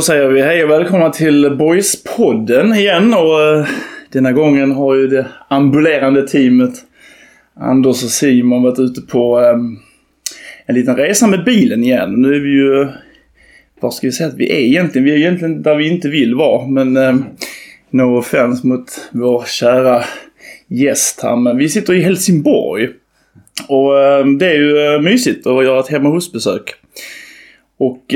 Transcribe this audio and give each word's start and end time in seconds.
då 0.00 0.04
säger 0.04 0.28
vi 0.28 0.42
hej 0.42 0.64
och 0.64 0.70
välkomna 0.70 1.10
till 1.10 1.50
Boys-podden 1.50 2.74
igen. 2.74 3.14
Och 3.14 3.42
eh, 3.42 3.66
denna 4.12 4.32
gången 4.32 4.72
har 4.72 4.94
ju 4.94 5.06
det 5.06 5.26
ambulerande 5.48 6.28
teamet 6.28 6.74
Anders 7.54 8.04
och 8.04 8.10
Simon 8.10 8.62
varit 8.62 8.78
ute 8.78 9.00
på 9.00 9.38
ehm, 9.38 9.78
en 10.66 10.74
liten 10.74 10.96
resa 10.96 11.26
med 11.26 11.44
bilen 11.44 11.84
igen. 11.84 12.12
Nu 12.12 12.34
är 12.34 12.40
vi 12.40 12.50
ju, 12.50 12.88
var 13.80 13.90
ska 13.90 14.06
vi 14.06 14.12
säga 14.12 14.28
att 14.28 14.36
vi 14.36 14.52
är 14.52 14.60
egentligen? 14.60 15.04
Vi 15.04 15.12
är 15.12 15.16
egentligen 15.16 15.62
där 15.62 15.76
vi 15.76 15.88
inte 15.88 16.08
vill 16.08 16.34
vara. 16.34 16.66
Men 16.66 16.96
ehm, 16.96 17.24
no 17.90 18.18
offense 18.18 18.66
mot 18.66 19.08
vår 19.12 19.44
kära 19.46 20.04
gäst 20.68 21.20
här. 21.22 21.36
Men 21.36 21.56
vi 21.56 21.68
sitter 21.68 21.94
i 21.94 22.00
Helsingborg. 22.00 22.88
Och 23.68 24.02
ehm, 24.02 24.38
det 24.38 24.46
är 24.46 24.58
ju 24.58 24.94
eh, 24.94 25.00
mysigt 25.00 25.46
att 25.46 25.64
göra 25.64 25.80
ett 25.80 25.88
hemma 25.88 26.08
hos-besök. 26.08 26.74
Och 27.78 28.14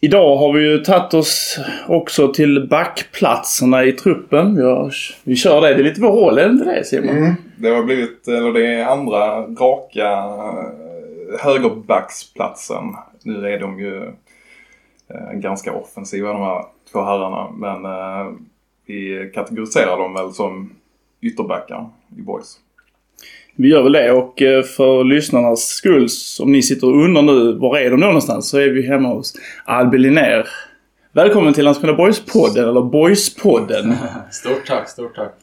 idag 0.00 0.36
har 0.36 0.52
vi 0.52 0.70
ju 0.70 0.78
tagit 0.78 1.14
oss 1.14 1.58
också 1.88 2.32
till 2.32 2.68
backplatserna 2.70 3.84
i 3.84 3.92
truppen. 3.92 4.56
Vi, 4.56 4.62
har, 4.62 4.94
vi 5.24 5.36
kör 5.36 5.60
det. 5.60 5.74
Det 5.74 5.80
är 5.80 5.84
lite 5.84 6.00
vår 6.00 6.12
roll, 6.12 6.38
är 6.38 6.44
det 6.44 6.50
inte 6.50 6.64
det 6.64 6.84
Simon? 6.84 7.16
Mm. 7.16 7.34
Det 7.56 7.68
har 7.68 7.82
blivit, 7.82 8.28
eller 8.28 8.52
det 8.52 8.66
är 8.66 8.84
andra 8.84 9.40
raka 9.40 10.08
eh, 10.08 11.40
högerbacksplatsen. 11.40 12.84
Nu 13.22 13.48
är 13.48 13.60
de 13.60 13.80
ju 13.80 14.02
eh, 15.08 15.32
ganska 15.32 15.72
offensiva 15.72 16.32
de 16.32 16.42
här 16.42 16.64
två 16.92 17.02
herrarna. 17.02 17.50
Men 17.50 17.84
eh, 17.84 18.32
vi 18.86 19.30
kategoriserar 19.34 19.98
dem 19.98 20.14
väl 20.14 20.32
som 20.32 20.70
ytterbackar 21.20 21.88
i 22.16 22.20
boys. 22.20 22.58
Vi 23.60 23.68
gör 23.68 23.82
väl 23.82 23.92
det 23.92 24.12
och 24.12 24.42
eh, 24.42 24.62
för 24.62 25.04
lyssnarnas 25.04 25.68
skull, 25.68 26.08
om 26.40 26.52
ni 26.52 26.62
sitter 26.62 26.86
och 26.86 27.04
undrar 27.04 27.22
nu 27.22 27.52
var 27.52 27.78
är 27.78 27.90
de 27.90 28.00
då 28.00 28.06
någonstans, 28.06 28.48
så 28.48 28.58
är 28.58 28.68
vi 28.68 28.86
hemma 28.86 29.08
hos 29.08 29.34
Albin 29.64 30.02
Linnér. 30.02 30.48
Välkommen 31.12 31.54
till 31.54 31.64
Landskrona 31.64 31.98
Boys-podden, 31.98 32.68
eller 32.68 32.80
Boys-podden. 32.80 33.94
Stort 34.30 34.66
tack, 34.66 34.88
stort 34.88 35.14
tack. 35.14 35.34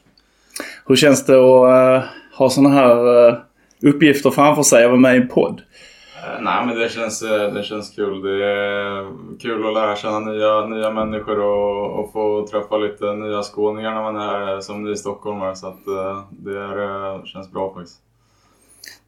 Hur 0.86 0.96
känns 0.96 1.26
det 1.26 1.34
att 1.34 2.00
uh, 2.00 2.04
ha 2.38 2.50
sådana 2.50 2.70
här 2.70 3.28
uh, 3.28 3.36
uppgifter 3.84 4.30
framför 4.30 4.64
sig 4.64 4.86
och 4.86 4.92
vara 4.92 5.02
med 5.02 5.16
i 5.16 5.22
en 5.22 5.28
podd? 5.28 5.62
Uh, 5.62 6.42
nej 6.42 6.66
men 6.66 6.80
det 6.80 6.92
känns, 6.92 7.20
det 7.54 7.64
känns 7.64 7.90
kul. 7.90 8.22
Det 8.22 8.46
är 8.46 9.08
kul 9.42 9.68
att 9.68 9.74
lära 9.74 9.96
känna 9.96 10.20
nya, 10.20 10.66
nya 10.66 10.92
människor 10.92 11.40
och, 11.40 12.00
och 12.00 12.12
få 12.14 12.48
träffa 12.48 12.78
lite 12.78 13.14
nya 13.14 13.42
skåningar 13.42 13.94
när 13.94 14.02
man 14.02 14.16
är 14.16 14.46
här 14.46 14.62
som 14.62 14.84
ny 14.84 14.96
stockholmare. 14.96 15.56
Så 15.56 15.68
att 15.68 15.86
det 16.30 16.60
är, 16.60 17.26
känns 17.26 17.52
bra 17.52 17.74
faktiskt. 17.74 18.05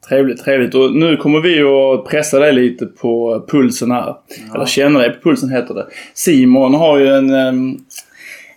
Trevligt, 0.08 0.44
trevligt. 0.44 0.74
Och 0.74 0.96
nu 0.96 1.16
kommer 1.16 1.40
vi 1.40 1.62
att 1.62 2.10
pressa 2.10 2.38
dig 2.38 2.52
lite 2.52 2.86
på 2.86 3.44
pulsen 3.48 3.90
här. 3.90 4.06
Ja. 4.28 4.54
Eller 4.54 4.66
känna 4.66 4.98
dig 4.98 5.10
på 5.10 5.20
pulsen 5.28 5.50
heter 5.50 5.74
det. 5.74 5.86
Simon 6.14 6.74
har 6.74 6.98
ju 6.98 7.06
en, 7.08 7.30
um, 7.30 7.78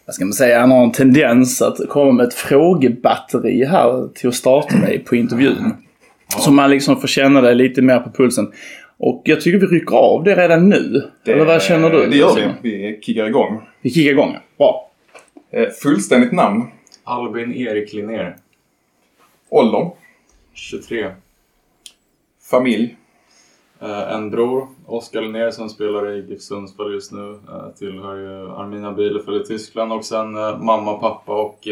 vad 0.06 0.16
ska 0.16 0.26
man 0.26 0.34
säga, 0.34 0.60
han 0.60 0.72
har 0.72 0.84
en 0.84 0.92
tendens 0.92 1.62
att 1.62 1.90
komma 1.90 2.12
med 2.12 2.28
ett 2.28 2.34
frågebatteri 2.34 3.66
här 3.66 4.08
till 4.14 4.30
att 4.30 4.36
starta 4.36 4.78
dig 4.78 5.00
på 5.00 5.16
intervjun. 5.16 5.74
Ja. 6.34 6.40
Så 6.40 6.52
man 6.52 6.70
liksom 6.70 7.02
får 7.02 7.08
känna 7.08 7.42
dig 7.42 7.56
lite 7.56 7.82
mer 7.82 8.00
på 8.00 8.10
pulsen. 8.12 8.52
Och 8.98 9.22
jag 9.26 9.42
tycker 9.42 9.60
vi 9.60 9.66
rycker 9.66 9.96
av 9.96 10.24
det 10.24 10.36
redan 10.36 10.70
nu. 10.70 11.04
Det, 11.26 11.32
Eller 11.32 11.46
vad 11.46 11.62
känner 11.62 11.90
du? 11.90 12.08
Det 12.08 12.18
gör 12.18 12.36
vi. 12.62 12.70
Vi 12.70 13.00
kickar 13.02 13.26
igång. 13.26 13.62
Vi 13.82 13.90
kickar 13.90 14.12
igång, 14.12 14.38
Bra. 14.58 14.92
Eh, 15.52 15.70
fullständigt 15.70 16.32
namn? 16.32 16.64
Albin 17.04 17.54
Erik 17.54 17.94
Linnér. 17.94 18.36
Ålder? 19.50 19.92
23. 20.62 21.12
Familj? 22.50 22.98
Uh, 23.82 24.14
en 24.14 24.30
bror, 24.30 24.68
Oskar 24.86 25.22
Linnér, 25.22 25.52
som 25.52 25.70
spelar 25.70 26.12
i 26.12 26.28
GIF 26.28 26.42
Sundsvall 26.42 26.94
just 26.94 27.12
nu. 27.12 27.22
Uh, 27.22 27.70
tillhör 27.78 28.16
ju 28.16 28.52
Armina 28.52 28.92
Bielefeld 28.92 29.42
i 29.42 29.46
Tyskland. 29.46 29.94
Och 29.94 30.06
sen 30.06 30.36
uh, 30.36 30.58
mamma, 30.58 30.94
pappa 30.94 31.42
och 31.42 31.68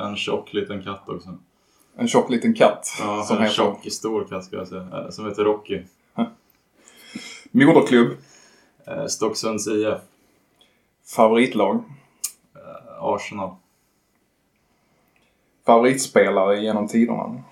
en 0.00 0.16
tjock 0.16 0.52
liten 0.52 0.82
katt 0.82 1.08
också. 1.08 1.38
En 1.96 2.08
tjock 2.08 2.30
liten 2.30 2.54
katt? 2.54 2.86
Ja, 3.00 3.22
som 3.22 3.36
en 3.36 3.42
heter... 3.42 3.54
tjock 3.54 3.92
stor 3.92 4.24
katt 4.24 4.44
ska 4.44 4.56
jag 4.56 4.68
säga. 4.68 5.10
som 5.10 5.26
heter 5.26 5.44
Rocky. 5.44 5.82
Moderklubb? 7.50 8.08
Stocksunds 9.08 9.68
IF. 9.68 9.98
Favoritlag? 11.16 11.84
Arsenal. 13.00 13.50
Favoritspelare 15.66 16.60
genom 16.60 16.88
tiderna? 16.88 17.42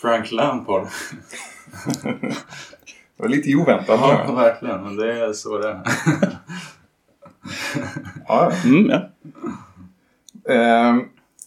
Frank 0.00 0.32
Lampard. 0.32 0.86
det 2.02 3.22
var 3.22 3.28
lite 3.28 3.54
oväntat. 3.54 4.00
Ja, 4.00 4.32
verkligen. 4.34 4.82
Men 4.84 4.96
det 4.96 5.24
är 5.24 5.32
så 5.32 5.58
det 5.58 5.68
är. 5.68 5.82
ja. 8.28 8.52
Mm, 8.64 8.90
ja. 8.90 9.08
Eh, 10.54 10.96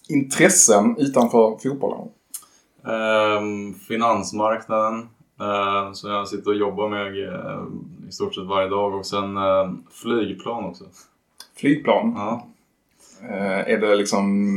intressen 0.10 0.96
utanför 0.98 1.58
fotbollen? 1.64 2.08
Eh, 2.86 3.42
finansmarknaden. 3.88 5.10
Eh, 5.40 5.92
som 5.94 6.12
jag 6.12 6.28
sitter 6.28 6.52
och 6.52 6.58
jobbar 6.58 6.90
med 6.90 7.28
eh, 7.28 7.64
i 8.10 8.12
stort 8.12 8.36
sett 8.36 8.46
varje 8.46 8.70
dag. 8.70 8.96
Och 8.96 9.06
sen 9.06 9.38
eh, 9.38 9.72
flygplan 9.92 10.66
också. 10.66 10.84
Flygplan? 11.56 12.14
Ja. 12.16 12.48
Eh, 13.22 13.74
är 13.74 13.78
det 13.78 13.96
liksom 13.96 14.48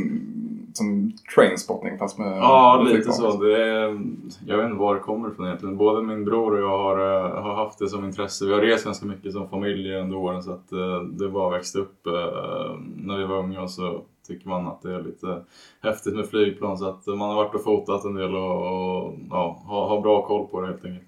som 0.77 1.11
trainspotting 1.35 1.97
fast 1.97 2.17
med 2.17 2.37
Ja, 2.37 2.81
med 2.83 2.93
lite 2.93 3.11
så. 3.11 3.37
Det 3.37 3.63
är, 3.63 3.99
jag 4.45 4.57
vet 4.57 4.65
inte 4.65 4.79
var 4.79 4.95
det 4.95 5.01
kommer 5.01 5.29
ifrån 5.31 5.45
egentligen. 5.45 5.77
Både 5.77 6.01
min 6.01 6.25
bror 6.25 6.53
och 6.53 6.59
jag 6.59 6.77
har, 6.77 6.99
uh, 6.99 7.41
har 7.41 7.55
haft 7.55 7.79
det 7.79 7.87
som 7.87 8.05
intresse. 8.05 8.45
Vi 8.45 8.53
har 8.53 8.61
rest 8.61 8.85
ganska 8.85 9.05
mycket 9.05 9.33
som 9.33 9.49
familj 9.49 9.95
under 9.95 10.17
åren 10.17 10.43
så 10.43 10.51
att 10.51 10.73
uh, 10.73 11.01
det 11.01 11.29
bara 11.29 11.49
växte 11.49 11.79
upp 11.79 12.07
uh, 12.07 12.79
när 12.95 13.17
vi 13.17 13.25
var 13.25 13.37
unga 13.37 13.67
så 13.67 14.01
tycker 14.27 14.49
man 14.49 14.67
att 14.67 14.81
det 14.81 14.93
är 14.93 15.01
lite 15.01 15.43
häftigt 15.81 16.15
med 16.15 16.29
flygplan 16.29 16.77
så 16.77 16.89
att 16.89 17.07
man 17.07 17.19
har 17.29 17.35
varit 17.35 17.55
och 17.55 17.63
fotat 17.63 18.05
en 18.05 18.15
del 18.15 18.35
och, 18.35 18.51
och 18.51 19.13
ja, 19.29 19.63
har, 19.65 19.87
har 19.87 20.01
bra 20.01 20.25
koll 20.25 20.47
på 20.47 20.61
det 20.61 20.67
helt 20.67 20.85
enkelt. 20.85 21.07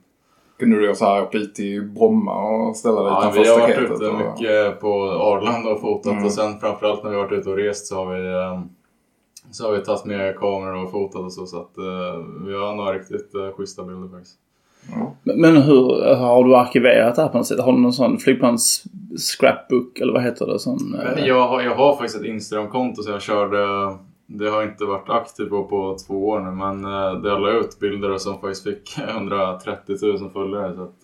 Kunde 0.59 0.88
du 0.88 0.96
så 0.96 1.06
här 1.06 1.22
åka 1.24 1.38
ut 1.38 1.56
till 1.56 1.81
Bromma 1.81 2.50
och 2.50 2.75
ställa 2.75 3.03
dig 3.03 3.12
ja, 3.12 3.19
utanför 3.19 3.44
staketet? 3.44 3.78
Vi 3.78 3.86
har 3.86 3.88
varit 3.88 4.01
ute 4.01 4.09
och... 4.09 4.40
mycket 4.40 4.80
på 4.80 4.94
Arlanda 5.12 5.69
och 5.69 5.81
fotat 5.81 6.12
mm. 6.12 6.25
och 6.25 6.31
sen 6.31 6.59
framförallt 6.59 7.03
när 7.03 7.09
vi 7.09 7.16
har 7.16 7.24
varit 7.24 7.40
ute 7.40 7.50
och 7.50 7.57
rest 7.57 7.88
så 7.88 7.96
har 7.96 8.13
vi 8.16 8.34
så 9.52 9.66
har 9.66 9.72
vi 9.72 9.84
tagit 9.84 10.06
med 10.06 10.36
kameror 10.36 10.84
och 10.84 10.92
fotat 10.92 11.22
och 11.22 11.34
så, 11.34 11.46
så 11.46 11.58
att 11.58 11.78
uh, 11.78 12.46
vi 12.46 12.54
har 12.54 12.76
några 12.76 12.94
riktigt 12.94 13.36
uh, 13.36 13.52
schyssta 13.52 13.84
bilder 13.84 14.10
faktiskt. 14.10 14.36
Ja. 14.92 15.16
Men 15.24 15.58
hur 15.58 16.16
har 16.16 16.44
du 16.44 16.56
arkiverat 16.56 17.16
det 17.16 17.22
här 17.22 17.30
på 17.30 17.38
något 17.38 17.48
sätt? 17.48 17.60
Har 17.60 17.72
du 17.72 17.80
någon 17.80 17.94
sån 17.94 18.18
flygplans 18.18 18.84
scrapbook 19.18 20.00
eller 20.00 20.14
vad 20.14 20.24
heter 20.24 20.46
det? 20.46 20.60
Sån, 20.60 20.96
uh... 20.96 21.28
jag, 21.28 21.48
har, 21.48 21.62
jag 21.62 21.76
har 21.76 21.96
faktiskt 21.96 22.16
ett 22.16 22.26
Instagram-konto 22.26 23.04
så 23.04 23.12
jag 23.12 23.22
körde 23.22 23.58
det 24.32 24.50
har 24.50 24.64
inte 24.64 24.86
varit 24.86 25.10
aktiv 25.10 25.46
på 25.46 25.63
på 25.63 25.98
två 26.07 26.28
år 26.28 26.40
nu 26.40 26.51
men 26.51 26.81
det 27.22 27.30
jag 27.30 27.42
la 27.42 27.51
ut 27.51 27.80
bilder 27.80 28.18
som 28.18 28.40
faktiskt 28.40 28.63
fick 28.63 28.98
130 28.98 29.96
000 30.01 30.30
följare. 30.30 30.75
Så 30.75 30.84
att, 30.84 31.00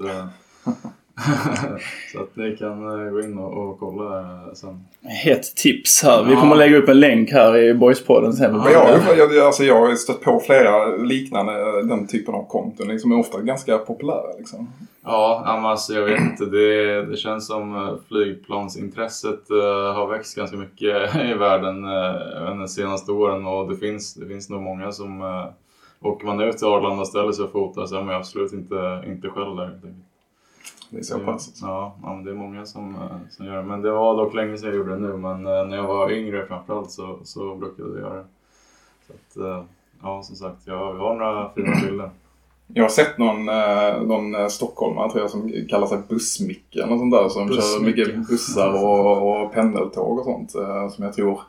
så 2.12 2.19
att 2.19 2.35
ni 2.35 2.57
kan 2.57 3.06
eh, 3.06 3.12
gå 3.12 3.21
in 3.21 3.38
och, 3.38 3.69
och 3.69 3.79
kolla 3.79 4.03
där 4.03 4.53
sen. 4.53 4.85
Hett 5.01 5.56
tips 5.56 6.03
här. 6.03 6.23
Vi 6.23 6.35
kommer 6.35 6.56
lägga 6.56 6.77
upp 6.77 6.89
en 6.89 7.00
länk 7.00 7.31
här 7.31 7.57
i 7.57 7.73
Boyspodden 7.73 8.33
sen. 8.33 8.56
Ja, 8.56 9.00
jag, 9.17 9.33
jag, 9.33 9.45
alltså 9.45 9.63
jag 9.63 9.79
har 9.79 9.95
stött 9.95 10.21
på 10.21 10.39
flera 10.45 10.95
liknande 10.95 11.81
den 11.81 12.07
typen 12.07 12.35
av 12.35 12.47
konton. 12.47 12.88
Liksom 12.88 13.12
är 13.12 13.19
ofta 13.19 13.41
ganska 13.41 13.77
populära. 13.77 14.38
Liksom. 14.38 14.67
Ja, 15.03 15.44
alltså 15.45 15.94
jag 15.94 16.06
vet 16.06 16.21
inte. 16.21 16.45
Det, 16.45 17.01
det 17.06 17.18
känns 17.18 17.47
som 17.47 17.75
eh, 17.75 17.94
flygplansintresset 18.07 19.51
uh, 19.51 19.94
har 19.94 20.07
växt 20.07 20.35
ganska 20.35 20.57
mycket 20.57 21.15
i 21.31 21.33
världen 21.33 21.85
uh, 21.85 22.57
de 22.59 22.68
senaste 22.68 23.11
åren 23.11 23.45
och 23.45 23.69
det 23.69 23.77
finns, 23.77 24.13
det 24.13 24.27
finns 24.27 24.50
nog 24.50 24.61
många 24.61 24.91
som 24.91 25.21
uh, 25.21 25.45
åker 26.01 26.25
man 26.25 26.41
ut 26.41 26.57
till 26.57 26.68
Arlanda 26.68 27.01
och 27.01 27.07
ställer 27.07 27.31
sig 27.31 27.45
och 27.45 27.51
fotar 27.51 27.85
så 27.85 27.97
är 27.97 28.03
man 28.03 28.15
absolut 28.15 28.53
inte, 28.53 29.03
inte 29.07 29.29
själv 29.29 29.56
där. 29.56 29.79
Det 30.89 30.97
är 30.97 31.03
så 31.03 31.19
pass? 31.19 31.51
Ja, 31.61 31.95
ja 32.03 32.21
det 32.25 32.31
är 32.31 32.35
många 32.35 32.65
som, 32.65 32.95
eh, 32.95 33.17
som 33.29 33.45
gör 33.45 33.55
det. 33.55 33.63
Men 33.63 33.81
det 33.81 33.91
var 33.91 34.17
dock 34.17 34.33
länge 34.33 34.57
sedan 34.57 34.69
jag 34.69 34.77
gjorde 34.77 34.91
det 34.91 34.99
nu. 34.99 35.17
Men 35.17 35.45
eh, 35.45 35.65
när 35.65 35.77
jag 35.77 35.87
var 35.87 36.11
yngre 36.11 36.45
framförallt 36.45 36.91
så, 36.91 37.19
så 37.23 37.55
brukade 37.55 37.89
jag 37.89 37.99
göra 37.99 38.15
det. 38.15 38.25
Så 39.07 39.13
att, 39.13 39.45
eh, 39.45 39.63
ja, 40.01 40.23
som 40.23 40.35
sagt, 40.35 40.57
jag, 40.65 40.95
jag 40.95 40.99
har 40.99 41.15
några 41.15 41.49
fina 41.49 41.75
bilder. 41.85 42.09
Jag 42.67 42.83
har 42.83 42.89
sett 42.89 43.17
någon, 43.17 43.45
någon 44.07 44.49
stockholmare 44.49 45.11
tror 45.11 45.21
jag 45.21 45.29
som 45.29 45.51
kallar 45.69 45.87
sig 45.87 45.97
Bussmicke 46.09 46.83
eller 46.83 46.97
sånt 46.97 47.13
där. 47.13 47.29
Som 47.29 47.49
kör 47.49 47.83
mycket 47.85 48.27
bussar 48.27 48.83
och, 48.83 49.43
och 49.43 49.53
pendeltåg 49.53 50.19
och 50.19 50.25
sånt. 50.25 50.51
Som 50.91 51.03
jag 51.05 51.13
tror 51.13 51.41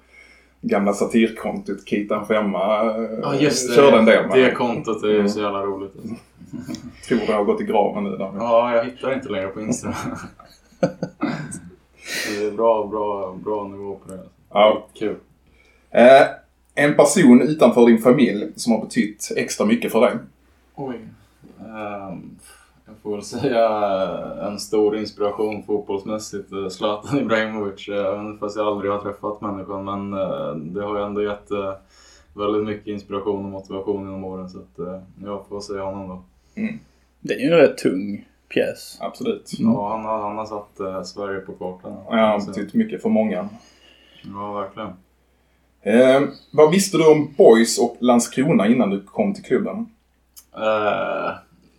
gamla 0.60 0.92
satirkontot 0.92 1.88
Kitan 1.88 2.26
Femma 2.26 2.94
just 3.40 3.68
det, 3.68 3.74
körde 3.74 3.98
en 3.98 4.04
del 4.04 4.28
med. 4.28 4.38
Det 4.38 4.50
kontot 4.50 5.02
är 5.02 5.14
mm. 5.14 5.28
så 5.28 5.40
jävla 5.40 5.62
roligt. 5.62 5.92
Alltså. 5.96 6.14
tror 7.08 7.18
det 7.26 7.32
har 7.32 7.44
gått 7.44 7.60
i 7.60 7.64
graven 7.64 8.04
nu. 8.04 8.10
Där. 8.16 8.32
Ja, 8.34 8.76
jag 8.76 8.84
hittar 8.84 9.14
inte 9.14 9.28
längre 9.28 9.48
på 9.48 9.60
Instagram. 9.60 9.96
det 10.80 12.46
är 12.46 12.50
bra, 12.56 12.86
bra, 12.86 13.36
bra 13.44 13.64
nivå 13.68 13.96
på 13.96 14.12
det. 14.12 14.20
Ja. 14.50 14.86
Kul. 14.94 15.16
Eh, 15.90 16.26
en 16.74 16.94
person 16.96 17.42
utanför 17.42 17.86
din 17.86 17.98
familj 17.98 18.52
som 18.56 18.72
har 18.72 18.80
betytt 18.80 19.32
extra 19.36 19.66
mycket 19.66 19.92
för 19.92 20.00
dig? 20.00 20.16
Oj. 20.74 21.00
Um, 21.58 22.38
Jag 22.86 22.94
får 23.02 23.12
väl 23.12 23.22
säga 23.22 23.66
eh, 24.38 24.46
en 24.46 24.58
stor 24.58 24.96
inspiration 24.96 25.62
fotbollsmässigt, 25.62 26.52
eh, 26.52 26.68
Zlatan 26.68 27.18
Ibrahimovic. 27.18 27.88
Eh, 27.88 28.06
Även 28.06 28.38
fast 28.38 28.56
jag 28.56 28.66
aldrig 28.66 28.92
har 28.92 28.98
träffat 28.98 29.40
människan. 29.40 29.84
Men 29.84 30.10
det 30.74 30.82
har 30.82 30.98
ju 30.98 31.04
ändå 31.04 31.22
gett 31.22 31.48
väldigt 32.34 32.64
mycket 32.64 32.86
inspiration 32.86 33.44
och 33.44 33.50
motivation 33.50 34.04
genom 34.04 34.24
åren. 34.24 34.48
Så 34.50 34.58
att 34.58 35.02
jag 35.24 35.46
får 35.48 35.60
säga 35.60 35.82
honom 35.82 36.08
då. 36.08 36.22
Mm. 36.56 36.78
Det 37.20 37.34
är 37.34 37.38
ju 37.38 37.46
en 37.46 37.58
rätt 37.58 37.78
tung 37.78 38.28
pjäs. 38.48 38.98
Absolut. 39.00 39.58
Mm. 39.58 39.72
Ja, 39.72 39.88
han 39.88 40.04
har, 40.04 40.18
han 40.18 40.36
har 40.36 40.46
satt 40.46 41.06
Sverige 41.06 41.40
på 41.40 41.52
kartan. 41.52 41.92
Ja, 42.10 42.16
han 42.16 42.40
har 42.40 42.46
betytt 42.46 42.74
mycket 42.74 43.02
för 43.02 43.08
många. 43.08 43.48
Ja, 44.22 44.52
verkligen. 44.52 44.92
Eh, 45.82 46.28
vad 46.50 46.70
visste 46.70 46.98
du 46.98 47.10
om 47.10 47.34
Boys 47.36 47.78
och 47.78 47.96
Landskrona 48.00 48.66
innan 48.66 48.90
du 48.90 49.00
kom 49.00 49.34
till 49.34 49.44
klubben? 49.44 49.86
Eh, 50.56 51.34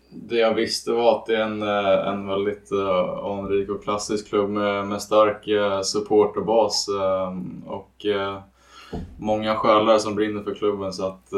det 0.09 0.35
jag 0.35 0.53
visste 0.53 0.91
var 0.91 1.17
att 1.17 1.25
det 1.25 1.37
är 1.37 1.41
en, 1.41 1.61
eh, 1.61 2.07
en 2.07 2.27
väldigt 2.27 2.71
uh, 2.71 3.25
anrik 3.25 3.69
och 3.69 3.83
klassisk 3.83 4.29
klubb 4.29 4.49
med, 4.49 4.87
med 4.87 5.01
stark 5.01 5.47
uh, 5.47 5.81
supporterbas 5.81 6.89
uh, 6.89 7.71
och 7.71 8.05
uh, 8.05 8.39
många 9.17 9.55
själar 9.55 9.97
som 9.97 10.15
brinner 10.15 10.43
för 10.43 10.53
klubben. 10.53 10.93
Så 10.93 11.07
att, 11.07 11.33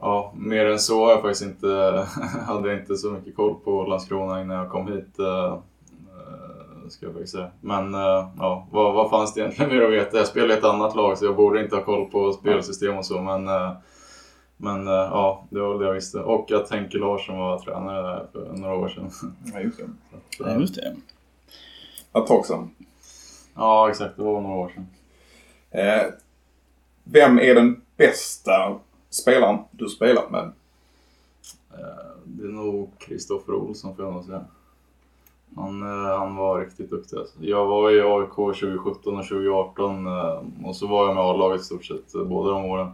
ja, 0.00 0.34
mer 0.36 0.66
än 0.66 0.78
så 0.78 1.04
har 1.04 1.10
jag 1.10 1.22
faktiskt 1.22 1.42
inte, 1.42 1.68
hade 2.46 2.68
jag 2.68 2.80
inte 2.80 2.96
så 2.96 3.10
mycket 3.10 3.36
koll 3.36 3.54
på 3.64 3.84
Landskrona 3.84 4.42
innan 4.42 4.56
jag 4.56 4.70
kom 4.70 4.88
hit. 4.88 5.16
Ska 6.88 7.06
jag 7.06 7.12
faktiskt 7.12 7.32
säga. 7.32 7.50
Men 7.60 7.94
ja, 8.38 8.66
vad, 8.70 8.94
vad 8.94 9.10
fanns 9.10 9.34
det 9.34 9.40
egentligen 9.40 9.70
mer 9.70 9.82
att 9.82 9.92
veta? 9.92 10.16
Jag 10.16 10.26
spelar 10.26 10.54
i 10.54 10.58
ett 10.58 10.64
annat 10.64 10.96
lag 10.96 11.18
så 11.18 11.24
jag 11.24 11.36
borde 11.36 11.62
inte 11.62 11.76
ha 11.76 11.84
koll 11.84 12.10
på 12.10 12.32
spelsystem 12.32 12.96
och 12.96 13.06
så. 13.06 13.20
Men 13.20 13.48
men 14.56 14.86
eh, 14.86 14.92
ja, 14.92 15.46
det 15.50 15.60
var 15.60 15.68
väl 15.68 15.78
det 15.78 15.86
jag 15.86 15.94
visste. 15.94 16.18
Och 16.18 16.52
att 16.52 16.70
Henke 16.70 16.98
Larsson 16.98 17.38
var 17.38 17.58
tränare 17.58 18.02
där 18.02 18.26
för 18.32 18.52
några 18.52 18.74
år 18.74 18.88
sedan. 18.88 19.10
Ja, 19.54 19.60
just 19.60 19.78
det. 19.78 19.88
Ja, 20.38 20.60
just 20.60 20.74
det. 20.74 20.96
Ett 22.18 22.26
tag 22.26 22.46
sedan. 22.46 22.70
Ja, 23.54 23.90
exakt. 23.90 24.16
Det 24.16 24.22
var 24.22 24.40
några 24.40 24.56
år 24.56 24.68
sedan. 24.68 24.86
Eh, 25.70 26.12
vem 27.04 27.38
är 27.38 27.54
den 27.54 27.82
bästa 27.96 28.78
spelaren 29.22 29.58
du 29.70 29.88
spelat 29.88 30.30
med? 30.30 30.44
Eh, 31.72 32.16
det 32.24 32.44
är 32.44 32.52
nog 32.52 32.90
Kristoffer 32.98 33.54
Olsson 33.54 33.96
får 33.96 34.04
jag 34.04 34.14
nog 34.14 34.24
säga. 34.24 34.44
Han, 35.56 35.82
eh, 35.82 36.18
han 36.18 36.36
var 36.36 36.60
riktigt 36.60 36.90
duktig 36.90 37.16
alltså. 37.16 37.34
Jag 37.40 37.66
var 37.66 37.90
i 37.90 38.00
AIK 38.00 38.34
2017 38.34 39.16
och 39.16 39.28
2018 39.28 40.06
eh, 40.06 40.42
och 40.64 40.76
så 40.76 40.86
var 40.86 41.06
jag 41.06 41.14
med 41.14 41.24
A-laget 41.24 41.60
i 41.60 41.64
stort 41.64 41.84
sett 41.84 42.12
båda 42.12 42.50
de 42.50 42.64
åren. 42.64 42.90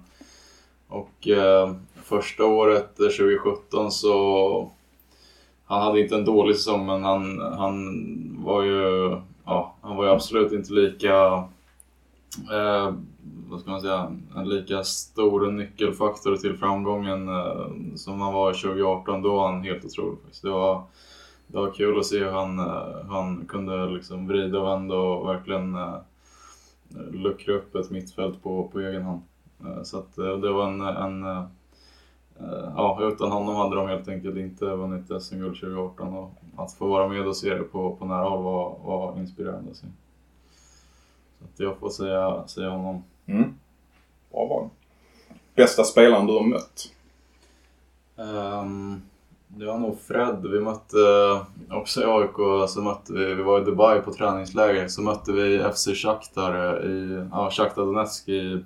Och 0.88 1.28
eh, 1.28 1.74
första 1.94 2.44
året, 2.44 2.96
2017, 2.96 3.90
så... 3.92 4.70
Han 5.64 5.82
hade 5.82 6.00
inte 6.00 6.14
en 6.14 6.24
dålig 6.24 6.56
säsong, 6.56 6.86
men 6.86 7.04
han, 7.04 7.40
han 7.40 7.96
var 8.44 8.62
ju... 8.62 9.16
Ja, 9.44 9.74
han 9.80 9.96
var 9.96 10.04
ju 10.04 10.10
absolut 10.10 10.52
inte 10.52 10.72
lika... 10.72 11.14
Eh, 12.52 12.94
vad 13.52 13.60
ska 13.60 13.70
man 13.70 13.80
säga? 13.80 14.16
En 14.36 14.48
lika 14.48 14.84
stor 14.84 15.50
nyckelfaktor 15.50 16.36
till 16.36 16.56
framgången 16.56 17.28
eh, 17.28 17.66
som 17.94 18.20
han 18.20 18.32
var 18.32 18.52
2018. 18.52 19.22
Då 19.22 19.36
var 19.36 19.52
han 19.52 19.62
helt 19.62 19.84
otrolig. 19.84 20.18
Det 20.42 20.50
var, 20.50 20.82
det 21.46 21.56
var 21.58 21.70
kul 21.70 21.98
att 21.98 22.06
se 22.06 22.18
hur 22.18 22.30
han, 22.30 22.58
eh, 22.58 22.96
hur 23.02 23.14
han 23.14 23.46
kunde 23.46 23.86
liksom 23.86 24.26
vrida 24.26 24.60
och 24.60 24.66
vända 24.66 24.94
och 24.94 25.28
verkligen 25.28 25.74
eh, 25.74 25.96
luckra 27.12 27.54
upp 27.54 27.74
ett 27.74 27.90
mittfält 27.90 28.42
på, 28.42 28.68
på 28.68 28.80
egen 28.80 29.02
hand. 29.02 29.22
Eh, 29.64 29.82
så 29.82 29.98
att 29.98 30.18
eh, 30.18 30.36
det 30.36 30.52
var 30.52 30.66
en, 30.66 30.80
en 30.80 31.24
eh, 31.24 31.44
eh 32.40 32.72
ja, 32.76 32.98
utan 33.12 33.30
honom 33.30 33.56
hade 33.56 33.76
de 33.76 33.88
helt 33.88 34.08
enkelt 34.08 34.36
inte 34.36 34.64
vunnit 34.64 35.22
SM-guld 35.22 35.60
2018 35.60 36.16
och 36.16 36.30
att 36.56 36.74
få 36.74 36.86
vara 36.86 37.08
med 37.08 37.26
och 37.26 37.36
se 37.36 37.54
det 37.54 37.62
på, 37.62 37.96
på 37.96 38.04
nära 38.04 38.28
håll 38.28 38.42
var, 38.42 38.78
var 38.84 39.18
inspirerande 39.18 39.70
att 39.70 39.76
se. 39.76 39.86
Så 41.38 41.44
att 41.44 41.60
jag 41.60 41.78
får 41.78 41.90
säga, 41.90 42.46
säga 42.46 42.70
honom. 42.70 43.02
Mm. 43.26 43.54
Bra 44.32 44.46
val. 44.46 44.68
Bästa 45.54 45.84
spelaren 45.84 46.26
du 46.26 46.32
har 46.32 46.44
mött? 46.44 46.92
Um, 48.16 49.02
det 49.48 49.66
var 49.66 49.78
nog 49.78 50.00
Fred. 50.00 50.46
Vi 50.46 50.60
mötte 50.60 50.96
eh, 50.98 51.78
också 51.78 52.00
i 52.00 52.04
AIK, 52.04 52.68
så 52.68 52.82
mötte 52.82 53.12
vi, 53.12 53.34
vi 53.34 53.42
var 53.42 53.60
i 53.60 53.64
Dubai 53.64 54.00
på 54.00 54.12
träningsläger, 54.12 54.88
så 54.88 55.02
mötte 55.02 55.32
vi 55.32 55.64
FC 55.74 55.88
Shakhtar 55.94 56.54
eh, 56.54 56.90
i, 56.90 57.28
ja, 57.32 57.50
Shakhtar 57.50 57.82
Donetsk 57.82 58.28
i 58.28 58.64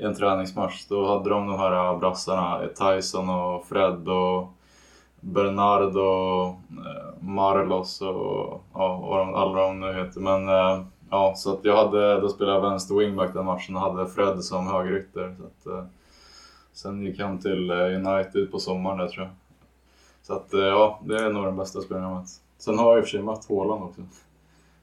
i 0.00 0.04
en 0.04 0.14
träningsmatch. 0.14 0.86
Då 0.88 1.06
hade 1.06 1.30
de 1.30 1.46
de 1.46 1.58
här 1.58 1.72
eh, 1.72 1.98
brassarna, 1.98 2.60
Tyson 2.66 3.28
och 3.28 3.66
Fred 3.66 4.08
och 4.08 4.48
Bernardo, 5.20 6.56
Marlos 7.20 8.00
och 8.00 8.62
ja, 8.74 8.96
vad 8.96 9.18
de, 9.18 9.34
alla 9.34 9.60
de 9.60 9.80
nu 9.80 9.92
heter. 9.92 10.20
Men 10.20 10.48
ja, 11.10 11.34
så 11.36 11.52
att 11.52 11.64
jag 11.64 11.76
hade, 11.76 12.20
då 12.20 12.28
spelade 12.28 12.56
jag 12.56 12.70
vänster 12.70 12.94
wingback 12.94 13.34
den 13.34 13.44
matchen 13.44 13.76
och 13.76 13.82
hade 13.82 14.10
Fred 14.10 14.44
som 14.44 14.66
högerytter. 14.66 15.36
Så 15.38 15.44
att, 15.44 15.78
eh, 15.78 15.84
sen 16.72 17.02
gick 17.02 17.20
han 17.20 17.38
till 17.38 17.70
United 17.70 18.50
på 18.50 18.58
sommaren 18.58 18.98
där 18.98 19.08
tror 19.08 19.26
jag. 19.26 19.34
Så 20.22 20.34
att 20.34 20.48
ja, 20.50 21.00
det 21.04 21.16
är 21.16 21.30
nog 21.30 21.44
den 21.44 21.56
bästa 21.56 21.80
spelaren 21.80 22.08
jag 22.08 22.16
mött. 22.16 22.30
Sen 22.58 22.78
har 22.78 22.90
jag 22.90 22.98
i 22.98 23.00
och 23.00 23.04
för 23.04 23.10
sig 23.10 23.22
mött 23.22 23.48
Haaland 23.48 23.82
också. 23.82 24.00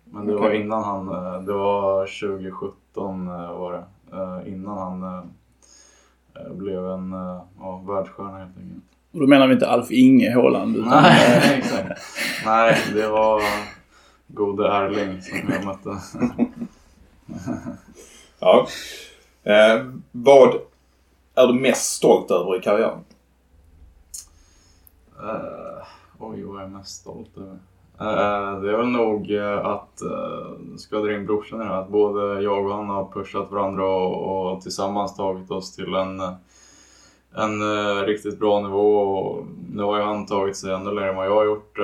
Men 0.03 0.27
det 0.27 0.35
okay. 0.35 0.47
var 0.47 0.55
innan 0.55 0.83
han, 0.83 1.05
det 1.45 1.53
var 1.53 2.05
2017 2.05 3.27
var 3.27 3.73
det. 3.73 3.83
Eh, 4.13 4.53
innan 4.53 4.77
han 4.77 5.03
eh, 5.03 5.23
eh, 6.35 6.53
blev 6.53 6.87
en 6.87 7.11
ja, 7.59 7.83
världsstjärna 7.87 8.37
helt 8.37 8.57
enkelt. 8.57 8.83
Och 9.11 9.19
då 9.19 9.27
menar 9.27 9.47
vi 9.47 9.53
inte 9.53 9.67
Alf 9.67 9.91
Inge 9.91 10.35
Håland? 10.35 10.77
Utan 10.77 11.03
Nej, 11.03 11.57
exakt. 11.57 12.01
Nej, 12.45 12.77
det 12.93 13.07
var 13.07 13.41
gode 14.27 14.67
Erling 14.67 15.21
som 15.21 15.37
jag 15.49 15.65
mötte. 15.65 15.99
ja. 18.39 18.67
Eh, 19.43 19.85
vad 20.11 20.55
är 21.35 21.47
du 21.47 21.53
mest 21.53 21.93
stolt 21.93 22.31
över 22.31 22.57
i 22.57 22.61
karriären? 22.61 22.99
Uh, 25.23 25.83
oj, 26.19 26.43
vad 26.43 26.57
är 26.57 26.61
jag 26.61 26.71
mest 26.71 27.01
stolt 27.01 27.37
över? 27.37 27.59
Uh, 28.01 28.61
det 28.61 28.71
är 28.71 28.77
väl 28.77 28.87
nog 28.87 29.31
uh, 29.31 29.65
att 29.65 30.01
uh, 30.03 30.75
ska 30.77 30.99
dra 30.99 31.13
in 31.13 31.25
brorsan 31.25 31.61
i 31.61 31.63
det 31.63 31.69
här, 31.69 31.81
att 31.81 31.89
både 31.89 32.41
jag 32.41 32.65
och 32.65 32.75
han 32.75 32.89
har 32.89 33.11
pushat 33.13 33.51
varandra 33.51 33.85
och, 33.85 34.53
och 34.53 34.61
tillsammans 34.61 35.15
tagit 35.15 35.51
oss 35.51 35.75
till 35.75 35.93
en, 35.93 36.19
en 37.35 37.61
uh, 37.61 38.03
riktigt 38.03 38.39
bra 38.39 38.59
nivå. 38.59 38.99
Och 38.99 39.45
nu 39.73 39.83
har 39.83 39.97
ju 39.97 40.03
han 40.03 40.25
tagit 40.25 40.57
sig 40.57 40.73
ännu 40.73 40.91
längre 40.91 41.09
än 41.09 41.15
vad 41.15 41.25
jag 41.25 41.35
har 41.35 41.45
gjort. 41.45 41.77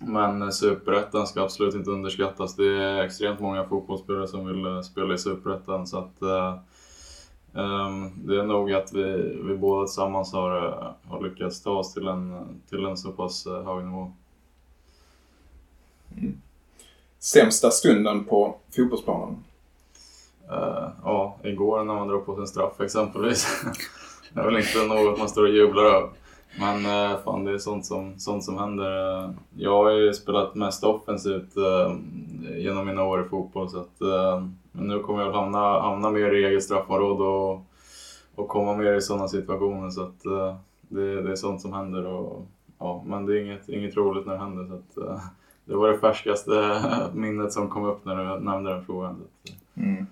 Men 0.00 0.52
Superettan 0.52 1.26
ska 1.26 1.42
absolut 1.42 1.74
inte 1.74 1.90
underskattas. 1.90 2.56
Det 2.56 2.82
är 2.82 3.02
extremt 3.02 3.40
många 3.40 3.64
fotbollsspelare 3.64 4.28
som 4.28 4.46
vill 4.46 4.82
spela 4.84 5.14
i 5.14 5.18
Superettan. 5.18 5.86
Så 5.86 5.98
att, 5.98 6.22
um, 7.52 8.26
det 8.26 8.40
är 8.40 8.42
nog 8.42 8.72
att 8.72 8.92
vi, 8.92 9.36
vi 9.44 9.56
båda 9.56 9.86
tillsammans 9.86 10.32
har, 10.32 10.50
har 11.08 11.22
lyckats 11.22 11.62
ta 11.62 11.70
oss 11.70 11.94
till 11.94 12.08
en, 12.08 12.46
till 12.68 12.84
en 12.84 12.96
så 12.96 13.12
pass 13.12 13.46
hög 13.46 13.84
nivå. 13.84 14.12
Mm. 16.16 16.40
Sämsta 17.18 17.70
stunden 17.70 18.24
på 18.24 18.56
fotbollsplanen? 18.76 19.44
Uh, 20.50 20.88
ja, 21.04 21.36
igår 21.42 21.84
när 21.84 21.94
man 21.94 22.08
drar 22.08 22.18
på 22.18 22.34
sig 22.34 22.40
en 22.40 22.46
straff 22.46 22.80
exempelvis. 22.80 23.64
det 24.32 24.40
är 24.40 24.44
väl 24.44 24.56
inte 24.56 24.94
något 24.94 25.18
man 25.18 25.28
står 25.28 25.42
och 25.42 25.54
jublar 25.54 25.84
över. 25.84 26.10
Men 26.56 26.86
eh, 26.86 27.18
fan, 27.24 27.44
det 27.44 27.52
är 27.52 27.58
sånt 27.58 27.86
som, 27.86 28.18
sånt 28.18 28.44
som 28.44 28.58
händer. 28.58 29.24
Eh, 29.24 29.30
jag 29.56 29.84
har 29.84 29.90
ju 29.90 30.14
spelat 30.14 30.54
mest 30.54 30.84
offensivt 30.84 31.56
eh, 31.56 31.96
genom 32.56 32.86
mina 32.86 33.04
år 33.04 33.26
i 33.26 33.28
fotboll. 33.28 33.70
Så 33.70 33.80
att, 33.80 34.00
men 34.72 34.88
nu 34.88 34.98
kommer 35.00 35.22
jag 35.22 35.32
hamna, 35.32 35.80
hamna 35.80 36.10
mer 36.10 36.34
i 36.34 36.44
eget 36.44 36.64
straffområde 36.64 37.24
och, 37.24 37.62
och 38.34 38.48
komma 38.48 38.76
mer 38.76 38.94
i 38.94 39.00
sådana 39.00 39.28
situationer. 39.28 39.90
Så 39.90 40.02
att, 40.02 40.22
det, 40.88 41.22
det 41.22 41.30
är 41.32 41.36
sånt 41.36 41.60
som 41.60 41.72
händer. 41.72 42.06
Och, 42.06 42.46
ja, 42.78 43.02
men 43.06 43.26
det 43.26 43.38
är 43.38 43.44
inget, 43.44 43.68
inget 43.68 43.96
roligt 43.96 44.26
när 44.26 44.32
det 44.32 44.38
händer. 44.38 44.66
Så 44.66 44.74
att, 44.74 45.20
det 45.64 45.76
var 45.76 45.88
det 45.88 45.98
färskaste 45.98 46.82
minnet 47.14 47.52
som 47.52 47.68
kom 47.68 47.84
upp 47.84 48.04
när 48.04 48.16
du 48.16 48.44
nämnde 48.44 48.70
den 48.70 48.84
frågan. 48.84 49.22
Mm. 49.74 50.06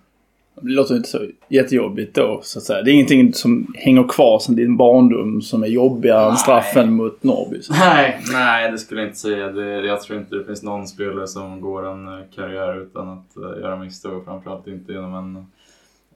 Det 0.60 0.70
låter 0.70 0.96
inte 0.96 1.08
så 1.08 1.26
jättejobbigt 1.48 2.14
då, 2.14 2.40
så 2.42 2.58
att 2.58 2.64
säga. 2.64 2.82
Det 2.82 2.90
är 2.90 2.92
ingenting 2.92 3.32
som 3.32 3.74
hänger 3.74 4.08
kvar 4.08 4.38
sen 4.38 4.56
din 4.56 4.76
barndom 4.76 5.42
som 5.42 5.62
är 5.62 5.66
jobbigare 5.66 6.30
än 6.30 6.36
straffen 6.36 6.92
mot 6.92 7.22
Norrby? 7.22 7.60
Nej, 7.70 8.20
nej, 8.32 8.70
det 8.70 8.78
skulle 8.78 9.00
jag 9.00 9.08
inte 9.08 9.18
säga. 9.18 9.48
Det, 9.48 9.86
jag 9.86 10.00
tror 10.00 10.18
inte 10.18 10.36
det 10.36 10.44
finns 10.44 10.62
någon 10.62 10.86
spelare 10.86 11.26
som 11.26 11.60
går 11.60 11.86
en 11.86 12.08
eh, 12.08 12.24
karriär 12.34 12.82
utan 12.82 13.08
att 13.08 13.36
uh, 13.36 13.60
göra 13.60 13.76
misstag. 13.76 14.24
Framförallt 14.24 14.66
inte 14.66 14.92
genom 14.92 15.14
en, 15.14 15.46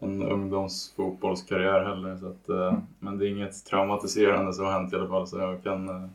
en 0.01 0.23
ungdomsfotbollskarriär 0.23 1.85
heller. 1.85 2.17
Så 2.17 2.27
att, 2.27 2.57
uh, 2.57 2.69
mm. 2.69 2.81
Men 2.99 3.19
det 3.19 3.27
är 3.27 3.29
inget 3.29 3.65
traumatiserande 3.65 4.53
som 4.53 4.65
har 4.65 4.73
hänt 4.73 4.93
i 4.93 4.97
alla 4.97 5.09
fall, 5.09 5.27
så 5.27 5.39
jag 5.39 5.63
kan 5.63 5.89
uh, 5.89 6.07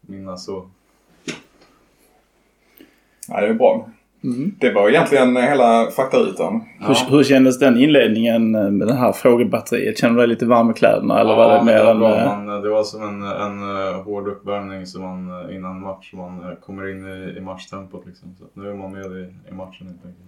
minnas 0.00 0.44
så. 0.44 0.68
Ja, 3.28 3.40
det 3.40 3.46
är 3.46 3.54
bra. 3.54 3.88
Mm. 4.24 4.54
Det 4.60 4.70
var 4.72 4.88
egentligen 4.88 5.36
hela 5.36 5.90
faktarutan. 5.96 6.64
Hur, 6.80 7.10
hur 7.16 7.24
kändes 7.24 7.58
den 7.58 7.78
inledningen 7.78 8.50
med 8.78 8.88
det 8.88 8.94
här 8.94 9.12
frågebatteriet? 9.12 9.98
Kände 9.98 10.14
du 10.16 10.20
dig 10.20 10.28
lite 10.28 10.46
varm 10.46 10.70
i 10.70 10.74
kläderna 10.74 11.20
eller 11.20 11.30
ja, 11.30 11.36
var 11.36 11.58
det 11.58 11.64
mer 11.64 11.78
det 11.78 11.84
var, 11.84 11.90
en... 11.90 11.98
bra. 11.98 12.16
eh, 12.20 12.24
Man, 12.26 12.62
det 12.62 12.68
var 12.68 12.82
som 12.84 13.02
en, 13.02 13.22
en 13.22 13.76
eh, 13.76 14.02
hård 14.02 14.28
uppvärmning 14.28 14.86
som 14.86 15.02
man, 15.02 15.48
eh, 15.50 15.56
innan 15.56 15.80
match. 15.80 16.12
Man 16.12 16.56
kommer 16.66 16.90
in 16.90 17.06
i, 17.06 17.38
i 17.38 17.40
matchtempot 17.40 18.06
liksom. 18.06 18.28
Så 18.38 18.60
nu 18.60 18.68
är 18.70 18.74
man 18.74 18.92
med 18.92 19.04
i, 19.06 19.24
i 19.50 19.54
matchen 19.54 19.86
helt 19.86 20.04
enkelt. 20.04 20.18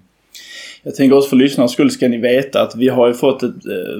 Jag 0.82 0.94
tänker 0.94 1.16
också 1.16 1.28
för 1.28 1.36
lyssnarnas 1.36 1.72
skull 1.72 1.90
ska 1.90 2.08
ni 2.08 2.18
veta 2.18 2.62
att 2.62 2.76
vi 2.76 2.88
har 2.88 3.06
ju 3.08 3.14
fått 3.14 3.42
ett, 3.42 3.54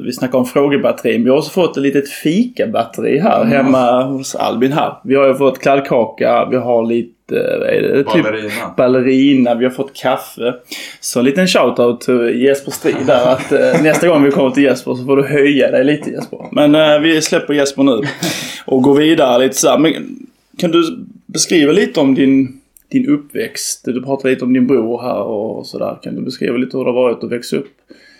vi 0.04 0.12
snackar 0.12 0.38
om 0.38 0.44
frågebatteri, 0.44 1.12
men 1.12 1.24
vi 1.24 1.30
har 1.30 1.36
också 1.38 1.50
fått 1.50 1.76
ett 1.76 1.82
litet 1.82 2.08
fikabatteri 2.10 3.18
här 3.18 3.42
Mm. 3.42 3.52
hemma 3.52 4.02
hos 4.02 4.34
Albin 4.34 4.72
här. 4.72 4.92
Vi 5.04 5.14
har 5.14 5.26
ju 5.28 5.34
fått 5.34 5.58
kladdkaka, 5.58 6.48
vi 6.50 6.56
har 6.56 6.86
lite, 6.86 7.12
vad 7.34 7.68
är 7.68 7.82
det? 7.82 8.04
Typ 8.04 8.22
Ballerina. 8.24 8.74
ballerina, 8.76 9.54
vi 9.54 9.64
har 9.64 9.72
fått 9.72 9.94
kaffe. 9.94 10.54
Så 11.00 11.18
en 11.18 11.24
liten 11.24 11.46
shoutout 11.46 12.00
till 12.00 12.42
Jesper 12.42 12.70
Strid 12.72 13.06
där 13.06 13.26
att 13.32 13.52
eh, 13.52 13.82
nästa 13.82 14.08
gång 14.08 14.22
vi 14.24 14.30
kommer 14.30 14.50
till 14.50 14.62
Jesper 14.62 14.94
så 14.94 15.04
får 15.04 15.16
du 15.16 15.22
höja 15.22 15.70
dig 15.70 15.84
lite 15.84 16.10
Jesper. 16.10 16.48
Men 16.52 16.74
eh, 16.74 16.98
vi 16.98 17.22
släpper 17.22 17.54
Jesper 17.54 17.82
nu 17.82 18.02
och 18.66 18.82
går 18.82 18.94
vidare 18.94 19.44
lite 19.44 19.56
så 19.56 19.68
här. 19.68 19.78
Men 19.78 19.92
kan 20.58 20.70
du 20.70 21.06
beskriva 21.26 21.72
lite 21.72 22.00
om 22.00 22.14
din, 22.14 22.60
din 22.88 23.08
uppväxt? 23.08 23.84
Du 23.84 24.02
pratade 24.02 24.30
lite 24.34 24.44
om 24.44 24.52
din 24.52 24.66
bror 24.66 25.02
här 25.02 25.22
och 25.22 25.66
sådär. 25.66 25.98
Kan 26.02 26.14
du 26.14 26.22
beskriva 26.22 26.56
lite 26.56 26.76
hur 26.76 26.84
det 26.84 26.90
har 26.90 27.02
varit 27.02 27.24
att 27.24 27.32
växa 27.32 27.56
upp? 27.56 27.68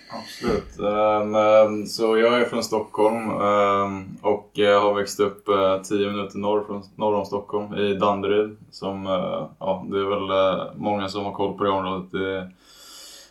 Absolut. 0.08 0.78
Ehm, 0.78 1.86
så 1.86 2.18
jag 2.18 2.40
är 2.40 2.44
från 2.44 2.62
Stockholm 2.62 3.30
ehm, 3.30 4.04
och 4.22 4.50
har 4.54 4.94
växt 4.94 5.20
upp 5.20 5.46
10 5.84 6.10
minuter 6.10 6.38
norr, 6.38 6.64
från, 6.66 6.82
norr 6.96 7.14
om 7.14 7.26
Stockholm 7.26 7.74
i 7.74 7.94
Danderyd. 7.94 8.56
Som, 8.70 9.06
eh, 9.06 9.46
ja, 9.58 9.86
det 9.90 9.98
är 9.98 10.04
väl 10.04 10.58
eh, 10.58 10.66
många 10.76 11.08
som 11.08 11.24
har 11.24 11.32
koll 11.32 11.58
på 11.58 11.64
det 11.64 11.70
området. 11.70 12.12
Det, 12.12 12.50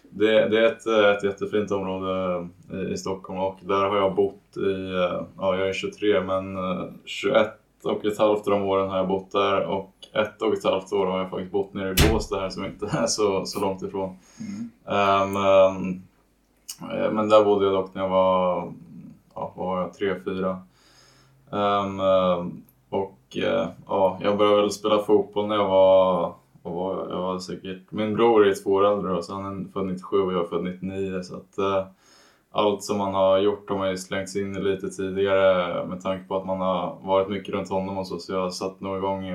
det, 0.10 0.50
det 0.50 0.60
är 0.60 0.66
ett, 0.66 0.88
ett 1.18 1.24
jättefint 1.24 1.72
område 1.72 2.48
i, 2.74 2.94
i 2.94 2.98
Stockholm 2.98 3.40
och 3.40 3.58
där 3.62 3.90
har 3.90 3.98
jag 3.98 4.16
bott 4.16 4.58
i, 4.58 4.92
ja 5.38 5.58
jag 5.58 5.70
är 5.70 5.74
23 5.74 6.22
men 6.22 6.58
eh, 6.58 6.86
21 7.06 7.48
och 7.84 8.06
ett 8.06 8.18
halvt 8.18 8.48
av 8.48 8.54
de 8.54 8.64
åren 8.64 8.90
har 8.90 8.98
jag 8.98 9.08
bott 9.08 9.32
där 9.32 9.66
och 9.66 9.92
ett 10.14 10.42
och 10.42 10.54
ett 10.54 10.64
halvt 10.64 10.94
år 10.94 11.06
har 11.06 11.20
jag 11.20 11.30
faktiskt 11.30 11.52
bott 11.52 11.74
nere 11.74 11.92
i 11.92 12.12
Båstad 12.12 12.40
här 12.40 12.50
som 12.50 12.66
inte 12.66 12.86
är 12.86 13.08
så, 13.08 13.46
så 13.46 13.60
långt 13.60 13.82
ifrån. 13.82 14.18
Ehm, 14.90 15.36
Eh, 15.36 15.76
Eh, 16.82 17.12
men 17.12 17.30
där 17.30 17.44
bodde 17.44 17.66
jag 17.66 17.74
dock 17.74 17.94
när 17.94 18.02
jag 18.02 18.10
var, 18.10 18.74
ja, 19.36 19.54
vad 19.56 19.68
var 19.68 19.82
jag, 19.82 19.94
tre, 19.94 20.16
fyra. 20.26 20.62
Um, 21.50 22.64
och 22.90 23.38
eh, 23.38 23.68
ja, 23.88 24.20
jag 24.22 24.38
började 24.38 24.62
väl 24.62 24.72
spela 24.72 25.00
fotboll 25.00 25.48
när 25.48 25.56
jag 25.56 25.68
var, 25.68 26.34
var 26.62 27.08
jag, 27.10 27.22
var 27.22 27.40
säkert, 27.40 27.92
min 27.92 28.14
bror 28.14 28.48
är 28.48 28.64
två 28.64 28.70
år 28.70 28.86
äldre 28.86 29.14
då, 29.14 29.22
så 29.22 29.34
han 29.34 29.66
är 29.66 29.72
född 29.72 29.86
97 29.86 30.22
och 30.22 30.34
jag 30.34 30.42
är 30.42 30.48
född 30.48 30.64
99 30.64 31.24
så 31.24 31.36
att 31.36 31.60
uh, 31.60 31.88
allt 32.52 32.84
som 32.84 32.98
man 32.98 33.14
har 33.14 33.38
gjort 33.38 33.70
har 33.70 33.78
man 33.78 33.90
ju 33.90 33.98
slängts 33.98 34.36
in 34.36 34.56
i 34.56 34.60
lite 34.60 34.90
tidigare 34.90 35.86
med 35.86 36.02
tanke 36.02 36.28
på 36.28 36.36
att 36.36 36.46
man 36.46 36.62
har 36.62 36.98
varit 37.04 37.30
mycket 37.30 37.54
runt 37.54 37.70
honom 37.70 37.98
och 37.98 38.08
så, 38.08 38.20
så 38.20 38.34
jag 38.34 38.54
satt 38.54 38.82
nog 38.82 38.98
igång 38.98 39.26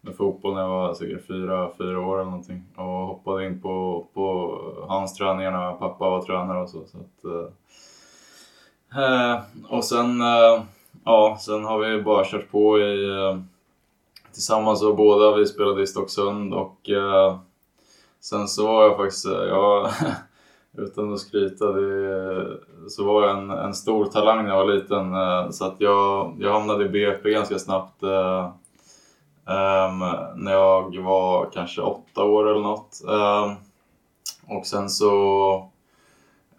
med 0.00 0.16
fotboll 0.16 0.54
när 0.54 0.60
jag 0.60 0.68
var 0.68 0.94
säkert 0.94 1.26
fyra, 1.26 1.70
fyra 1.78 2.00
år 2.00 2.14
eller 2.20 2.30
någonting 2.30 2.64
och 2.76 2.84
hoppade 2.84 3.46
in 3.46 3.60
på, 3.62 4.06
på 4.14 4.56
hans 4.88 5.14
träningar 5.14 5.50
när 5.50 5.72
pappa 5.72 6.10
var 6.10 6.22
tränare 6.22 6.62
och 6.62 6.68
så. 6.68 6.78
så 6.86 6.98
att, 6.98 7.24
eh, 7.24 9.02
eh, 9.04 9.40
och 9.68 9.84
sen, 9.84 10.20
eh, 10.20 10.62
ja, 11.04 11.36
sen 11.40 11.64
har 11.64 11.78
vi 11.78 12.02
bara 12.02 12.24
kört 12.24 12.50
på 12.50 12.78
i, 12.78 13.08
eh, 13.10 13.38
tillsammans 14.32 14.82
och 14.82 14.96
båda. 14.96 15.36
Vi 15.36 15.46
spelade 15.46 15.82
i 15.82 15.86
Stocksund 15.86 16.54
och 16.54 16.90
eh, 16.90 17.36
sen 18.20 18.48
så 18.48 18.66
var 18.66 18.82
jag 18.84 18.96
faktiskt, 18.96 19.26
eh, 19.26 19.32
jag, 19.32 19.90
utan 20.78 21.12
att 21.12 21.18
skryta, 21.20 21.72
det, 21.72 22.46
så 22.88 23.04
var 23.04 23.22
jag 23.26 23.38
en, 23.38 23.50
en 23.50 23.74
stor 23.74 24.04
talang 24.04 24.44
när 24.44 24.50
jag 24.50 24.66
var 24.66 24.72
liten. 24.74 25.14
eh, 25.14 25.50
Så 25.50 25.64
att 25.64 25.74
jag, 25.78 26.36
jag 26.38 26.52
hamnade 26.52 26.84
i 26.84 26.88
BP 26.88 27.30
ganska 27.30 27.58
snabbt. 27.58 28.02
Eh, 28.02 28.50
Um, 29.50 29.98
när 30.34 30.52
jag 30.52 30.98
var 30.98 31.50
kanske 31.52 31.82
åtta 31.82 32.24
år 32.24 32.50
eller 32.50 32.60
något. 32.60 33.00
Um, 33.04 33.56
och 34.56 34.66
sen 34.66 34.90
så 34.90 35.54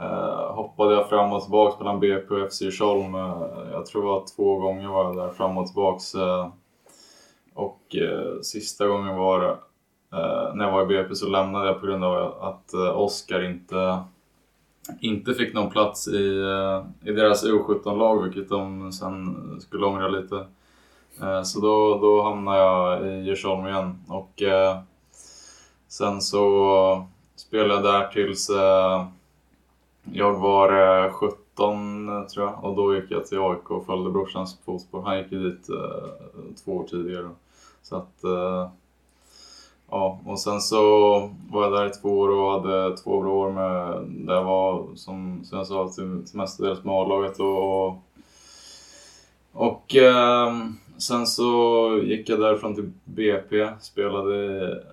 uh, 0.01 0.51
hoppade 0.53 0.93
jag 0.93 1.09
fram 1.09 1.33
och 1.33 1.41
tillbaka 1.41 1.83
mellan 1.83 1.99
BP 1.99 2.35
och 2.35 2.51
FC 2.51 2.61
Djursholm. 2.61 3.15
Uh, 3.15 3.47
jag 3.71 3.85
tror 3.85 4.01
det 4.01 4.07
var 4.07 4.23
två 4.35 4.59
gånger 4.59 4.87
var 4.87 5.03
jag 5.03 5.15
där 5.15 5.29
fram 5.29 5.57
och 5.57 5.67
tillbaks. 5.67 6.15
Uh, 6.15 6.47
och 7.53 7.95
sista 8.43 8.87
gången 8.87 9.17
var 9.17 9.49
eh, 10.13 10.55
när 10.55 10.65
jag 10.65 10.71
var 10.71 10.83
i 10.83 10.85
BP 10.85 11.15
så 11.15 11.29
lämnade 11.29 11.67
jag 11.67 11.79
på 11.79 11.85
grund 11.85 12.03
av 12.03 12.43
att 12.43 12.73
Oskar 12.73 13.43
inte, 13.43 14.03
inte 14.99 15.33
fick 15.33 15.53
någon 15.53 15.69
plats 15.69 16.07
i, 16.07 16.43
i 17.03 17.11
deras 17.11 17.45
U17-lag, 17.45 18.23
vilket 18.23 18.49
de 18.49 18.91
sen 18.91 19.35
skulle 19.61 19.85
ångra 19.85 20.07
lite. 20.07 20.45
Eh, 21.19 21.43
så 21.43 21.59
då, 21.59 21.97
då 21.97 22.23
hamnade 22.23 22.57
jag 22.57 23.07
i 23.07 23.21
Djursholm 23.21 23.67
igen 23.67 23.99
och 24.07 24.41
eh, 24.41 24.77
sen 25.87 26.21
så 26.21 27.05
spelade 27.35 27.73
jag 27.73 27.83
där 27.83 28.07
tills 28.07 28.49
eh, 28.49 29.05
jag 30.11 30.33
var 30.33 31.03
eh, 31.05 31.11
17 31.11 32.27
tror 32.27 32.45
jag 32.45 32.63
och 32.63 32.75
då 32.75 32.95
gick 32.95 33.11
jag 33.11 33.25
till 33.25 33.39
AIK 33.39 33.71
och 33.71 33.85
följde 33.85 34.11
brorsans 34.11 34.57
fotspår. 34.65 35.01
Han 35.01 35.17
gick 35.17 35.31
ju 35.31 35.49
dit 35.49 35.69
eh, 35.69 36.53
två 36.65 36.71
år 36.71 36.83
tidigare. 36.83 37.29
Så 37.81 37.95
att, 37.95 38.23
eh, 38.23 38.69
ja, 39.89 40.19
och 40.25 40.39
sen 40.39 40.61
så 40.61 40.79
var 41.51 41.63
jag 41.63 41.71
där 41.71 41.87
i 41.87 41.93
två 41.93 42.19
år 42.19 42.29
och 42.29 42.51
hade 42.51 42.97
två 42.97 43.21
bra 43.21 43.33
år 43.33 43.51
med, 43.51 44.03
där 44.27 44.33
jag 44.33 44.43
var 44.43 44.87
som, 44.95 45.41
som 45.43 45.57
jag 45.57 45.67
sa 45.67 45.87
till, 45.87 46.27
till 46.27 46.37
mestadels 46.37 46.83
med 46.83 46.95
A-laget 46.95 47.39
och, 47.39 47.87
och 47.87 47.97
och 49.53 49.95
eh, 49.95 50.53
sen 51.01 51.27
så 51.27 51.99
gick 52.03 52.29
jag 52.29 52.39
därifrån 52.39 52.75
till 52.75 52.91
BP, 53.05 53.69
spelade 53.79 54.83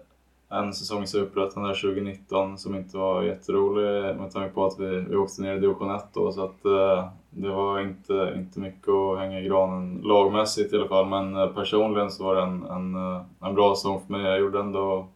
en 0.48 0.72
säsong 0.72 1.02
i 1.02 1.06
Superettan 1.06 1.62
där 1.62 1.74
2019 1.74 2.58
som 2.58 2.74
inte 2.74 2.96
var 2.96 3.22
jätterolig 3.22 4.16
med 4.16 4.32
tanke 4.32 4.54
på 4.54 4.66
att 4.66 4.78
vi, 4.78 5.04
vi 5.08 5.16
åkte 5.16 5.42
ner 5.42 5.56
i 5.56 5.60
division 5.60 5.94
1 5.94 6.04
då 6.12 6.32
så 6.32 6.44
att 6.44 6.64
eh, 6.64 7.08
det 7.30 7.48
var 7.48 7.80
inte, 7.80 8.34
inte 8.36 8.60
mycket 8.60 8.88
att 8.88 9.18
hänga 9.18 9.40
i 9.40 9.44
granen 9.44 10.00
lagmässigt 10.04 10.72
i 10.72 10.76
alla 10.76 10.88
fall 10.88 11.08
men 11.08 11.36
eh, 11.36 11.46
personligen 11.46 12.10
så 12.10 12.24
var 12.24 12.34
det 12.34 12.42
en, 12.42 12.62
en, 12.62 12.94
eh, 12.94 13.22
en 13.40 13.54
bra 13.54 13.74
säsong 13.74 14.00
för 14.06 14.12
mig. 14.12 14.22
Jag 14.22 14.40
gjorde 14.40 14.60
ändå 14.60 15.06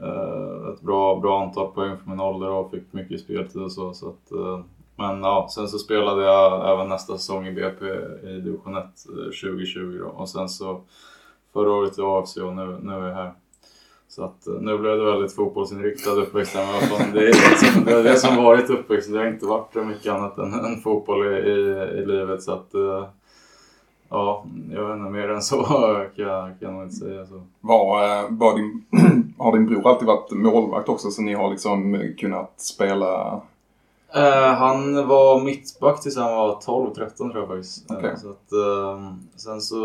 eh, 0.00 0.68
ett 0.74 0.80
bra, 0.80 1.20
bra 1.20 1.42
antal 1.42 1.72
poäng 1.72 1.96
för 1.96 2.10
min 2.10 2.20
ålder 2.20 2.50
och 2.50 2.70
fick 2.70 2.92
mycket 2.92 3.20
speltid 3.20 3.62
och 3.62 3.72
så. 3.72 3.94
så 3.94 4.08
att, 4.08 4.32
eh, 4.32 4.60
men 4.96 5.22
ja, 5.22 5.48
sen 5.50 5.68
så 5.68 5.78
spelade 5.78 6.24
jag 6.24 6.72
även 6.72 6.88
nästa 6.88 7.18
säsong 7.18 7.46
i 7.46 7.52
BP 7.52 7.86
i 8.28 8.40
division 8.40 8.76
1 8.76 8.84
2020 9.04 9.78
eh, 9.78 10.04
då. 10.04 10.08
och 10.08 10.28
sen 10.28 10.48
så 10.48 10.80
förra 11.52 11.72
året 11.72 11.98
i 11.98 12.02
AFC 12.02 12.36
och 12.36 12.56
nu, 12.56 12.78
nu 12.82 12.92
är 12.92 13.08
jag 13.08 13.14
här. 13.14 13.32
Så 14.08 14.24
att 14.24 14.46
eh, 14.46 14.54
nu 14.54 14.78
blev 14.78 14.98
det 14.98 15.04
väldigt 15.04 15.34
fotbollsinriktad 15.34 16.10
uppväxt. 16.10 16.54
Men 16.54 16.80
fan, 16.80 17.12
det 17.12 17.20
är 17.20 17.26
det 17.26 17.56
som, 17.58 17.84
det 17.84 17.92
är 17.92 18.02
det 18.02 18.16
som 18.16 18.36
varit 18.36 18.70
uppväxt. 18.70 19.12
Det 19.12 19.18
har 19.18 19.26
inte 19.26 19.46
varit 19.46 19.74
mycket 19.74 20.12
annat 20.12 20.38
än, 20.38 20.54
än 20.54 20.80
fotboll 20.80 21.26
i, 21.26 21.36
i, 21.36 21.58
i 22.00 22.06
livet. 22.06 22.42
Så 22.42 22.52
att, 22.52 22.74
eh, 22.74 23.08
ja, 24.08 24.44
jag 24.70 24.88
vet 24.88 24.96
inte, 24.96 25.10
mer 25.10 25.28
än 25.28 25.42
så 25.42 25.64
kan 26.16 26.16
kan 26.16 26.56
jag 26.58 26.72
nog 26.72 26.82
inte 26.82 26.94
säga. 26.94 27.26
Så. 27.26 27.42
Var, 27.60 28.26
var 28.30 28.56
din, 28.56 28.84
har 29.38 29.52
din 29.52 29.66
bror 29.66 29.88
alltid 29.88 30.06
varit 30.06 30.30
målvakt 30.30 30.88
också 30.88 31.10
så 31.10 31.22
ni 31.22 31.34
har 31.34 31.50
liksom 31.50 32.12
kunnat 32.18 32.60
spela? 32.60 33.42
Eh, 34.14 34.54
han 34.54 35.06
var 35.06 35.40
mittback 35.40 36.02
tills 36.02 36.16
han 36.16 36.36
var 36.36 36.60
12-13 36.60 37.16
tror 37.16 37.36
jag 37.36 37.48
faktiskt. 37.48 37.90
Eh, 37.90 37.96
Okej. 37.96 38.16
Så 38.16 38.30
att, 38.30 38.52
eh, 38.52 39.12
sen 39.36 39.60
så 39.60 39.78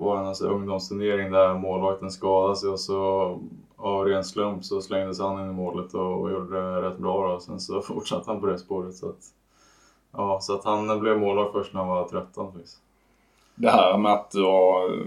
var 0.00 0.14
det 0.14 0.20
en 0.20 0.28
alltså, 0.28 0.48
ungdomsturnering 0.48 1.32
där 1.32 1.54
målvakten 1.54 2.10
skadade 2.10 2.56
sig 2.56 2.68
och 2.68 2.80
så 2.80 3.38
av 3.76 4.04
ren 4.04 4.24
slump 4.24 4.64
så 4.64 4.80
slängdes 4.80 5.20
han 5.20 5.40
in 5.40 5.50
i 5.50 5.52
målet 5.52 5.94
och, 5.94 6.20
och 6.20 6.30
gjorde 6.30 6.60
det 6.60 6.82
rätt 6.82 6.98
bra 6.98 7.32
då. 7.32 7.40
Sen 7.40 7.60
så 7.60 7.80
fortsatte 7.82 8.30
han 8.30 8.40
på 8.40 8.46
det 8.46 8.58
spåret. 8.58 8.94
Så 8.94 9.08
att, 9.08 9.24
ja, 10.12 10.38
så 10.40 10.54
att 10.54 10.64
han 10.64 11.00
blev 11.00 11.18
målvakt 11.18 11.52
först 11.52 11.74
när 11.74 11.80
han 11.80 11.88
var 11.88 12.08
13 12.08 12.52
faktiskt. 12.52 12.78
Det 13.54 13.70
här 13.70 13.98
med 13.98 14.12
att 14.12 14.30
du 14.30 14.42
har 14.42 15.04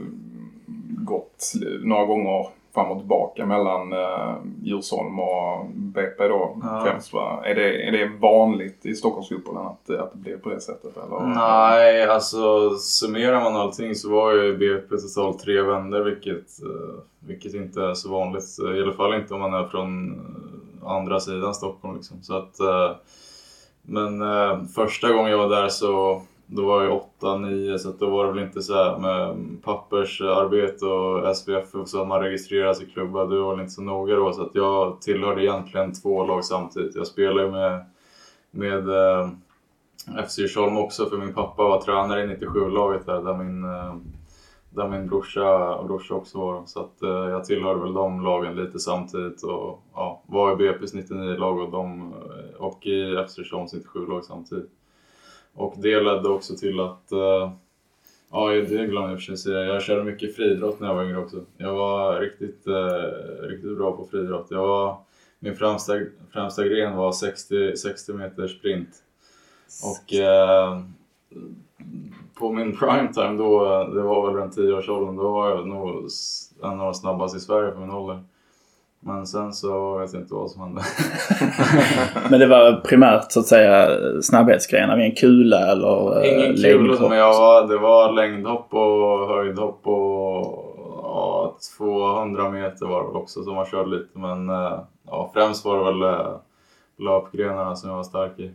gått 1.05 1.53
några 1.82 2.05
gånger 2.05 2.48
fram 2.74 2.92
och 2.92 2.98
tillbaka 2.98 3.46
mellan 3.46 3.94
uh, 3.94 4.36
Djursholm 4.62 5.20
och 5.20 5.65
BP 5.75 6.27
då 6.27 6.58
Ja. 6.63 6.82
främst 6.86 7.13
va? 7.13 7.42
Är 7.46 7.56
det, 7.56 7.88
är 7.88 7.92
det 7.92 8.12
vanligt 8.20 8.86
i 8.86 8.96
Stockholmsfotbollen 8.96 9.65
att, 9.65 9.89
att 9.89 10.12
det 10.13 10.18
blir 10.18 10.38
på 10.38 10.50
det 10.50 10.60
sättet 10.62 10.98
eller? 10.98 11.25
Nej, 11.36 12.06
alltså 12.06 12.70
summerar 12.77 13.42
man 13.44 13.56
allting 13.56 13.96
så 13.96 14.12
var 14.12 14.34
ju 14.34 14.58
BP 14.58 14.98
totalt 14.98 15.39
tre 15.39 15.62
vändor 15.62 16.01
vilket, 16.03 16.62
eh, 16.63 16.96
vilket 17.20 17.53
inte 17.53 17.82
är 17.82 17.94
så 17.94 18.12
vanligt. 18.12 18.44
I 18.75 18.82
alla 18.82 18.94
fall 18.94 19.13
inte 19.13 19.34
om 19.34 19.39
man 19.39 19.53
är 19.53 19.68
från 19.68 20.12
eh, 20.12 20.88
andra 20.92 21.20
sidan 21.20 21.53
Stockholm. 21.53 21.96
Liksom. 21.96 22.22
Så 22.22 22.38
att, 22.38 22.60
eh, 22.60 22.92
men 23.82 24.22
eh, 24.22 24.63
första 24.75 25.13
gången 25.13 25.32
jag 25.32 25.38
var 25.38 25.50
där 25.62 25.70
så 25.70 26.22
då 26.55 26.65
var 26.65 26.83
jag 26.83 27.01
8-9 27.19 27.77
så 27.77 27.91
då 28.00 28.10
var 28.10 28.25
det 28.25 28.31
väl 28.31 28.43
inte 28.43 28.62
så 28.62 28.74
här 28.74 28.98
med 28.98 29.38
pappersarbete 29.63 30.86
och 30.86 31.38
SVF 31.38 31.67
så 31.86 32.01
att 32.01 32.07
man 32.07 32.22
registrerar 32.22 32.74
sig 32.74 32.88
i 32.88 32.89
klubbar. 32.89 33.27
Det 33.27 33.39
var 33.39 33.51
väl 33.51 33.60
inte 33.60 33.74
så 33.74 33.81
noga 33.81 34.15
då 34.15 34.33
så 34.33 34.41
att 34.41 34.55
jag 34.55 35.01
tillhörde 35.01 35.43
egentligen 35.43 35.93
två 35.93 36.25
lag 36.25 36.45
samtidigt. 36.45 36.95
Jag 36.95 37.07
spelade 37.07 37.51
med, 37.51 37.86
med 38.51 38.89
eh, 38.89 39.29
FC 40.27 40.53
Tjolm 40.53 40.77
också 40.77 41.05
för 41.05 41.17
min 41.17 41.33
pappa 41.33 41.63
var 41.63 41.81
tränare 41.81 42.24
i 42.24 42.27
97-laget 42.27 43.05
där, 43.05 43.22
där 43.22 43.38
min, 43.38 43.63
eh, 43.63 43.95
där 44.69 44.88
min 44.88 45.07
brorsa, 45.07 45.83
brorsa 45.83 46.13
också 46.13 46.38
var. 46.38 46.63
Så 46.65 46.79
att, 46.79 47.01
eh, 47.01 47.10
jag 47.10 47.45
tillhörde 47.45 47.79
väl 47.79 47.93
de 47.93 48.22
lagen 48.22 48.55
lite 48.55 48.79
samtidigt 48.79 49.43
och 49.43 49.79
ja, 49.93 50.22
var 50.25 50.51
i 50.51 50.55
BP's 50.55 50.95
99-lag 50.95 51.60
och, 51.60 51.72
de, 51.72 52.13
eh, 52.13 52.62
och 52.62 52.86
i 52.86 53.25
FC 53.27 53.43
Tjolms 53.43 53.74
97-lag 53.74 54.25
samtidigt. 54.25 54.69
Och 55.55 55.74
det 55.77 56.00
ledde 56.00 56.29
också 56.29 56.55
till 56.55 56.79
att, 56.79 57.10
uh, 57.12 57.51
ja 58.31 58.50
det 58.50 58.86
glömde 58.86 59.10
jag 59.10 59.19
för 59.19 59.25
sig 59.25 59.38
säga, 59.38 59.65
jag 59.65 59.81
körde 59.81 60.03
mycket 60.03 60.36
friidrott 60.36 60.79
när 60.79 60.88
jag 60.88 60.95
var 60.95 61.03
yngre 61.03 61.17
också. 61.17 61.41
Jag 61.57 61.74
var 61.74 62.19
riktigt, 62.19 62.67
uh, 62.67 63.48
riktigt 63.48 63.77
bra 63.77 63.98
på 63.98 64.05
friidrott. 64.05 64.48
Jag 64.50 64.67
var, 64.67 64.98
min 65.39 65.55
främsta, 65.55 65.93
främsta 66.33 66.63
gren 66.63 66.95
var 66.95 67.12
60, 67.12 67.77
60 67.77 68.13
meter 68.13 68.48
sprint. 68.48 68.89
Och 69.83 70.13
uh, 70.13 70.81
på 72.39 72.51
min 72.51 72.77
prime 72.77 73.13
time 73.13 73.38
då, 73.38 73.83
det 73.93 74.01
var 74.01 74.27
väl 74.27 74.41
runt 74.41 74.57
10-årsåldern, 74.57 75.15
då 75.15 75.31
var 75.31 75.50
jag 75.50 75.67
nog 75.67 76.10
en 76.63 76.69
av 76.69 76.77
de 76.77 76.93
snabbaste 76.93 77.38
i 77.38 77.41
Sverige 77.41 77.72
för 77.72 77.79
min 77.79 77.91
ålder. 77.91 78.24
Men 79.05 79.27
sen 79.27 79.53
så 79.53 79.98
vet 79.98 80.13
jag 80.13 80.22
inte 80.22 80.33
vad 80.33 80.51
som 80.51 80.62
hände. 80.62 80.81
men 82.29 82.39
det 82.39 82.48
var 82.48 82.81
primärt 82.81 83.31
så 83.31 83.39
att 83.39 83.45
säga 83.45 83.89
snabbhetsgrenar 84.22 84.98
vid 84.98 85.05
en 85.05 85.15
kula 85.15 85.72
eller 85.72 86.24
eh, 86.24 86.45
Ingen 86.45 86.55
kula 86.55 87.10
men 87.10 87.17
jag 87.17 87.33
var, 87.33 87.67
det 87.67 87.77
var 87.77 88.12
längdhopp 88.12 88.74
och 88.74 89.27
höjdhopp 89.27 89.88
och 89.88 90.69
ja, 91.01 91.57
200 91.77 92.50
meter 92.50 92.86
var 92.86 93.01
det 93.01 93.07
väl 93.07 93.15
också 93.15 93.43
som 93.43 93.55
man 93.55 93.65
körde 93.65 93.89
lite. 93.89 94.19
Men 94.19 94.50
eh, 94.50 94.79
ja, 95.05 95.31
främst 95.33 95.65
var 95.65 95.77
det 95.77 95.83
väl 95.83 96.01
eh, 96.01 96.36
löpgrenarna 96.98 97.75
som 97.75 97.89
jag 97.89 97.98
var 97.98 98.03
stark 98.03 98.39
i. 98.39 98.51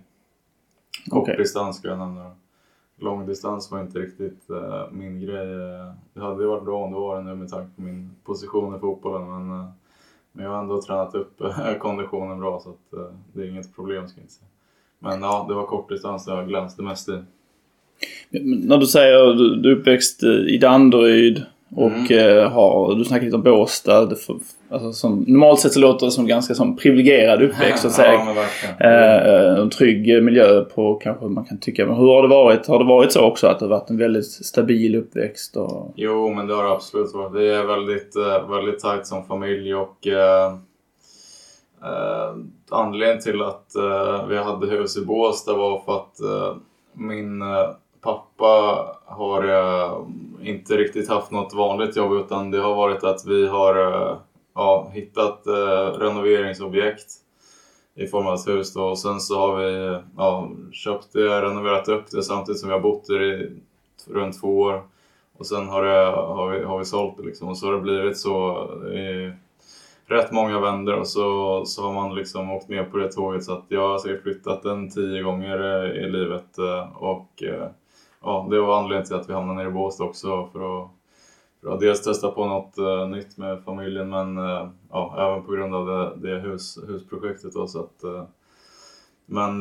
Kortdistans 1.10 1.76
ska 1.76 1.88
jag 1.88 1.98
nämna. 1.98 2.30
Långdistans 3.00 3.70
var 3.70 3.80
inte 3.80 3.98
riktigt 3.98 4.48
min 4.90 5.20
grej. 5.20 5.46
Det 6.14 6.20
hade 6.20 6.42
ju 6.42 6.48
varit 6.48 6.64
bra 6.64 6.84
om 6.84 6.92
det 6.92 6.98
var 6.98 7.16
det 7.16 7.22
nu 7.22 7.34
med 7.34 7.50
tanke 7.50 7.76
på 7.76 7.82
min 7.82 8.10
position 8.24 8.76
i 8.76 8.78
fotbollen. 8.78 9.46
Men 9.46 9.72
men 10.38 10.46
jag 10.46 10.52
har 10.52 10.62
ändå 10.62 10.82
tränat 10.82 11.14
upp 11.14 11.40
eh, 11.40 11.74
konditionen 11.78 12.40
bra 12.40 12.60
så 12.64 12.70
att 12.70 12.92
eh, 12.98 13.14
det 13.32 13.42
är 13.42 13.50
inget 13.50 13.76
problem 13.76 14.08
ska 14.08 14.20
jag 14.20 14.24
inte 14.24 14.34
säga. 14.34 14.48
Men 14.98 15.22
ja, 15.22 15.44
det 15.48 15.54
var 15.54 15.66
kortdistans 15.66 16.26
jag 16.26 16.48
glänste 16.48 16.82
mest 16.82 17.08
i. 17.08 17.22
När 18.40 18.78
du 18.78 18.86
säger 18.86 19.30
att 19.30 19.62
du 19.62 19.72
är 19.72 19.76
uppväxt 19.76 20.22
eh, 20.22 20.30
i 20.30 20.58
Danderyd 20.58 21.42
och 21.76 22.10
mm. 22.10 22.38
Eh, 22.38 22.50
har, 22.50 22.94
du 22.94 23.04
snackar 23.04 23.24
lite 23.24 23.36
om 23.36 23.42
Båstad. 23.42 24.08
Alltså 24.70 24.92
som, 24.92 25.24
normalt 25.26 25.60
sett 25.60 25.72
så 25.72 25.80
låter 25.80 26.06
det 26.06 26.12
som 26.12 26.26
ganska 26.26 26.54
som 26.54 26.76
privilegierad 26.76 27.42
uppväxt 27.42 27.82
så 27.82 27.88
att 27.88 27.94
säga. 27.94 28.36
Ja, 28.78 28.86
eh, 28.86 29.58
en 29.58 29.70
trygg 29.70 30.22
miljö 30.22 30.64
på 30.64 30.94
kanske 30.94 31.26
man 31.26 31.44
kan 31.44 31.58
tycka. 31.58 31.86
Men 31.86 31.96
hur 31.96 32.06
har 32.06 32.22
det 32.22 32.28
varit? 32.28 32.66
Har 32.66 32.78
det 32.78 32.84
varit 32.84 33.12
så 33.12 33.24
också 33.24 33.46
att 33.46 33.58
det 33.58 33.64
har 33.64 33.70
varit 33.70 33.90
en 33.90 33.98
väldigt 33.98 34.26
stabil 34.26 34.96
uppväxt? 34.96 35.56
Och... 35.56 35.92
Jo 35.96 36.34
men 36.34 36.46
det 36.46 36.54
har 36.54 36.64
det 36.64 36.72
absolut 36.72 37.14
varit. 37.14 37.34
Vi 37.34 37.50
är 37.50 37.64
väldigt, 37.64 38.16
eh, 38.16 38.50
väldigt 38.50 38.80
tajt 38.80 39.06
som 39.06 39.24
familj 39.24 39.74
och 39.74 40.06
eh, 40.06 40.52
eh, 41.82 42.34
anledningen 42.70 43.22
till 43.22 43.42
att 43.42 43.76
eh, 43.76 44.26
vi 44.28 44.38
hade 44.38 44.66
hus 44.66 44.96
i 44.96 45.04
Båstad 45.04 45.54
var 45.54 45.82
för 45.84 45.96
att 45.96 46.20
eh, 46.20 46.56
min 46.92 47.42
pappa 48.00 48.86
har 49.04 49.42
inte 50.42 50.76
riktigt 50.76 51.08
haft 51.08 51.30
något 51.30 51.54
vanligt 51.54 51.96
jobb 51.96 52.12
utan 52.12 52.50
det 52.50 52.60
har 52.60 52.74
varit 52.74 53.04
att 53.04 53.26
vi 53.26 53.46
har 53.46 53.92
eh, 53.92 54.16
ja, 54.54 54.90
hittat 54.94 55.46
eh, 55.46 55.98
renoveringsobjekt 55.98 57.06
i 57.94 58.06
form 58.06 58.26
av 58.26 58.34
ett 58.34 58.48
hus 58.48 58.74
då. 58.74 58.84
och 58.84 58.98
sen 58.98 59.20
så 59.20 59.38
har 59.38 59.56
vi 59.56 59.98
ja, 60.16 60.50
köpt 60.72 61.12
det, 61.12 61.42
renoverat 61.42 61.88
upp 61.88 62.10
det 62.10 62.22
samtidigt 62.22 62.60
som 62.60 62.68
vi 62.68 62.74
har 62.74 62.80
bott 62.80 63.06
där 63.06 63.22
i 63.22 63.50
runt 64.06 64.40
två 64.40 64.58
år. 64.60 64.82
Och 65.38 65.46
sen 65.46 65.68
har, 65.68 65.82
det, 65.82 66.04
har, 66.16 66.50
vi, 66.50 66.64
har 66.64 66.78
vi 66.78 66.84
sålt 66.84 67.16
det 67.16 67.22
liksom 67.22 67.48
och 67.48 67.58
så 67.58 67.66
har 67.66 67.72
det 67.72 67.80
blivit 67.80 68.18
så 68.18 68.68
i 68.92 69.32
rätt 70.06 70.32
många 70.32 70.60
vändor 70.60 70.94
och 70.94 71.08
så, 71.08 71.64
så 71.64 71.82
har 71.82 71.92
man 71.92 72.14
liksom 72.14 72.50
åkt 72.50 72.68
med 72.68 72.90
på 72.90 72.96
det 72.96 73.12
tåget 73.12 73.44
så 73.44 73.52
att 73.52 73.64
jag 73.68 73.88
har 73.88 73.98
säkert 73.98 74.22
flyttat 74.22 74.62
den 74.62 74.90
tio 74.90 75.22
gånger 75.22 75.84
eh, 75.84 75.90
i 75.90 76.10
livet 76.10 76.58
och 76.94 77.42
ja, 78.20 78.46
det 78.50 78.60
var 78.60 78.78
anledningen 78.78 79.06
till 79.06 79.16
att 79.16 79.28
vi 79.28 79.32
hamnade 79.32 79.58
nere 79.58 79.68
i 79.68 79.72
Båstad 79.72 80.04
också 80.04 80.48
för 80.52 80.82
att, 80.82 80.90
för 81.62 81.72
att 81.72 81.80
dels 81.80 82.02
testa 82.02 82.30
på 82.30 82.46
något 82.46 82.78
uh, 82.78 83.08
nytt 83.08 83.38
med 83.38 83.64
familjen 83.64 84.10
men 84.10 84.38
uh, 84.38 84.68
ja, 84.90 85.14
även 85.18 85.46
på 85.46 85.52
grund 85.52 85.74
av 85.74 85.86
det, 85.86 86.16
det 86.16 86.40
hus, 86.40 86.78
husprojektet. 86.86 87.52
Då, 87.54 87.66
så 87.66 87.80
att, 87.80 88.04
uh, 88.04 88.22
men 89.26 89.60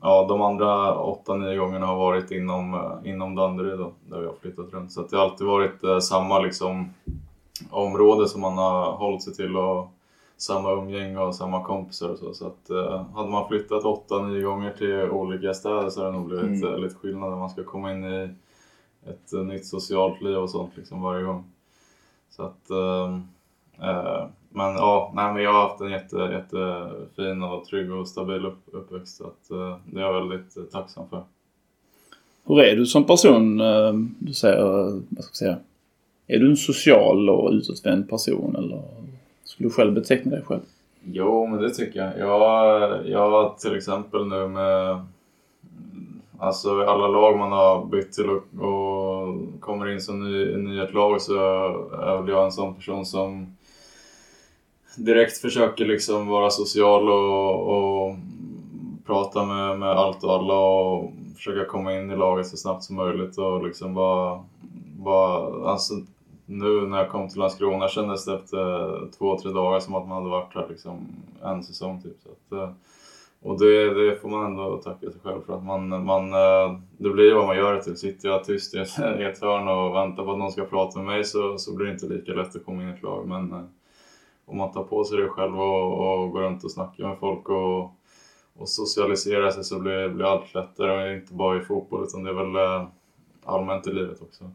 ja, 0.00 0.26
de 0.28 0.42
andra 0.42 0.94
8-9 0.94 1.56
gångerna 1.56 1.86
har 1.86 1.96
varit 1.96 2.30
inom, 2.30 2.92
inom 3.04 3.34
Danderyd 3.34 3.78
då, 3.78 3.92
där 4.10 4.20
vi 4.20 4.26
har 4.26 4.34
flyttat 4.34 4.72
runt. 4.72 4.92
Så 4.92 5.00
att 5.00 5.10
det 5.10 5.16
har 5.16 5.24
alltid 5.24 5.46
varit 5.46 6.02
samma 6.02 6.38
liksom, 6.38 6.92
område 7.70 8.28
som 8.28 8.40
man 8.40 8.58
har 8.58 8.92
hållit 8.92 9.22
sig 9.22 9.34
till. 9.34 9.56
Och, 9.56 9.90
samma 10.42 10.72
umgänge 10.72 11.18
och 11.18 11.34
samma 11.34 11.64
kompisar 11.64 12.08
och 12.08 12.18
så. 12.18 12.34
Så 12.34 12.46
att, 12.46 12.70
eh, 12.70 13.04
hade 13.14 13.30
man 13.30 13.48
flyttat 13.48 13.84
åtta, 13.84 14.22
nio 14.22 14.42
gånger 14.42 14.72
till 14.72 15.10
olika 15.10 15.54
städer 15.54 15.90
så 15.90 16.00
hade 16.00 16.12
det 16.12 16.18
nog 16.18 16.28
blivit 16.28 16.64
mm. 16.64 16.80
lite 16.80 16.94
skillnad 16.94 17.30
när 17.30 17.36
man 17.36 17.50
ska 17.50 17.64
komma 17.64 17.92
in 17.92 18.04
i 18.04 18.28
ett 19.06 19.34
uh, 19.34 19.44
nytt 19.44 19.66
socialt 19.66 20.20
liv 20.20 20.36
och 20.36 20.50
sånt 20.50 20.76
liksom 20.76 21.02
varje 21.02 21.24
gång. 21.24 21.44
Så 22.30 22.42
att, 22.42 22.70
uh, 22.70 23.18
uh, 23.88 24.26
men 24.50 24.74
ja, 24.74 25.12
nej, 25.14 25.32
men 25.32 25.42
jag 25.42 25.52
har 25.52 25.62
haft 25.62 25.80
en 25.80 25.90
jätte, 25.90 26.16
jättefin 26.16 27.42
och 27.42 27.64
trygg 27.64 27.92
och 27.92 28.08
stabil 28.08 28.46
upp, 28.46 28.60
uppväxt. 28.72 29.16
Så 29.16 29.26
att, 29.26 29.48
det 29.84 30.00
är 30.00 30.04
jag 30.04 30.12
väldigt 30.12 30.72
tacksam 30.72 31.08
för. 31.08 31.22
Hur 32.44 32.60
är 32.60 32.76
du 32.76 32.86
som 32.86 33.04
person? 33.04 33.58
Du 34.18 34.34
säger, 34.34 34.62
vad 35.08 35.24
ska 35.24 35.30
jag 35.30 35.36
säga? 35.36 35.58
Är 36.26 36.38
du 36.38 36.50
en 36.50 36.56
social 36.56 37.30
och 37.30 37.50
utåtvänd 37.50 38.10
person 38.10 38.56
eller 38.56 38.82
skulle 39.52 39.68
du 39.68 39.72
själv 39.72 39.94
beteckna 39.94 40.30
dig 40.30 40.42
själv? 40.42 40.60
Jo, 41.04 41.46
men 41.46 41.62
det 41.62 41.70
tycker 41.70 42.00
jag. 42.00 42.18
Jag, 42.18 43.08
jag 43.08 43.58
till 43.58 43.76
exempel 43.76 44.26
nu 44.26 44.48
med 44.48 44.90
mm, 44.90 46.20
Alltså 46.38 46.82
i 46.82 46.86
alla 46.86 47.08
lag 47.08 47.38
man 47.38 47.52
har 47.52 47.84
bytt 47.84 48.12
till 48.12 48.30
och, 48.30 48.66
och 48.68 49.60
kommer 49.60 49.92
in 49.92 50.00
som 50.00 50.32
ny, 50.32 50.74
i 50.76 50.80
ett 50.80 50.94
lag 50.94 51.20
så 51.20 51.34
är 51.92 52.20
väl 52.20 52.28
jag 52.28 52.44
en 52.44 52.52
sån 52.52 52.74
person 52.74 53.06
som 53.06 53.56
direkt 54.96 55.38
försöker 55.38 55.84
liksom 55.84 56.28
vara 56.28 56.50
social 56.50 57.08
och, 57.08 57.68
och 57.68 58.16
prata 59.06 59.44
med, 59.44 59.78
med 59.78 59.88
allt 59.88 60.24
och 60.24 60.32
alla 60.32 60.54
och 60.54 61.12
försöka 61.36 61.64
komma 61.64 61.94
in 61.94 62.10
i 62.10 62.16
laget 62.16 62.46
så 62.46 62.56
snabbt 62.56 62.84
som 62.84 62.96
möjligt 62.96 63.38
och 63.38 63.66
liksom 63.66 63.94
bara, 63.94 64.44
bara 64.96 65.70
alltså 65.70 65.94
nu 66.58 66.86
när 66.86 66.98
jag 66.98 67.10
kom 67.10 67.28
till 67.28 67.38
Landskrona 67.38 67.88
kändes 67.88 68.24
det 68.24 68.34
efter 68.34 69.02
eh, 69.02 69.08
två, 69.18 69.38
tre 69.38 69.52
dagar 69.52 69.80
som 69.80 69.94
att 69.94 70.08
man 70.08 70.16
hade 70.16 70.30
varit 70.30 70.54
här 70.54 70.66
liksom 70.68 71.06
en 71.42 71.62
säsong 71.62 72.02
typ. 72.02 72.16
Så 72.22 72.28
att, 72.28 72.62
eh, 72.62 72.74
och 73.42 73.58
det, 73.58 73.94
det 73.94 74.16
får 74.16 74.28
man 74.28 74.46
ändå 74.46 74.76
tacka 74.76 75.10
sig 75.10 75.20
själv 75.22 75.40
för 75.46 75.56
att 75.56 75.64
man, 75.64 76.04
man 76.04 76.32
eh, 76.32 76.78
det 76.96 77.10
blir 77.10 77.34
vad 77.34 77.46
man 77.46 77.56
gör 77.56 77.74
det 77.74 77.82
till. 77.82 77.96
Sitter 77.96 78.28
jag 78.28 78.44
tyst 78.44 78.74
i 78.74 78.78
ett, 78.78 78.98
i 79.20 79.22
ett 79.22 79.40
hörn 79.40 79.68
och 79.68 79.94
väntar 79.94 80.24
på 80.24 80.32
att 80.32 80.38
någon 80.38 80.52
ska 80.52 80.64
prata 80.64 80.98
med 80.98 81.06
mig 81.06 81.24
så, 81.24 81.58
så 81.58 81.76
blir 81.76 81.86
det 81.86 81.92
inte 81.92 82.06
lika 82.06 82.32
lätt 82.32 82.56
att 82.56 82.64
komma 82.64 82.82
in 82.82 82.88
i 82.88 82.92
ett 82.92 83.02
lag. 83.02 83.28
Men 83.28 83.68
om 84.44 84.56
man 84.56 84.72
tar 84.72 84.84
på 84.84 85.04
sig 85.04 85.18
det 85.18 85.28
själv 85.28 85.60
och, 85.60 86.22
och 86.22 86.30
går 86.30 86.40
runt 86.40 86.64
och 86.64 86.70
snackar 86.70 87.08
med 87.08 87.18
folk 87.18 87.48
och, 87.48 87.82
och 88.58 88.68
socialiserar 88.68 89.50
sig 89.50 89.64
så 89.64 89.80
blir, 89.80 90.08
blir 90.08 90.26
allt 90.26 90.54
lättare. 90.54 91.06
Och 91.06 91.16
inte 91.16 91.34
bara 91.34 91.56
i 91.56 91.64
fotboll 91.64 92.04
utan 92.04 92.22
det 92.22 92.30
är 92.30 92.34
väl 92.34 92.86
allmänt 93.44 93.86
i 93.86 93.92
livet 93.92 94.22
också. 94.22 94.50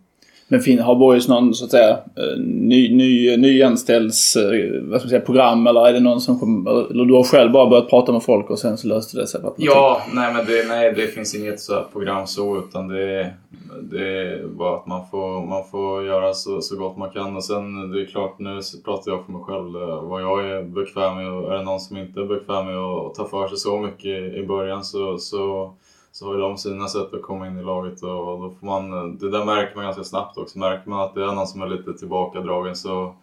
Men 0.49 0.59
fin, 0.59 0.79
har 0.79 0.95
Boys 0.95 1.27
någon 1.27 1.53
så 1.53 1.65
att 1.65 1.71
säga 1.71 1.89
eh, 1.89 2.39
ny, 2.39 2.95
ny, 2.95 3.37
nyanställs, 3.37 4.35
eh, 4.35 4.81
vad 4.81 4.99
ska 4.99 5.05
man 5.05 5.09
säga, 5.09 5.21
program 5.21 5.67
eller 5.67 5.87
är 5.87 5.93
det 5.93 5.99
någon 5.99 6.21
som 6.21 6.39
kommer, 6.39 6.91
eller 6.91 7.05
du 7.05 7.13
har 7.13 7.23
själv 7.23 7.51
bara 7.51 7.69
börjat 7.69 7.89
prata 7.89 8.11
med 8.11 8.23
folk 8.23 8.49
och 8.49 8.59
sen 8.59 8.77
så 8.77 8.87
löste 8.87 9.17
det 9.17 9.27
sig? 9.27 9.41
Ja, 9.57 10.01
nej 10.13 10.33
men 10.33 10.45
det, 10.45 10.67
nej, 10.67 10.93
det 10.93 11.07
finns 11.07 11.35
inget 11.35 11.59
så 11.59 11.83
program 11.93 12.27
så 12.27 12.57
utan 12.57 12.87
det, 12.87 13.33
det 13.81 14.21
är 14.21 14.47
bara 14.47 14.75
att 14.75 14.87
man 14.87 15.07
får, 15.11 15.47
man 15.47 15.63
får 15.71 16.05
göra 16.05 16.33
så, 16.33 16.61
så 16.61 16.75
gott 16.77 16.97
man 16.97 17.09
kan 17.09 17.35
och 17.35 17.43
sen 17.43 17.91
det 17.91 18.01
är 18.01 18.05
klart 18.05 18.39
nu 18.39 18.59
pratar 18.85 19.11
jag 19.11 19.25
för 19.25 19.31
mig 19.31 19.41
själv 19.41 19.75
eh, 19.75 20.03
vad 20.03 20.21
jag 20.21 20.51
är 20.51 20.63
bekväm 20.63 21.17
med 21.17 21.31
och 21.31 21.53
är 21.53 21.57
det 21.57 21.63
någon 21.63 21.79
som 21.79 21.97
inte 21.97 22.19
är 22.19 22.25
bekväm 22.25 22.65
med 22.65 22.77
att 22.77 23.15
ta 23.15 23.27
för 23.27 23.47
sig 23.47 23.57
så 23.57 23.77
mycket 23.77 24.33
i 24.33 24.45
början 24.47 24.83
så, 24.83 25.17
så 25.17 25.73
så 26.17 26.25
har 26.25 26.33
ju 26.33 26.39
de 26.39 26.57
sina 26.57 26.87
sätt 26.87 27.13
att 27.13 27.21
komma 27.21 27.47
in 27.47 27.59
i 27.59 27.63
laget 27.63 28.03
och 28.03 28.09
då 28.09 28.53
får 28.59 28.67
man, 28.67 29.17
det 29.17 29.29
där 29.31 29.45
märker 29.45 29.75
man 29.75 29.85
ganska 29.85 30.03
snabbt 30.03 30.37
också. 30.37 30.59
Märker 30.59 30.89
man 30.89 31.01
att 31.01 31.15
det 31.15 31.23
är 31.23 31.31
någon 31.31 31.47
som 31.47 31.61
är 31.61 31.67
lite 31.67 31.93
tillbakadragen 31.93 32.75
så, 32.75 33.15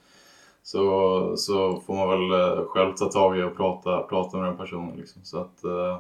så, 0.63 1.37
så 1.37 1.81
får 1.87 1.95
man 1.95 2.09
väl 2.09 2.41
eh, 2.41 2.65
själv 2.65 2.93
ta 2.95 3.05
tag 3.05 3.39
i 3.39 3.43
och 3.43 3.57
prata, 3.57 4.03
prata 4.03 4.37
med 4.37 4.47
den 4.47 4.57
personen. 4.57 4.97
Liksom. 4.97 5.23
Så 5.25 5.39
att, 5.39 5.65
eh, 5.65 5.99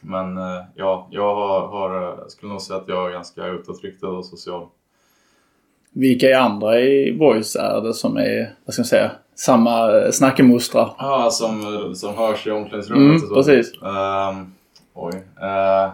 men 0.00 0.36
eh, 0.36 0.62
ja, 0.74 1.08
jag 1.10 1.34
har, 1.34 1.66
har, 1.68 2.24
skulle 2.28 2.52
nog 2.52 2.60
säga 2.62 2.78
att 2.78 2.88
jag 2.88 3.08
är 3.08 3.12
ganska 3.12 3.46
utåtriktad 3.46 4.08
och 4.08 4.24
social. 4.24 4.66
Vilka 5.90 6.26
är 6.26 6.36
andra 6.36 6.80
i 6.80 7.16
Boys 7.18 7.56
är 7.56 7.80
det 7.80 7.94
som 7.94 8.16
är, 8.16 8.54
vad 8.64 8.74
ska 8.74 8.80
man 8.80 8.86
säga, 8.86 9.10
samma 9.34 9.90
snackemostrar? 10.12 10.94
Ja, 10.98 11.28
som, 11.30 11.92
som 11.94 12.14
hörs 12.14 12.46
i 12.46 12.50
omklädningsrummet 12.50 13.02
Mm, 13.04 13.14
och 13.14 13.20
så. 13.20 13.34
precis. 13.34 13.82
Ehm, 13.82 14.52
oj. 14.94 15.12
Eh, 15.40 15.90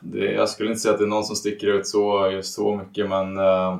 det, 0.00 0.32
jag 0.32 0.48
skulle 0.48 0.68
inte 0.68 0.80
säga 0.80 0.92
att 0.92 0.98
det 0.98 1.04
är 1.04 1.08
någon 1.08 1.24
som 1.24 1.36
sticker 1.36 1.66
ut 1.66 1.86
så, 1.86 2.30
just 2.30 2.54
så 2.54 2.76
mycket 2.76 3.08
men 3.08 3.38
eh, 3.38 3.78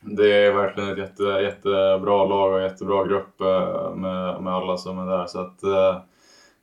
det 0.00 0.32
är 0.32 0.52
verkligen 0.52 0.90
ett 0.90 0.98
jätte, 0.98 1.22
jättebra 1.22 2.24
lag 2.24 2.54
och 2.54 2.62
jättebra 2.62 3.06
grupp 3.06 3.40
eh, 3.40 3.94
med, 3.94 4.42
med 4.42 4.54
alla 4.54 4.76
som 4.76 4.98
är 4.98 5.06
där. 5.06 5.26
Så 5.26 5.40
att, 5.40 5.62
eh, 5.62 6.00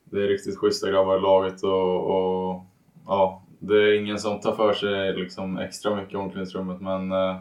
det 0.04 0.24
är 0.24 0.28
riktigt 0.28 0.58
schyssta 0.58 0.92
grabbar 0.92 1.18
i 1.18 1.22
laget 1.22 1.64
och, 1.64 2.06
och 2.06 2.62
ja, 3.06 3.42
det 3.60 3.76
är 3.76 4.00
ingen 4.00 4.20
som 4.20 4.40
tar 4.40 4.52
för 4.52 4.74
sig 4.74 5.14
liksom 5.14 5.58
extra 5.58 5.96
mycket 5.96 6.14
i 6.14 6.18
omklädningsrummet 6.18 6.82
men 6.82 7.12
eh, 7.12 7.36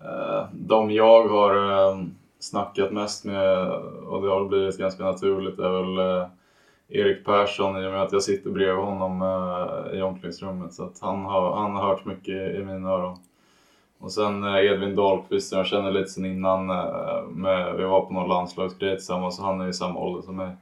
eh 0.00 0.46
de 0.52 0.90
jag 0.90 1.28
har 1.28 1.72
eh, 1.72 1.98
snackat 2.38 2.92
mest 2.92 3.24
med 3.24 3.68
och 4.06 4.22
det 4.22 4.28
har 4.28 4.44
blivit 4.44 4.78
ganska 4.78 5.04
naturligt 5.04 5.58
är 5.58 5.70
väl 5.70 5.98
eh, 5.98 6.28
Erik 6.88 7.24
Persson 7.24 7.84
i 7.84 7.86
och 7.86 7.92
med 7.92 8.02
att 8.02 8.12
jag 8.12 8.22
sitter 8.22 8.50
bredvid 8.50 8.84
honom 8.84 9.22
eh, 9.22 9.98
i 9.98 10.02
omklädningsrummet 10.02 10.74
så 10.74 10.84
att 10.84 11.00
han 11.00 11.24
har, 11.24 11.56
han 11.56 11.76
har 11.76 11.88
hört 11.88 12.04
mycket 12.04 12.54
i 12.54 12.64
mina 12.64 12.90
öron. 12.90 13.18
Och 13.98 14.12
sen 14.12 14.44
eh, 14.44 14.64
Edvin 14.64 14.96
Dahlqvist 14.96 15.48
som 15.48 15.58
jag 15.58 15.66
känner 15.66 15.90
lite 15.90 16.08
sen 16.10 16.24
innan, 16.24 16.70
eh, 16.70 17.22
med, 17.28 17.76
vi 17.76 17.84
var 17.84 18.00
på 18.00 18.12
någon 18.12 18.28
landslagsgrej 18.28 18.96
tillsammans 18.96 19.38
och 19.38 19.44
han 19.44 19.60
är 19.60 19.68
i 19.68 19.72
samma 19.72 20.00
ålder 20.00 20.22
som 20.22 20.36
mig. 20.36 20.56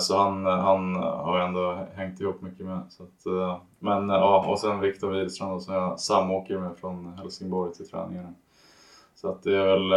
Så 0.00 0.18
han, 0.18 0.46
han 0.46 0.94
har 0.94 1.38
jag 1.38 1.48
ändå 1.48 1.86
hängt 1.94 2.20
ihop 2.20 2.42
mycket 2.42 2.66
med. 2.66 2.80
Så 2.88 3.02
att, 3.02 3.26
men 3.78 4.08
ja, 4.08 4.44
och 4.48 4.58
sen 4.58 4.80
Viktor 4.80 5.10
Wihlstrand 5.10 5.62
som 5.62 5.74
jag 5.74 6.00
samåker 6.00 6.58
med 6.58 6.76
från 6.76 7.18
Helsingborg 7.18 7.72
till 7.72 7.88
träningarna. 7.88 8.34
Så 9.14 9.28
att 9.28 9.42
det 9.42 9.56
är 9.56 9.64
väl, 9.64 9.92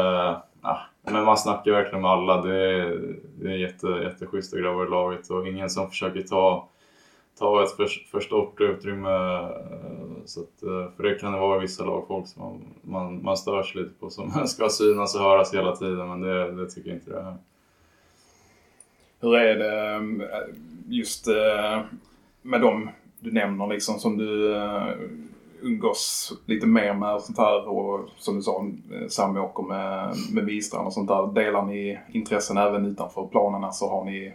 ja, 0.61 0.79
men 1.01 1.25
man 1.25 1.37
snackar 1.37 1.71
verkligen 1.71 2.01
med 2.01 2.11
alla. 2.11 2.41
Det 2.41 2.55
är, 2.55 3.15
det 3.39 3.51
är 3.51 3.57
jätte, 3.57 3.87
jätteschyssta 3.87 4.57
grabbar 4.57 4.85
i 4.85 4.89
laget 4.89 5.29
och 5.29 5.47
ingen 5.47 5.69
som 5.69 5.89
försöker 5.89 6.21
ta, 6.21 6.67
ta 7.39 7.63
ett 7.63 7.71
för, 7.71 7.87
för 8.11 8.19
stort 8.19 8.61
utrymme. 8.61 9.09
Så 10.25 10.41
att, 10.41 10.63
eh, 10.63 10.95
för 10.95 11.03
det 11.03 11.15
kan 11.15 11.33
det 11.33 11.39
vara 11.39 11.57
i 11.57 11.61
vissa 11.61 11.85
lagfolk 11.85 12.27
som 12.27 12.43
man, 12.43 12.65
man, 12.81 13.23
man 13.23 13.37
stör 13.37 13.63
sig 13.63 13.81
lite 13.81 13.93
på 13.99 14.09
som 14.09 14.31
ska 14.47 14.69
synas 14.69 15.15
och 15.15 15.21
höras 15.21 15.53
hela 15.53 15.75
tiden 15.75 16.09
men 16.09 16.21
det, 16.21 16.51
det 16.51 16.69
tycker 16.69 16.89
jag 16.89 16.97
inte 16.97 17.11
det 17.11 17.19
är. 17.19 17.35
Hur 19.19 19.35
är 19.35 19.55
det 19.55 19.95
eh, 19.95 20.55
just 20.87 21.27
eh, 21.27 21.81
med 22.41 22.61
dem 22.61 22.89
du 23.19 23.31
nämner 23.31 23.67
liksom 23.67 23.99
som 23.99 24.17
du 24.17 24.55
umgås 25.61 26.33
lite 26.45 26.67
mer 26.67 26.93
med 26.93 27.21
sånt 27.21 27.37
här 27.37 27.67
och 27.67 28.09
som 28.17 28.35
du 28.35 28.41
sa 28.41 28.65
eh, 28.91 29.07
samåker 29.07 29.63
med, 29.63 30.15
med 30.31 30.45
Wistrand 30.45 30.87
och 30.87 30.93
sånt 30.93 31.07
där. 31.07 31.27
Delar 31.33 31.65
ni 31.65 31.99
intressen 32.11 32.57
även 32.57 32.85
utanför 32.85 33.27
planerna 33.27 33.71
så 33.71 33.89
har 33.89 34.05
ni, 34.05 34.33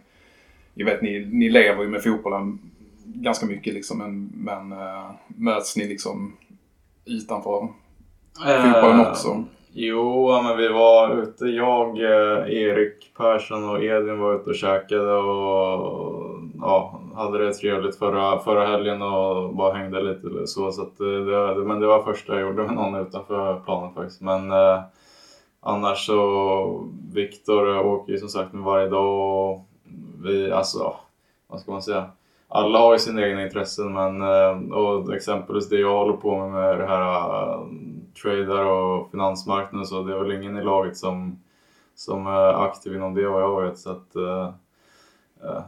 jag 0.75 0.87
vet 0.87 1.03
ni, 1.03 1.29
ni 1.33 1.49
lever 1.49 1.83
ju 1.83 1.89
med 1.89 2.03
fotbollen 2.03 2.59
ganska 3.05 3.47
mycket 3.47 3.75
liksom 3.75 3.99
men, 3.99 4.33
men 4.35 4.73
eh, 4.73 5.11
möts 5.27 5.77
ni 5.77 5.89
liksom 5.89 6.37
utanför 7.05 7.69
fotbollen 8.63 9.01
också? 9.01 9.45
Jo, 9.75 10.43
men 10.43 10.57
vi 10.57 10.69
var 10.69 11.23
ute. 11.23 11.45
Jag, 11.45 11.99
Erik 11.99 13.15
Persson 13.17 13.69
och 13.69 13.85
Edvin 13.85 14.19
var 14.19 14.35
ute 14.35 14.51
och 14.51 14.57
käkade 14.57 15.13
och 15.13 16.41
ja, 16.61 17.01
hade 17.15 17.47
det 17.47 17.53
trevligt 17.53 17.99
förra, 17.99 18.39
förra 18.39 18.67
helgen 18.67 19.03
och 19.03 19.55
bara 19.55 19.75
hängde 19.75 20.03
lite 20.03 20.27
eller 20.27 20.47
så. 20.47 20.73
så 20.73 20.83
att 20.83 21.01
eh, 21.01 21.07
det, 21.07 21.55
det, 21.55 21.65
men 21.65 21.81
det 21.81 21.87
var 21.87 22.03
första 22.03 22.33
jag 22.33 22.43
gjorde 22.43 22.63
med 22.63 22.75
någon 22.75 22.95
utanför 22.95 23.61
planen 23.65 23.95
faktiskt. 23.95 24.21
Men 24.21 24.51
eh, 24.51 24.81
annars 25.61 26.07
så, 26.07 26.91
Viktor 27.15 27.79
åker 27.79 28.13
ju 28.13 28.19
som 28.19 28.29
sagt 28.29 28.53
med 28.53 28.65
varje 28.65 28.89
dag 28.89 29.51
och 29.51 29.67
vi, 30.23 30.53
alltså, 30.53 30.95
vad 31.49 31.61
ska 31.61 31.73
man 31.73 31.83
säga? 31.83 32.05
Alla 32.49 32.79
har 32.79 32.93
ju 32.93 32.99
sina 32.99 33.27
egna 33.27 33.43
intressen 33.43 33.93
men 33.93 34.23
eh, 34.23 34.73
och 34.73 35.15
exempelvis 35.15 35.69
det 35.69 35.79
jag 35.79 35.99
håller 35.99 36.17
på 36.17 36.39
med 36.39 36.51
med 36.51 36.79
det 36.79 36.87
här 36.87 37.03
eh, 37.03 37.61
tradar 38.23 38.65
och 38.65 39.11
finansmarknaden 39.11 39.87
så 39.87 40.03
det 40.03 40.15
är 40.15 40.19
väl 40.19 40.33
ingen 40.33 40.57
i 40.57 40.65
laget 40.65 40.97
som, 40.97 41.39
som 41.95 42.27
eh, 42.27 42.33
är 42.33 42.65
aktiv 42.65 42.95
inom 42.95 43.15
det 43.15 43.29
vad 43.29 43.43
jag 43.43 43.63
vet. 43.63 43.79
Så 43.79 43.91
att, 43.91 44.17
eh, 44.17 44.51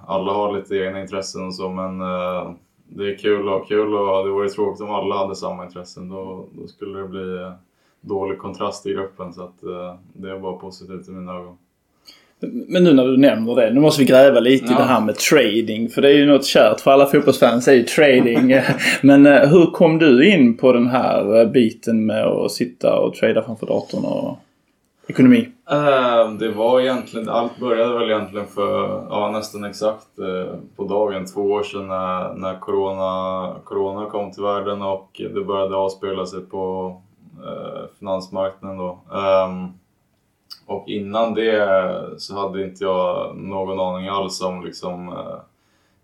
alla 0.07 0.33
har 0.33 0.57
lite 0.57 0.77
egna 0.77 1.01
intressen 1.01 1.47
och 1.47 1.55
så 1.55 1.69
men 1.69 2.01
eh, 2.01 2.51
det 2.89 3.05
är 3.13 3.19
kul 3.19 3.49
och 3.49 3.69
kul 3.69 3.95
och 3.95 4.25
det 4.27 4.31
vore 4.33 4.49
tråkigt 4.49 4.81
om 4.83 4.91
alla 4.91 5.17
hade 5.17 5.37
samma 5.37 5.65
intressen. 5.65 6.09
Då, 6.09 6.47
då 6.53 6.67
skulle 6.67 6.99
det 6.99 7.09
bli 7.09 7.37
eh, 7.37 7.53
dålig 8.01 8.39
kontrast 8.39 8.87
i 8.87 8.93
gruppen 8.93 9.33
så 9.33 9.43
att 9.43 9.63
eh, 9.63 9.95
det 10.13 10.31
är 10.31 10.39
bara 10.39 10.57
positivt 10.57 11.09
i 11.09 11.11
mina 11.11 11.33
ögon. 11.33 11.57
Men 12.69 12.85
nu 12.85 12.93
när 12.93 13.07
du 13.07 13.17
nämner 13.17 13.55
det, 13.55 13.71
nu 13.75 13.81
måste 13.81 14.03
vi 14.03 14.07
gräva 14.09 14.41
lite 14.41 14.65
i 14.65 14.69
Ja. 14.71 14.79
det 14.79 14.85
här 14.85 15.01
med 15.01 15.17
trading. 15.17 15.89
För 15.89 16.03
det 16.03 16.09
är 16.09 16.13
ju 16.15 16.27
något 16.27 16.45
kärt 16.45 16.81
för 16.81 16.91
alla 16.91 17.07
fotbollsfans, 17.07 17.69
är 17.69 17.73
ju 17.73 17.83
trading. 17.83 18.55
Men 19.03 19.27
eh, 19.27 19.49
hur 19.49 19.67
kom 19.67 19.99
du 19.99 20.29
in 20.33 20.57
på 20.57 20.73
den 20.73 20.87
här 20.89 21.41
eh, 21.41 21.51
biten 21.51 22.07
med 22.07 22.25
att 22.27 22.51
sitta 22.53 22.99
och 22.99 23.15
trada 23.15 23.43
framför 23.43 23.67
datorn 23.67 24.05
och 24.05 24.39
ekonomi? 25.09 25.49
Ehm, 25.71 26.39
det 26.39 26.49
var 26.49 26.81
egentligen, 26.81 27.29
allt 27.29 27.59
började 27.59 27.99
väl 27.99 28.11
egentligen 28.11 28.47
för 28.47 29.07
ja, 29.11 29.31
nästan 29.31 29.65
exakt 29.65 30.19
eh, 30.19 30.55
på 30.77 30.85
dagen, 30.85 31.27
två 31.27 31.41
år 31.41 31.63
sedan 31.63 31.89
när, 31.89 32.35
när 32.35 32.59
corona, 32.59 33.55
corona 33.65 34.11
kom 34.11 34.33
till 34.33 34.43
världen 34.43 34.83
och 34.83 35.21
det 35.35 35.45
började 35.45 35.77
avspegla 35.77 36.27
sig 36.27 36.41
på 36.41 36.97
eh, 37.47 37.83
finansmarknaden 37.99 38.79
då. 38.79 38.99
Um, 39.11 39.73
och 40.67 40.89
innan 40.89 41.35
det 41.35 42.01
så 42.19 42.39
hade 42.39 42.65
inte 42.65 42.85
jag 42.85 43.37
någon 43.37 43.81
aning 43.81 44.09
alls 44.09 44.43
om 44.43 44.65
liksom, 44.65 45.09
eh, 45.09 45.37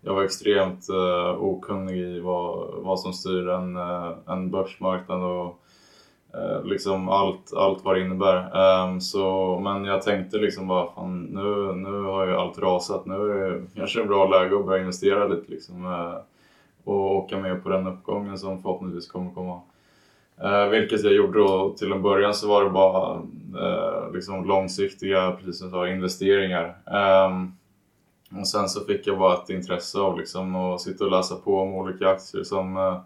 jag 0.01 0.13
var 0.13 0.23
extremt 0.23 0.89
eh, 0.89 1.43
okunnig 1.43 1.97
i 1.97 2.19
vad, 2.19 2.69
vad 2.73 2.99
som 2.99 3.13
styr 3.13 3.49
en, 3.49 3.75
eh, 3.75 4.11
en 4.25 4.51
börsmarknad 4.51 5.23
och 5.23 5.60
Eh, 6.33 6.63
liksom 6.63 7.09
allt, 7.09 7.53
allt 7.53 7.85
vad 7.85 7.95
det 7.95 8.01
innebär. 8.01 8.57
Ehm, 8.57 9.01
så, 9.01 9.59
men 9.63 9.85
jag 9.85 10.01
tänkte 10.01 10.37
liksom 10.37 10.67
bara, 10.67 10.91
fan, 10.91 11.23
nu, 11.23 11.73
nu 11.73 12.01
har 12.03 12.27
ju 12.27 12.35
allt 12.35 12.59
rasat, 12.59 13.05
nu 13.05 13.13
är 13.13 13.49
det 13.49 13.61
kanske 13.75 14.01
ett 14.01 14.07
bra 14.07 14.27
läge 14.27 14.55
att 14.55 14.65
börja 14.65 14.81
investera 14.81 15.27
lite 15.27 15.51
liksom, 15.51 15.85
eh, 15.85 16.15
och 16.83 17.15
åka 17.15 17.37
med 17.37 17.63
på 17.63 17.69
den 17.69 17.87
uppgången 17.87 18.37
som 18.37 18.61
förhoppningsvis 18.61 19.07
kommer 19.07 19.31
komma. 19.31 19.61
Eh, 20.43 20.65
vilket 20.65 21.03
jag 21.03 21.13
gjorde 21.13 21.39
då. 21.39 21.73
Till 21.77 21.91
en 21.91 22.01
början 22.01 22.33
så 22.33 22.47
var 22.47 22.63
det 22.63 22.69
bara 22.69 23.21
eh, 23.59 24.13
liksom 24.13 24.45
långsiktiga, 24.45 25.31
precis 25.31 25.59
som 25.59 25.67
jag 25.67 25.73
sa, 25.73 25.87
investeringar. 25.87 26.77
Ehm, 26.85 27.51
och 28.39 28.47
sen 28.47 28.69
så 28.69 28.85
fick 28.85 29.07
jag 29.07 29.19
bara 29.19 29.33
ett 29.33 29.49
intresse 29.49 29.99
av 29.99 30.19
liksom 30.19 30.55
att 30.55 30.81
sitta 30.81 31.05
och 31.05 31.11
läsa 31.11 31.35
på 31.35 31.59
om 31.59 31.73
olika 31.73 32.09
aktier 32.09 32.43
som, 32.43 32.77
eh, 32.77 32.97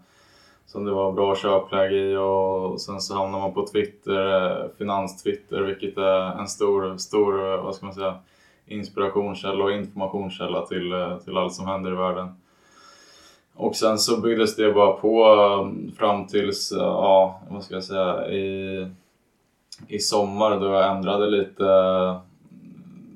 som 0.66 0.84
det 0.84 0.92
var 0.92 1.12
bra 1.12 1.36
köpläge 1.36 1.96
i 1.96 2.16
och 2.16 2.80
sen 2.80 3.00
så 3.00 3.14
hamnar 3.14 3.38
man 3.38 3.54
på 3.54 3.66
Twitter, 3.66 4.50
eh, 4.50 4.66
finanstwitter, 4.78 5.60
vilket 5.60 5.98
är 5.98 6.40
en 6.40 6.48
stor, 6.48 6.96
stor, 6.96 7.52
eh, 7.52 7.62
vad 7.62 7.74
ska 7.74 7.86
man 7.86 7.94
säga, 7.94 8.18
inspirationskälla 8.66 9.64
och 9.64 9.72
informationskälla 9.72 10.66
till, 10.66 10.92
eh, 10.92 11.16
till 11.18 11.36
allt 11.36 11.54
som 11.54 11.66
händer 11.66 11.92
i 11.92 11.94
världen. 11.94 12.28
Och 13.54 13.76
sen 13.76 13.98
så 13.98 14.20
byggdes 14.20 14.56
det 14.56 14.72
bara 14.72 14.92
på 14.92 15.72
fram 15.98 16.26
tills, 16.26 16.72
ja, 16.76 17.40
vad 17.50 17.64
ska 17.64 17.74
jag 17.74 17.84
säga, 17.84 18.28
i, 18.28 18.86
i 19.88 19.98
sommar 19.98 20.60
då 20.60 20.66
jag 20.66 20.96
ändrade 20.96 21.26
lite, 21.26 21.64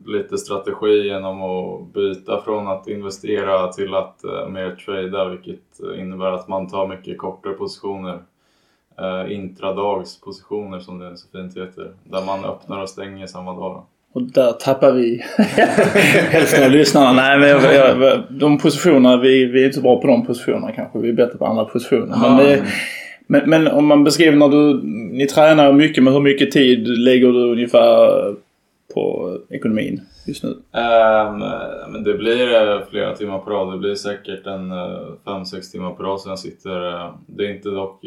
lite 0.06 0.38
strategi 0.38 1.06
genom 1.06 1.42
att 1.42 1.92
byta 1.94 2.40
från 2.40 2.68
att 2.68 2.88
investera 2.88 3.72
till 3.72 3.94
att 3.94 4.24
eh, 4.24 4.48
mer 4.48 4.76
trada, 4.84 5.28
vilket 5.28 5.98
innebär 5.98 6.32
att 6.32 6.48
man 6.48 6.68
tar 6.68 6.88
mycket 6.88 7.18
kortare 7.18 7.52
positioner. 7.52 8.18
Eh, 8.98 9.32
intradagspositioner 9.32 10.80
som 10.80 10.98
det 10.98 11.16
så 11.16 11.28
fint 11.32 11.56
heter, 11.56 11.90
där 12.04 12.26
man 12.26 12.44
öppnar 12.44 12.82
och 12.82 12.88
stänger 12.88 13.26
samma 13.26 13.52
dag. 13.52 13.84
Och 14.12 14.22
där 14.22 14.52
tappar 14.52 14.92
vi 14.92 15.22
hälften 16.30 16.64
av 16.64 16.70
lyssnarna. 16.70 17.12
Nej, 17.12 17.38
men 17.38 17.48
jag, 17.48 17.74
jag, 17.74 18.22
de 18.30 18.58
positionerna, 18.58 19.16
vi, 19.16 19.44
vi 19.44 19.60
är 19.62 19.64
inte 19.64 19.76
så 19.76 19.82
bra 19.82 20.00
på 20.00 20.06
de 20.06 20.26
positionerna 20.26 20.72
kanske. 20.72 20.98
Vi 20.98 21.08
är 21.08 21.12
bättre 21.12 21.38
på 21.38 21.46
andra 21.46 21.64
positioner. 21.64 22.16
Men, 22.22 22.36
det, 22.36 22.64
men, 23.26 23.50
men 23.50 23.68
om 23.68 23.86
man 23.86 24.04
beskriver 24.04 24.36
när 24.36 24.48
du, 24.48 24.80
ni 25.12 25.26
tränar 25.26 25.72
mycket, 25.72 26.04
men 26.04 26.12
hur 26.12 26.20
mycket 26.20 26.50
tid 26.50 26.88
lägger 26.88 27.26
du 27.26 27.52
ungefär 27.52 28.34
på 28.94 29.36
ekonomin 29.50 30.00
just 30.26 30.42
nu? 30.42 30.48
Um, 30.48 31.38
men 31.92 32.04
det 32.04 32.14
blir 32.14 32.54
eh, 32.54 32.86
flera 32.90 33.16
timmar 33.16 33.38
på 33.38 33.50
rad. 33.50 33.72
Det 33.72 33.78
blir 33.78 33.94
säkert 33.94 34.46
en 34.46 34.70
eh, 34.70 35.08
5-6 35.24 35.72
timmar 35.72 35.90
på 35.90 36.02
rad 36.02 36.20
som 36.20 36.30
jag 36.30 36.38
sitter. 36.38 36.94
Eh, 36.94 37.14
det 37.26 37.46
är 37.46 37.54
inte 37.54 37.68
dock 37.68 38.04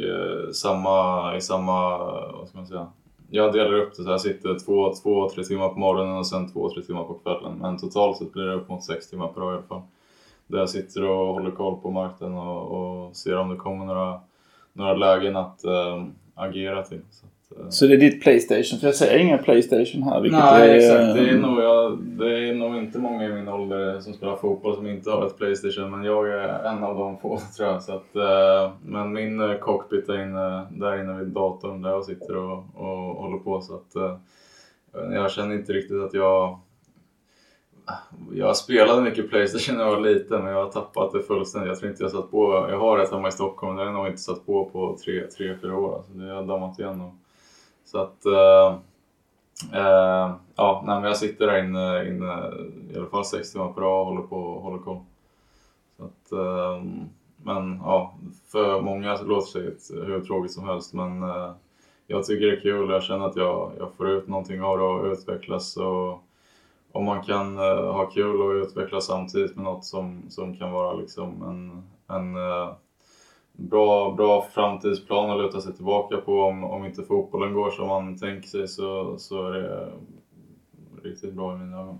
samma, 0.53 1.37
i 1.37 1.41
samma, 1.41 1.97
vad 2.31 2.47
ska 2.47 2.57
man 2.57 2.67
säga. 2.67 2.87
Jag 3.29 3.53
delar 3.53 3.73
upp 3.73 3.97
det 3.97 4.03
så 4.03 4.09
jag 4.09 4.21
sitter 4.21 4.59
två, 4.65 4.93
två, 5.03 5.29
tre 5.29 5.43
timmar 5.43 5.69
på 5.69 5.79
morgonen 5.79 6.17
och 6.17 6.27
sen 6.27 6.53
två, 6.53 6.69
tre 6.69 6.83
timmar 6.83 7.03
på 7.03 7.13
kvällen. 7.13 7.57
Men 7.57 7.77
totalt 7.77 8.17
sett 8.17 8.33
blir 8.33 8.43
det 8.43 8.53
upp 8.53 8.69
mot 8.69 8.83
6 8.83 9.09
timmar 9.09 9.27
per 9.27 9.41
dag 9.41 9.53
i 9.53 9.57
alla 9.57 9.63
fall. 9.63 9.81
där 10.47 10.59
jag 10.59 10.69
sitter 10.69 11.09
och 11.09 11.33
håller 11.33 11.51
koll 11.51 11.81
på 11.81 11.91
marknaden 11.91 12.37
och, 12.37 12.71
och 12.71 13.15
ser 13.15 13.37
om 13.37 13.49
det 13.49 13.55
kommer 13.55 13.85
några, 13.85 14.19
några 14.73 14.93
lägen 14.93 15.35
att 15.35 15.63
äh, 15.63 16.05
agera 16.35 16.83
till. 16.83 17.01
Så, 17.11 17.25
att 17.25 17.42
så, 17.69 17.87
det 17.87 17.93
är 17.93 17.97
ditt 17.97 18.23
Playstation? 18.23 18.79
För 18.79 18.87
jag 18.87 18.95
ser 18.95 19.17
inga 19.17 19.37
Playstation 19.37 20.03
här. 20.03 20.21
Nej, 20.21 20.69
är, 20.69 20.75
exakt. 20.75 21.15
Det 21.15 21.29
är, 21.29 21.37
nog, 21.37 21.59
jag, 21.59 21.99
det 21.99 22.49
är 22.49 22.53
nog 22.53 22.77
inte 22.77 22.99
många 22.99 23.25
i 23.25 23.33
min 23.33 23.47
ålder 23.47 23.99
som 23.99 24.13
spelar 24.13 24.35
fotboll 24.35 24.75
som 24.75 24.87
inte 24.87 25.11
har 25.11 25.27
ett 25.27 25.37
Playstation, 25.37 25.91
men 25.91 26.03
jag 26.03 26.29
är 26.29 26.63
en 26.63 26.83
av 26.83 26.97
de 26.97 27.17
få 27.17 27.39
tror 27.57 27.69
jag. 27.69 27.83
Så 27.83 27.91
att, 27.91 28.15
äh, 28.15 28.71
men 28.85 29.13
min 29.13 29.57
cockpit 29.61 30.09
är 30.09 30.23
inne, 30.23 30.65
där 30.71 31.01
inne 31.01 31.19
vid 31.19 31.27
datorn 31.27 31.81
där 31.81 31.89
jag 31.89 32.05
sitter 32.05 32.37
och, 32.37 32.63
och 32.73 33.23
håller 33.23 33.37
på. 33.37 33.61
Så 33.61 33.75
att, 33.75 34.19
jag 35.13 35.31
känner 35.31 35.55
inte 35.55 35.73
riktigt 35.73 36.01
att 36.01 36.13
jag 36.13 36.59
jag 38.33 38.57
spelade 38.57 39.01
mycket 39.01 39.29
Playstation 39.29 39.77
när 39.77 39.83
jag 39.83 39.91
var 39.91 40.01
liten 40.01 40.43
men 40.43 40.53
jag 40.53 40.63
har 40.63 40.71
tappat 40.71 41.11
det 41.13 41.23
fullständigt. 41.23 41.67
Jag 41.67 41.79
tror 41.79 41.91
inte 41.91 42.03
jag 42.03 42.11
satt 42.11 42.31
på, 42.31 42.67
jag 42.69 42.79
har 42.79 42.99
ett 42.99 43.11
hemma 43.11 43.27
i 43.27 43.31
Stockholm, 43.31 43.75
det 43.75 43.81
har 43.81 43.85
jag 43.85 43.95
nog 43.95 44.07
inte 44.07 44.21
satt 44.21 44.45
på 44.45 44.65
på 44.65 44.97
tre, 45.05 45.27
tre 45.27 45.57
fyra 45.61 45.77
år. 45.77 45.95
Alltså 45.95 46.11
det 46.13 46.33
har 46.33 46.43
dammat 46.43 46.79
igen 46.79 46.97
nu. 46.97 47.11
Så 47.93 47.99
att, 47.99 48.25
Uh, 49.73 50.35
ja, 50.55 50.83
nej, 50.85 50.95
men 50.95 51.03
jag 51.03 51.17
sitter 51.17 51.47
där 51.47 51.63
inne, 51.63 52.07
inne 52.07 52.51
i 52.93 52.97
alla 52.97 53.05
fall 53.05 53.25
sex 53.25 53.51
timmar 53.51 53.73
per 53.73 53.81
dag 53.81 53.99
och 53.99 54.05
håller 54.05 54.21
på 54.21 54.35
och 54.35 54.61
håller 54.61 54.77
koll. 54.77 54.99
Så 55.97 56.03
att, 56.03 56.39
uh, 56.39 56.83
men 57.43 57.79
ja, 57.83 58.15
för 58.51 58.81
många 58.81 59.17
så 59.17 59.25
låter 59.25 59.59
det 59.59 60.05
hur 60.05 60.21
tråkigt 60.21 60.51
som 60.51 60.63
helst 60.63 60.93
men 60.93 61.23
eh, 61.23 61.51
jag 62.07 62.25
tycker 62.25 62.45
det 62.45 62.57
är 62.57 62.61
kul. 62.61 62.89
Jag 62.89 63.03
känner 63.03 63.25
att 63.25 63.35
jag, 63.35 63.71
jag 63.79 63.93
får 63.93 64.09
ut 64.09 64.27
någonting 64.27 64.61
av 64.61 64.77
det 64.77 64.83
och 64.83 65.05
utvecklas. 65.05 65.77
Och, 65.77 66.23
om 66.91 67.05
man 67.05 67.23
kan 67.23 67.59
uh, 67.59 67.91
ha 67.91 68.05
kul 68.05 68.41
och 68.41 68.51
utvecklas 68.51 69.05
samtidigt 69.05 69.55
med 69.55 69.63
något 69.63 69.85
som, 69.85 70.23
som 70.29 70.57
kan 70.57 70.71
vara 70.71 70.93
liksom 70.93 71.43
en, 71.43 71.83
en 72.17 72.35
uh, 72.35 72.73
bra, 73.57 74.11
bra 74.11 74.47
framtidsplan 74.53 75.29
att 75.29 75.37
luta 75.37 75.61
sig 75.61 75.73
tillbaka 75.73 76.17
på. 76.17 76.41
Om, 76.41 76.63
om 76.63 76.85
inte 76.85 77.03
fotbollen 77.03 77.53
går 77.53 77.71
som 77.71 77.87
man 77.87 78.17
tänker 78.17 78.47
sig 78.47 78.67
så, 78.67 79.17
så 79.17 79.47
är 79.47 79.51
det 79.51 79.91
riktigt 81.03 81.33
bra 81.33 81.55
i 81.55 81.57
mina 81.57 81.81
ögon. 81.81 81.99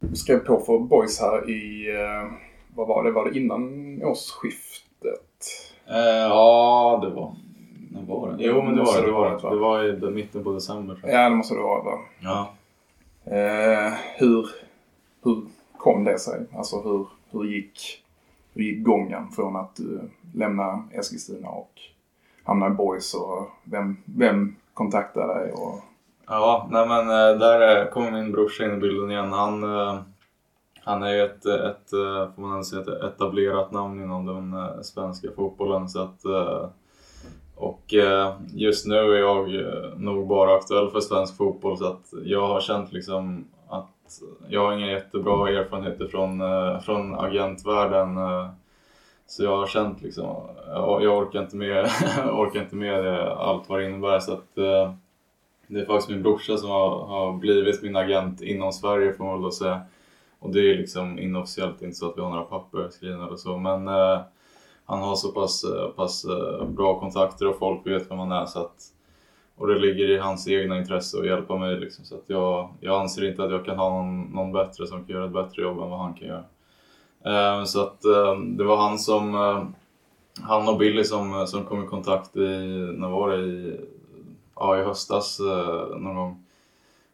Du 0.00 0.16
skrev 0.16 0.38
på 0.38 0.60
för 0.60 0.78
Boys 0.78 1.20
här 1.20 1.50
i, 1.50 1.92
uh, 1.92 2.32
vad 2.74 2.88
var 2.88 3.04
det, 3.04 3.10
var 3.10 3.30
det 3.30 3.38
innan 3.38 4.02
årsskiftet? 4.02 5.20
Eh, 5.86 6.28
ja, 6.28 7.00
det 7.02 7.10
var... 7.10 7.36
När 7.94 8.02
var 8.02 8.32
det? 8.32 8.44
Jo, 8.44 8.62
men 8.62 8.76
det 8.76 8.82
var 8.82 9.00
det. 9.00 9.06
Det 9.06 9.12
var, 9.12 9.50
det 9.50 9.56
var 9.56 10.08
i 10.08 10.10
mitten 10.10 10.44
på 10.44 10.52
december. 10.52 11.00
Ja, 11.02 11.28
det 11.28 11.36
måste 11.36 11.54
det 11.54 11.60
vara 11.60 11.82
va? 11.82 11.98
Ja. 12.20 12.52
Eh, 13.24 13.92
hur, 14.16 14.48
hur 15.22 15.44
kom 15.76 16.04
det 16.04 16.18
sig? 16.18 16.46
Alltså 16.56 16.80
hur, 16.80 17.06
hur, 17.30 17.44
gick, 17.44 18.04
hur 18.54 18.62
gick 18.62 18.84
gången 18.84 19.28
från 19.30 19.56
att 19.56 19.76
du 19.76 20.00
lämnade 20.34 20.82
Eskilstuna 20.92 21.48
och 21.48 21.70
hamna 22.44 22.66
i 22.66 22.70
Boys 22.70 23.14
och 23.14 23.48
vem, 23.64 23.96
vem 24.04 24.56
kontaktade 24.74 25.34
dig? 25.34 25.52
Och... 25.52 25.80
Ja, 26.26 26.68
nej 26.70 26.88
men 26.88 27.00
eh, 27.00 27.38
där 27.38 27.90
kommer 27.90 28.10
min 28.10 28.32
brorsa 28.32 28.64
in 28.64 28.74
i 28.74 28.76
bilden 28.76 29.10
igen. 29.10 29.32
Han 29.32 29.64
eh, 29.64 30.00
han 30.84 31.02
är 31.02 31.12
ju 31.14 31.22
ett, 31.22 31.46
ett, 31.46 31.92
eh, 31.92 32.34
får 32.34 32.42
man 32.42 32.64
säga, 32.64 32.82
ett 32.82 32.88
etablerat 32.88 33.72
namn 33.72 34.02
inom 34.02 34.26
den 34.26 34.52
eh, 34.52 34.80
svenska 34.82 35.28
fotbollen. 35.36 35.88
Så 35.88 36.02
att, 36.02 36.24
eh, 36.24 36.68
och 37.56 37.94
eh, 37.94 38.34
just 38.54 38.86
nu 38.86 38.94
är 38.94 39.18
jag 39.18 39.54
eh, 39.54 39.96
nog 39.96 40.26
bara 40.26 40.54
aktuell 40.54 40.90
för 40.90 41.00
svensk 41.00 41.36
fotboll 41.36 41.78
så 41.78 41.86
att 41.86 42.12
jag 42.24 42.48
har 42.48 42.60
känt 42.60 42.92
liksom 42.92 43.44
att 43.68 44.22
jag 44.48 44.66
har 44.66 44.72
inga 44.72 44.90
jättebra 44.90 45.48
erfarenheter 45.48 46.06
från, 46.06 46.40
eh, 46.40 46.80
från 46.80 47.14
agentvärlden. 47.14 48.18
Så 49.26 49.44
jag 49.44 49.56
har 49.56 49.66
känt 49.66 50.02
liksom, 50.02 50.36
jag 50.74 51.18
orkar 51.18 51.42
inte 51.42 51.56
med, 51.56 51.84
orkar 52.32 52.60
inte 52.60 52.76
med 52.76 53.18
allt 53.18 53.68
vad 53.68 53.80
det 53.80 53.86
innebär. 53.86 54.20
Så 54.20 54.32
att, 54.32 54.54
det 55.66 55.80
är 55.80 55.86
faktiskt 55.86 56.10
min 56.10 56.22
brorsa 56.22 56.56
som 56.56 56.70
har, 56.70 57.06
har 57.06 57.32
blivit 57.32 57.82
min 57.82 57.96
agent 57.96 58.40
inom 58.40 58.72
Sverige 58.72 59.12
får 59.12 59.24
man 59.24 59.34
väl 59.34 59.42
då 59.42 59.50
säga. 59.50 59.80
Och 60.38 60.52
det 60.52 60.60
är 60.60 60.74
liksom 60.74 61.18
inofficiellt 61.18 61.82
inte 61.82 61.96
så 61.96 62.08
att 62.08 62.16
vi 62.16 62.22
har 62.22 62.30
några 62.30 62.44
papper 62.44 62.88
skrivna 62.90 63.26
eller 63.26 63.36
så 63.36 63.58
men 63.58 63.88
eh, 63.88 64.20
han 64.86 65.02
har 65.02 65.16
så 65.16 65.32
pass, 65.32 65.64
eh, 65.64 65.88
pass 65.88 66.24
eh, 66.24 66.66
bra 66.66 67.00
kontakter 67.00 67.48
och 67.48 67.58
folk 67.58 67.86
vet 67.86 68.10
vem 68.10 68.18
han 68.18 68.32
är 68.32 68.46
så 68.46 68.58
att 68.58 68.94
och 69.56 69.66
det 69.66 69.78
ligger 69.78 70.10
i 70.10 70.18
hans 70.18 70.48
egna 70.48 70.78
intresse 70.78 71.18
att 71.18 71.26
hjälpa 71.26 71.56
mig 71.56 71.80
liksom, 71.80 72.04
så 72.04 72.14
att 72.14 72.24
jag, 72.26 72.68
jag 72.80 73.00
anser 73.00 73.28
inte 73.28 73.44
att 73.44 73.50
jag 73.50 73.64
kan 73.64 73.78
ha 73.78 73.90
någon, 73.90 74.22
någon 74.22 74.52
bättre 74.52 74.86
som 74.86 75.04
kan 75.04 75.14
göra 75.14 75.24
ett 75.24 75.32
bättre 75.32 75.62
jobb 75.62 75.78
än 75.78 75.90
vad 75.90 75.98
han 75.98 76.14
kan 76.14 76.28
göra. 76.28 76.44
Eh, 77.24 77.64
så 77.64 77.82
att 77.82 78.04
eh, 78.04 78.36
det 78.36 78.64
var 78.64 78.76
han 78.76 78.98
som, 78.98 79.34
eh, 79.34 79.64
han 80.42 80.68
och 80.68 80.78
Billy 80.78 81.04
som, 81.04 81.34
eh, 81.34 81.44
som 81.44 81.64
kom 81.64 81.84
i 81.84 81.86
kontakt 81.86 82.36
i, 82.36 82.48
när 82.96 83.08
var 83.08 83.28
det, 83.28 83.44
i, 83.44 83.80
ja, 84.54 84.80
i 84.80 84.84
höstas 84.84 85.40
någon 85.96 86.14
gång. 86.14 86.44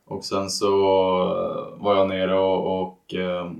Och 0.06 0.24
sen 0.24 0.50
så 0.50 0.70
var 1.76 1.96
jag 1.96 2.08
nere 2.08 2.38
och, 2.38 2.82
och 2.82 3.14
eh, 3.14 3.50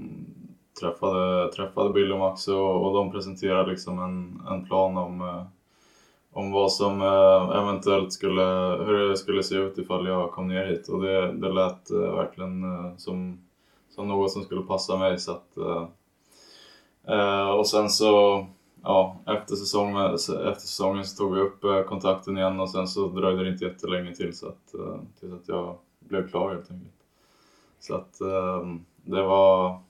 träffade, 0.80 1.52
träffade 1.52 1.92
Bill 1.92 2.12
och 2.12 2.18
Max 2.18 2.48
och, 2.48 2.86
och 2.86 2.94
de 2.94 3.12
presenterade 3.12 3.70
liksom 3.70 3.98
en, 3.98 4.42
en 4.50 4.64
plan 4.64 4.96
om, 4.96 5.20
eh, 5.20 5.42
om 6.32 6.52
vad 6.52 6.72
som 6.72 7.02
eh, 7.02 7.58
eventuellt 7.62 8.12
skulle, 8.12 8.42
hur 8.86 9.08
det 9.08 9.16
skulle 9.16 9.42
se 9.42 9.54
ut 9.54 9.78
ifall 9.78 10.06
jag 10.06 10.30
kom 10.30 10.48
ner 10.48 10.66
hit. 10.66 10.88
Och 10.88 11.02
det, 11.02 11.32
det 11.32 11.52
lät 11.52 11.90
eh, 11.90 12.14
verkligen 12.14 12.62
som, 12.98 13.40
som 13.90 14.08
något 14.08 14.32
som 14.32 14.42
skulle 14.42 14.62
passa 14.62 14.96
mig. 14.96 15.18
Så 15.18 15.32
att, 15.32 15.58
och 17.58 17.66
sen 17.66 17.90
så 17.90 18.46
ja, 18.82 19.16
efter, 19.26 19.56
säsongen, 19.56 20.14
efter 20.14 20.60
säsongen 20.60 21.04
så 21.04 21.16
tog 21.16 21.34
vi 21.34 21.40
upp 21.40 21.86
kontakten 21.86 22.38
igen 22.38 22.60
och 22.60 22.70
sen 22.70 22.88
så 22.88 23.08
dröjde 23.08 23.44
det 23.44 23.50
inte 23.50 23.64
jättelänge 23.64 24.14
till 24.14 24.36
så 24.36 24.48
att, 24.48 24.74
tills 25.20 25.32
att 25.32 25.48
jag 25.48 25.76
blev 25.98 26.28
klar 26.28 26.50
helt 26.50 26.70
enkelt. 26.70 26.94
Så 27.80 27.94
att 27.94 28.18
det 29.04 29.22
var, 29.22 29.80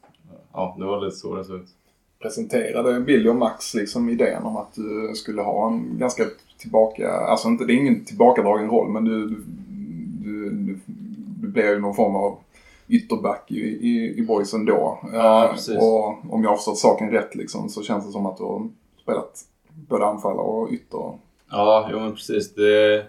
ja, 0.53 0.77
det 0.79 0.85
var 0.85 1.01
lite 1.01 1.17
så 1.17 1.35
det 1.35 1.45
såg 1.45 1.57
ut. 1.57 1.69
Presenterade 2.23 3.01
Billy 3.01 3.29
och 3.29 3.37
Max 3.37 3.75
liksom 3.75 4.09
idén 4.09 4.43
om 4.43 4.57
att 4.57 4.75
du 4.75 5.13
skulle 5.15 5.43
ha 5.43 5.69
en 5.69 5.99
ganska 5.99 6.25
tillbaka, 6.59 7.11
alltså 7.11 7.49
inte, 7.49 7.65
det 7.65 7.73
är 7.73 7.77
ingen 7.77 8.05
tillbakadragen 8.05 8.71
roll 8.71 8.91
men 8.91 9.05
du, 9.05 9.29
du, 9.29 10.51
du, 10.51 10.79
du 11.41 11.49
blev 11.49 11.67
ju 11.67 11.81
någon 11.81 11.95
form 11.95 12.17
av 12.17 12.39
ytterback 12.89 13.51
i, 13.51 13.61
i, 13.61 14.19
i 14.19 14.23
boysen 14.23 14.65
då. 14.65 14.99
Ja, 15.13 15.51
precis. 15.53 15.77
Och 15.77 16.33
om 16.35 16.43
jag 16.43 16.51
har 16.51 16.57
förstått 16.57 16.79
saken 16.79 17.11
rätt 17.11 17.35
liksom 17.35 17.69
så 17.69 17.83
känns 17.83 18.07
det 18.07 18.13
som 18.13 18.27
att 18.27 18.37
du 18.37 18.43
har 18.43 18.69
spelat 19.03 19.45
både 19.89 20.07
anfallare 20.07 20.47
och 20.47 20.73
ytter. 20.73 21.19
Ja, 21.51 21.89
jo 21.93 21.99
men 21.99 22.13
precis. 22.13 22.55
Det, 22.55 23.05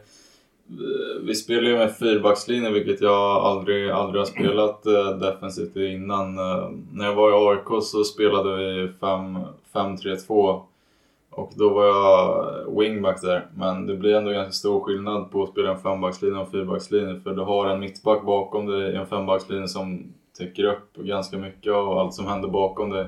vi 1.21 1.35
spelar 1.35 1.69
ju 1.69 1.77
med 1.77 1.95
fyrbackslinje 1.95 2.71
vilket 2.71 3.01
jag 3.01 3.45
aldrig, 3.45 3.89
aldrig 3.89 4.21
har 4.21 4.25
spelat 4.25 4.85
eh, 4.85 5.17
defensivt 5.17 5.75
innan. 5.75 6.37
Eh, 6.37 6.69
när 6.91 7.05
jag 7.05 7.15
var 7.15 7.29
i 7.29 7.49
AIK 7.49 7.83
så 7.83 8.03
spelade 8.03 8.57
vi 8.57 8.91
5-3-2 9.73 10.61
och 11.31 11.51
då 11.55 11.69
var 11.69 11.85
jag 11.85 12.79
wingback 12.79 13.21
där. 13.21 13.45
Men 13.55 13.87
det 13.87 13.95
blir 13.95 14.15
ändå 14.15 14.31
ganska 14.31 14.51
stor 14.51 14.79
skillnad 14.79 15.31
på 15.31 15.43
att 15.43 15.49
spela 15.49 15.71
en 15.71 15.79
fembackslinje 15.79 16.39
och 16.39 16.45
en 16.45 16.51
fyrbackslinje 16.51 17.19
för 17.19 17.33
du 17.33 17.41
har 17.41 17.67
en 17.67 17.79
mittback 17.79 18.25
bakom 18.25 18.65
dig 18.65 18.91
i 18.91 18.95
en 18.95 19.07
fembackslinje 19.07 19.67
som 19.67 20.13
täcker 20.37 20.63
upp 20.63 20.95
ganska 20.95 21.37
mycket 21.37 21.73
av 21.73 21.97
allt 21.97 22.13
som 22.13 22.27
händer 22.27 22.49
bakom 22.49 22.89
dig. 22.89 23.05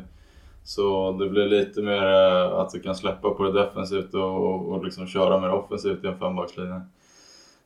Så 0.63 1.11
det 1.11 1.29
blir 1.29 1.45
lite 1.45 1.81
mer 1.81 2.03
eh, 2.03 2.53
att 2.53 2.69
du 2.69 2.79
kan 2.79 2.95
släppa 2.95 3.29
på 3.29 3.43
det 3.43 3.51
defensivt 3.51 4.13
och, 4.13 4.71
och 4.71 4.85
liksom 4.85 5.07
köra 5.07 5.39
mer 5.39 5.51
offensivt 5.51 6.03
i 6.03 6.07
en 6.07 6.19
fembackslinje. 6.19 6.81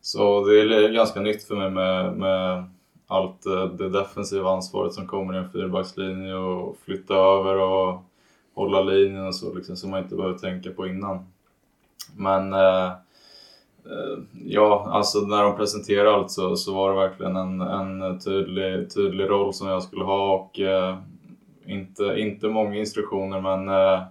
Så 0.02 0.46
det 0.46 0.60
är 0.60 0.94
ganska 0.94 1.22
nytt 1.22 1.44
för 1.44 1.56
mig 1.56 1.70
med, 1.70 2.18
med 2.18 2.64
allt 3.08 3.46
eh, 3.46 3.66
det 3.66 3.90
defensiva 3.90 4.50
ansvaret 4.50 4.94
som 4.94 5.08
kommer 5.08 5.34
i 5.34 5.38
en 5.38 5.52
fyrbackslinje 5.52 6.36
och 6.36 6.78
flytta 6.86 7.14
över 7.16 7.56
och 7.58 8.04
hålla 8.54 8.82
linjen 8.82 9.28
och 9.28 9.36
så 9.36 9.54
liksom, 9.54 9.76
som 9.76 9.90
man 9.92 10.04
inte 10.04 10.16
behöver 10.16 10.38
tänka 10.38 10.72
på 10.72 10.88
innan. 10.88 11.26
Men 12.16 12.54
eh, 12.54 12.86
eh, 13.86 14.18
ja, 14.46 14.88
alltså 14.92 15.20
när 15.20 15.44
de 15.44 15.56
presenterade 15.56 16.12
allt 16.16 16.32
så, 16.32 16.56
så 16.56 16.74
var 16.74 16.90
det 16.90 17.00
verkligen 17.00 17.36
en, 17.36 17.62
en 17.62 18.20
tydlig, 18.20 18.94
tydlig 18.94 19.30
roll 19.30 19.54
som 19.54 19.68
jag 19.68 19.84
skulle 19.84 20.04
ha 20.04 20.36
och 20.36 20.60
eh, 20.60 20.98
inte, 21.66 22.04
inte 22.04 22.48
många 22.48 22.76
instruktioner 22.76 23.42
men, 23.42 23.70
eh, 23.70 24.04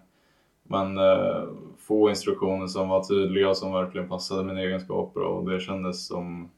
men 0.62 0.98
eh, 0.98 1.42
få 1.86 2.10
instruktioner 2.10 2.66
som 2.66 2.88
var 2.88 3.04
tydliga 3.04 3.48
och 3.48 3.56
som 3.56 3.72
verkligen 3.72 4.08
passade 4.08 4.44
mina 4.44 4.60
egenskaper 4.60 5.20
och 5.20 5.50
det 5.50 5.60
kändes 5.60 6.06
som, 6.06 6.50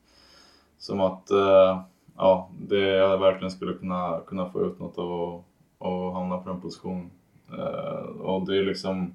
som 0.78 1.00
att 1.00 1.28
uh, 1.32 1.80
ja, 2.16 2.50
det 2.58 2.80
jag 2.80 3.18
verkligen 3.18 3.50
skulle 3.50 3.72
kunna, 3.72 4.20
kunna 4.26 4.50
få 4.50 4.66
ut 4.66 4.80
något 4.80 4.98
av 4.98 5.44
att, 5.78 6.14
hamna 6.14 6.38
på 6.38 6.48
den 6.48 6.60
positionen. 6.60 7.10
Uh, 7.52 8.20
och 8.20 8.46
det 8.46 8.58
är 8.58 8.64
liksom 8.64 9.14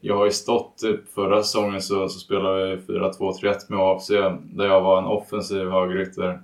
jag 0.00 0.16
har 0.16 0.24
ju 0.24 0.30
stått 0.30 0.78
typ 0.78 1.08
förra 1.08 1.42
säsongen 1.42 1.82
så, 1.82 2.08
så 2.08 2.18
spelade 2.18 2.76
vi 2.76 2.82
4-2-3-1 2.82 3.54
med 3.68 3.78
AFC 3.78 4.08
där 4.42 4.66
jag 4.66 4.80
var 4.80 4.98
en 4.98 5.06
offensiv 5.06 5.68
högerytter. 5.68 6.42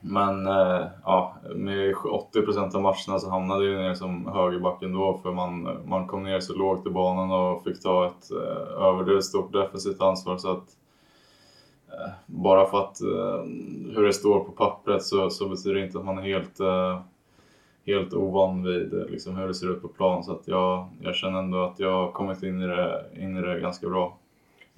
Men 0.00 0.46
eh, 0.46 0.86
ja, 1.04 1.36
med 1.54 1.94
80% 1.94 2.76
av 2.76 2.82
matcherna 2.82 3.18
så 3.18 3.30
hamnade 3.30 3.64
jag 3.64 3.80
ner 3.80 3.94
som 3.94 4.26
högerback 4.26 4.82
ändå 4.82 5.20
för 5.22 5.32
man, 5.32 5.78
man 5.86 6.06
kom 6.06 6.22
ner 6.22 6.40
så 6.40 6.54
lågt 6.54 6.86
i 6.86 6.90
banan 6.90 7.30
och 7.30 7.64
fick 7.64 7.82
ta 7.82 8.06
ett 8.06 8.30
eh, 8.30 8.84
överdrivet 8.84 9.24
stort 9.24 9.52
defensivt 9.52 10.02
ansvar. 10.02 10.36
Så 10.36 10.52
att, 10.52 10.76
eh, 11.88 12.10
bara 12.26 12.66
för 12.66 12.78
att 12.78 13.00
eh, 13.00 13.44
hur 13.96 14.06
det 14.06 14.12
står 14.12 14.40
på 14.40 14.52
pappret 14.52 15.02
så, 15.02 15.30
så 15.30 15.48
betyder 15.48 15.74
det 15.74 15.86
inte 15.86 15.98
att 15.98 16.04
man 16.04 16.18
är 16.18 16.22
helt, 16.22 16.60
eh, 16.60 17.00
helt 17.86 18.12
ovan 18.12 18.62
vid 18.62 18.94
eh, 18.94 19.06
liksom, 19.06 19.36
hur 19.36 19.46
det 19.46 19.54
ser 19.54 19.70
ut 19.70 19.82
på 19.82 19.88
plan. 19.88 20.24
Så 20.24 20.32
att 20.32 20.48
jag, 20.48 20.88
jag 21.00 21.14
känner 21.14 21.38
ändå 21.38 21.62
att 21.62 21.78
jag 21.78 21.92
har 21.92 22.12
kommit 22.12 22.42
in 22.42 22.62
i 22.62 22.66
det, 22.66 23.04
in 23.16 23.36
i 23.36 23.42
det 23.42 23.60
ganska 23.60 23.88
bra. 23.88 24.19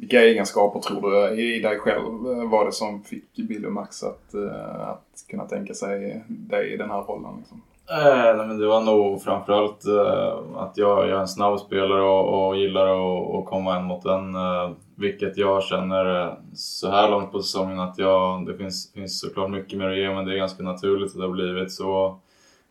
Vilka 0.02 0.20
egenskaper 0.20 0.80
tror 0.80 1.10
du 1.10 1.42
i 1.42 1.60
dig 1.60 1.78
själv 1.78 2.04
eh, 2.04 2.50
var 2.50 2.64
det 2.64 2.72
som 2.72 3.02
fick 3.02 3.36
Bill 3.36 3.66
och 3.66 3.72
Max 3.72 4.02
att, 4.02 4.34
eh, 4.34 4.88
att 4.88 5.24
kunna 5.28 5.44
tänka 5.44 5.74
sig 5.74 6.24
dig 6.28 6.72
i 6.72 6.76
den 6.76 6.90
här 6.90 7.02
rollen? 7.02 7.36
Liksom? 7.38 7.62
Eh, 7.90 8.36
nej, 8.36 8.46
men 8.46 8.58
det 8.58 8.66
var 8.66 8.80
nog 8.80 9.22
framförallt 9.22 9.86
eh, 9.86 10.38
att 10.56 10.72
jag, 10.76 11.08
jag 11.08 11.16
är 11.16 11.20
en 11.20 11.28
snabb 11.28 11.60
spelare 11.60 12.02
och, 12.02 12.48
och 12.48 12.56
gillar 12.56 12.86
att, 12.86 13.28
och 13.28 13.44
komma 13.44 13.76
en 13.76 13.84
mot 13.84 14.04
en. 14.04 14.34
Eh, 14.34 14.70
vilket 14.94 15.36
jag 15.36 15.62
känner 15.62 16.20
eh, 16.20 16.32
så 16.54 16.90
här 16.90 17.10
långt 17.10 17.32
på 17.32 17.42
säsongen 17.42 17.80
att 17.80 17.98
jag, 17.98 18.46
det 18.46 18.54
finns, 18.54 18.92
finns 18.92 19.20
såklart 19.20 19.50
mycket 19.50 19.78
mer 19.78 19.88
att 19.88 19.98
ge 19.98 20.14
men 20.14 20.24
det 20.24 20.34
är 20.34 20.36
ganska 20.36 20.62
naturligt 20.62 21.10
att 21.10 21.18
det 21.18 21.26
har 21.26 21.32
blivit 21.32 21.72
så. 21.72 22.18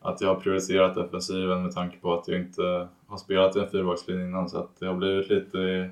Att 0.01 0.21
jag 0.21 0.27
har 0.27 0.35
prioriterat 0.35 0.95
defensiven 0.95 1.63
med 1.63 1.71
tanke 1.75 1.97
på 1.97 2.13
att 2.13 2.27
jag 2.27 2.39
inte 2.39 2.87
har 3.07 3.17
spelat 3.17 3.55
i 3.55 3.59
en 3.59 3.69
fyrbackslinje 3.69 4.25
innan 4.25 4.49
så 4.49 4.57
att 4.57 4.79
det 4.79 4.85
har 4.85 4.93
blivit 4.93 5.29
lite 5.29 5.89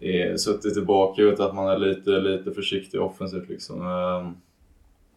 är, 0.00 0.36
suttit 0.36 0.74
tillbaka 0.74 1.22
ut 1.22 1.40
att 1.40 1.54
man 1.54 1.68
är 1.68 1.78
lite, 1.78 2.10
lite 2.10 2.50
försiktig 2.52 3.00
offensivt 3.02 3.48
liksom. 3.48 3.80
Eh, 3.82 4.30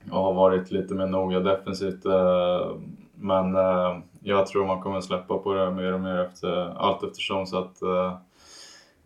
Jag 0.09 0.15
har 0.15 0.33
varit 0.33 0.71
lite 0.71 0.93
mer 0.93 1.07
noga 1.07 1.39
defensivt. 1.39 2.05
eh, 2.05 2.71
Men 3.15 3.55
eh, 3.55 3.97
jag 4.23 4.47
tror 4.47 4.65
man 4.65 4.81
kommer 4.81 5.01
släppa 5.01 5.37
på 5.37 5.53
det 5.53 5.71
mer 5.71 5.93
och 5.93 5.99
mer 6.01 6.17
efter, 6.19 6.77
allt 6.77 7.03
eftersom. 7.03 7.45
Så 7.45 7.57
att, 7.57 7.81
eh, 7.81 8.13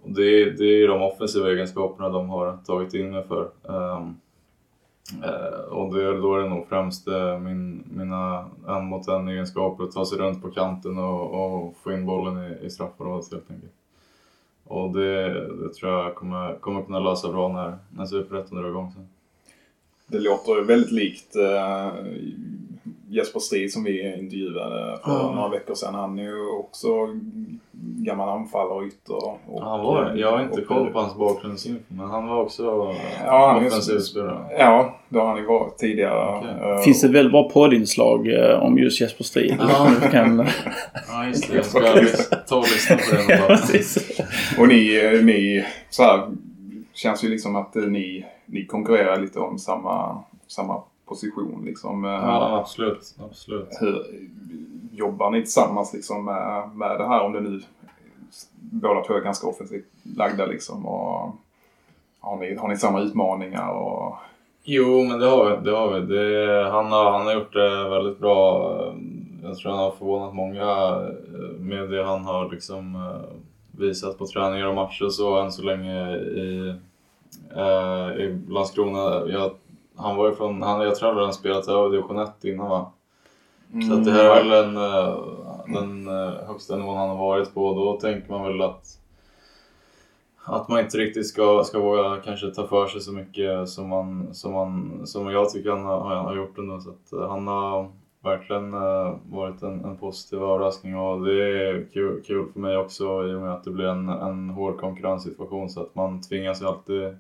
och 0.04 0.12
det, 0.12 0.22
är- 0.42 0.52
det 0.52 0.64
är 0.64 0.78
ju 0.78 0.88
de 0.88 1.02
offensiva 1.02 1.50
egenskaperna 1.52 2.10
de 2.10 2.30
har 2.30 2.58
tagit 2.66 2.94
in 2.94 3.12
mig 3.12 3.24
för. 3.28 3.50
Ehm, 3.70 4.16
eh, 5.24 5.60
Och 5.72 5.94
det, 5.96 6.18
då 6.22 6.36
är 6.36 6.44
det 6.44 6.50
nog 6.50 6.68
främst 6.70 7.08
eh, 7.08 7.40
min, 7.40 7.84
mina 7.96 8.46
en 8.68 8.86
mot 8.86 9.08
en 9.08 9.28
egenskaper 9.28 9.84
att 9.84 9.92
ta 9.92 10.06
sig 10.06 10.18
runt 10.20 10.42
på 10.42 10.50
kanten 10.52 10.98
och, 10.98 11.56
och 11.66 11.78
få 11.78 11.92
in 11.92 12.06
bollen 12.06 12.44
i, 12.44 12.66
i 12.66 12.70
straffområdet 12.70 13.32
helt 13.32 13.52
enkelt. 13.52 13.74
Och 14.68 14.92
det, 14.92 15.34
det 15.34 15.74
tror 15.74 15.92
jag 15.92 16.16
kommer, 16.16 16.56
kommer 16.60 16.82
kunna 16.82 17.00
lösa 17.00 17.32
bra 17.32 17.48
när, 17.48 17.78
när 17.98 18.06
Superettan 18.06 18.58
drar 18.62 18.70
igång 18.70 18.92
sen. 18.96 19.08
Det 20.08 20.20
låter 20.20 20.62
väldigt 20.62 20.92
likt 20.92 21.36
eh, 21.36 21.88
Jesper 23.10 23.40
Strid 23.40 23.74
som 23.74 23.84
vi 23.84 24.14
intervjuade 24.20 24.98
för 25.04 25.12
Ja. 25.12 25.32
några 25.36 25.50
veckor 25.50 25.76
sedan. 25.76 25.96
Han 25.96 26.20
är 26.20 26.24
ju 26.24 26.50
också 26.50 26.88
gammal 27.82 28.30
anfallare 28.30 28.74
och 28.78 28.84
ytter. 28.84 29.16
Och, 29.48 29.62
han 29.62 29.80
var. 29.84 30.14
Jag 30.16 30.32
har 30.32 30.44
inte 30.44 30.62
koll 30.62 30.90
på 30.90 31.00
hans 31.00 31.16
bakgrundsinfo, 31.16 31.84
men 31.88 32.10
han 32.10 32.28
var 32.28 32.42
också 32.42 32.96
Ja, 33.26 33.58
offensiv 33.68 34.00
spelare. 34.00 34.46
Ja, 34.60 34.96
det 35.10 35.20
har 35.20 35.28
han 35.28 35.38
ju 35.38 35.46
varit 35.46 35.78
tidigare. 35.78 36.38
Okej. 36.38 36.72
Eh, 36.72 36.78
Finns 36.80 37.02
det 37.02 37.08
ett 37.08 37.14
väldigt 37.14 37.32
bra 37.32 37.50
poddinslag 37.50 38.28
eh, 38.28 38.64
om 38.64 38.78
just 38.78 39.02
Jesper 39.02 39.24
Strid? 39.24 39.56
Ja. 39.60 39.90
Du 40.02 40.08
kan... 40.12 40.48
Ja, 41.08 41.26
just 41.28 41.50
det. 41.52 41.56
Jag 41.56 41.66
ska 41.66 41.80
lys- 41.80 42.37
ta 42.48 42.56
och 42.58 42.64
lyssna 42.64 42.96
på 42.96 43.16
den 43.16 43.26
Ja, 43.30 43.38
bara. 43.48 43.58
precis. 43.58 44.20
Och 44.60 44.68
ni, 44.68 44.96
eh, 44.96 45.26
ni 45.26 45.66
så 45.90 46.04
här, 46.04 46.28
känns 46.94 47.24
ju 47.24 47.30
liksom 47.30 47.56
att 47.56 47.76
eh, 47.76 47.84
ni, 47.84 48.26
ni 48.46 48.66
konkurrerar 48.66 49.20
lite 49.20 49.40
om 49.40 49.60
samma, 49.60 50.24
samma 50.48 50.82
position 51.06 51.62
liksom. 51.66 52.06
Eh, 52.06 52.12
Ja, 52.12 52.58
absolut. 52.60 53.16
absolut. 53.30 53.70
Hur, 53.80 54.04
jobbar 54.92 55.32
ni 55.32 55.42
tillsammans 55.42 55.94
liksom 55.94 56.26
med, 56.26 56.70
med 56.76 56.98
det 57.00 57.08
här 57.08 57.22
om 57.22 57.34
det 57.34 57.42
nu 57.42 57.62
båda 58.60 59.04
två 59.04 59.14
är 59.14 59.22
ganska 59.22 59.48
offensivt 59.48 59.86
lagda 60.18 60.46
liksom 60.46 60.86
och 60.86 61.36
har 62.20 62.38
ni, 62.38 62.56
har 62.56 62.68
ni 62.68 62.78
samma 62.78 63.02
utmaningar 63.02 63.70
och 63.70 64.16
Jo, 64.70 65.04
men 65.04 65.20
det 65.20 65.26
har 65.26 65.50
vi. 65.50 65.66
Det 65.72 65.78
har 65.78 66.00
vi. 66.00 66.16
Det, 66.16 66.70
han, 66.72 66.86
har, 66.92 67.12
han 67.12 67.26
har 67.26 67.34
gjort 67.34 67.54
det 67.54 67.90
väldigt 67.90 68.20
bra. 68.20 68.72
Jag 69.44 69.58
tror 69.58 69.72
han 69.72 69.80
har 69.80 69.92
förvånat 69.92 70.36
många 70.36 70.66
med 71.68 71.90
det 71.90 72.04
han 72.04 72.26
har 72.26 72.52
liksom 72.52 72.96
eh, 72.96 73.38
visat 73.72 74.18
på 74.18 74.28
träningar 74.28 74.68
och 74.68 74.76
matcher 74.76 75.10
så 75.10 75.40
än 75.40 75.52
så 75.52 75.62
länge 75.62 76.16
i, 76.18 76.76
eh, 77.56 78.10
i 78.24 78.42
Landskrona. 78.50 79.28
Jag, 79.28 79.52
han 79.96 80.16
var 80.16 80.30
ju 80.30 80.36
från, 80.36 80.62
han, 80.62 80.82
jag 80.82 80.96
tror 80.96 81.22
han 81.22 81.34
spelat 81.34 81.68
över 81.68 81.90
division 81.90 82.20
1 82.20 82.46
innan 82.46 82.70
va? 82.70 82.92
Så 83.88 83.94
att 83.94 84.06
det 84.06 84.12
här 84.12 84.24
är 84.24 84.44
väl 84.44 84.50
den, 84.50 84.78
eh, 84.78 85.18
den 85.68 86.08
eh, 86.08 86.48
högsta 86.48 86.76
nivån 86.76 86.98
han 86.98 87.10
har 87.10 87.18
varit 87.18 87.54
på. 87.54 87.74
Då 87.74 88.00
tänker 88.00 88.32
man 88.32 88.44
väl 88.44 88.62
att, 88.62 89.00
att 90.44 90.68
man 90.68 90.80
inte 90.80 90.98
riktigt 90.98 91.28
ska, 91.28 91.64
ska 91.64 91.80
våga 91.80 92.22
kanske 92.26 92.52
ta 92.52 92.68
för 92.68 92.88
sig 92.88 93.02
så 93.02 93.12
mycket 93.12 93.70
som, 93.70 93.90
man, 93.90 94.34
som, 94.34 94.54
man, 94.54 95.02
som 95.08 95.32
jag 95.32 95.50
tycker 95.50 95.70
han 95.70 95.86
har, 95.86 96.16
har 96.16 96.36
gjort 96.36 96.58
ändå. 96.58 96.80
Så 96.80 96.90
att 96.90 97.30
han 97.30 97.48
har 97.48 97.92
verkligen 98.24 98.74
eh, 98.74 99.16
varit 99.30 99.62
en, 99.62 99.86
en 99.86 99.98
positiv 99.98 100.40
överraskning 100.40 100.98
och 100.98 101.26
det 101.26 101.44
är 101.44 101.88
kul, 101.94 102.24
kul 102.28 102.46
för 102.54 102.60
mig 102.60 102.78
också 102.78 103.04
i 103.04 103.34
och 103.34 103.42
med 103.42 103.52
att 103.52 103.64
det 103.64 103.72
blir 103.72 103.88
en, 103.88 104.10
en 104.10 104.50
hård 104.50 104.80
konkurrenssituation 104.80 105.70
så 105.70 105.82
att 105.82 105.96
man 105.96 106.22
tvingas 106.22 106.62
ju 106.62 106.66
alltid 106.66 107.18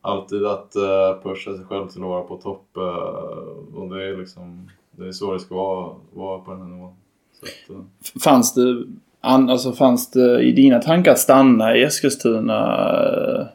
alltid 0.00 0.46
att 0.46 0.76
eh, 0.76 1.22
pusha 1.22 1.56
sig 1.56 1.64
själv 1.64 1.88
till 1.88 2.02
att 2.02 2.08
vara 2.08 2.22
på 2.22 2.36
topp 2.36 2.76
eh, 2.76 3.78
och 3.78 3.94
det 3.94 4.04
är 4.04 4.16
liksom 4.16 4.70
det 4.90 5.08
är 5.08 5.12
så 5.12 5.32
det 5.32 5.40
ska 5.40 5.54
vara, 5.54 5.94
vara 6.12 6.38
på 6.38 6.50
den 6.50 6.60
här 6.60 6.68
nivån. 6.68 6.94
Att, 7.42 8.22
Fanns 8.22 8.54
det, 8.54 8.84
alltså 9.20 9.72
fanns 9.72 10.10
det 10.10 10.40
i 10.40 10.52
dina 10.52 10.78
tankar 10.78 11.12
att 11.12 11.18
stanna 11.18 11.76
i 11.76 11.82
Eskilstuna 11.82 13.48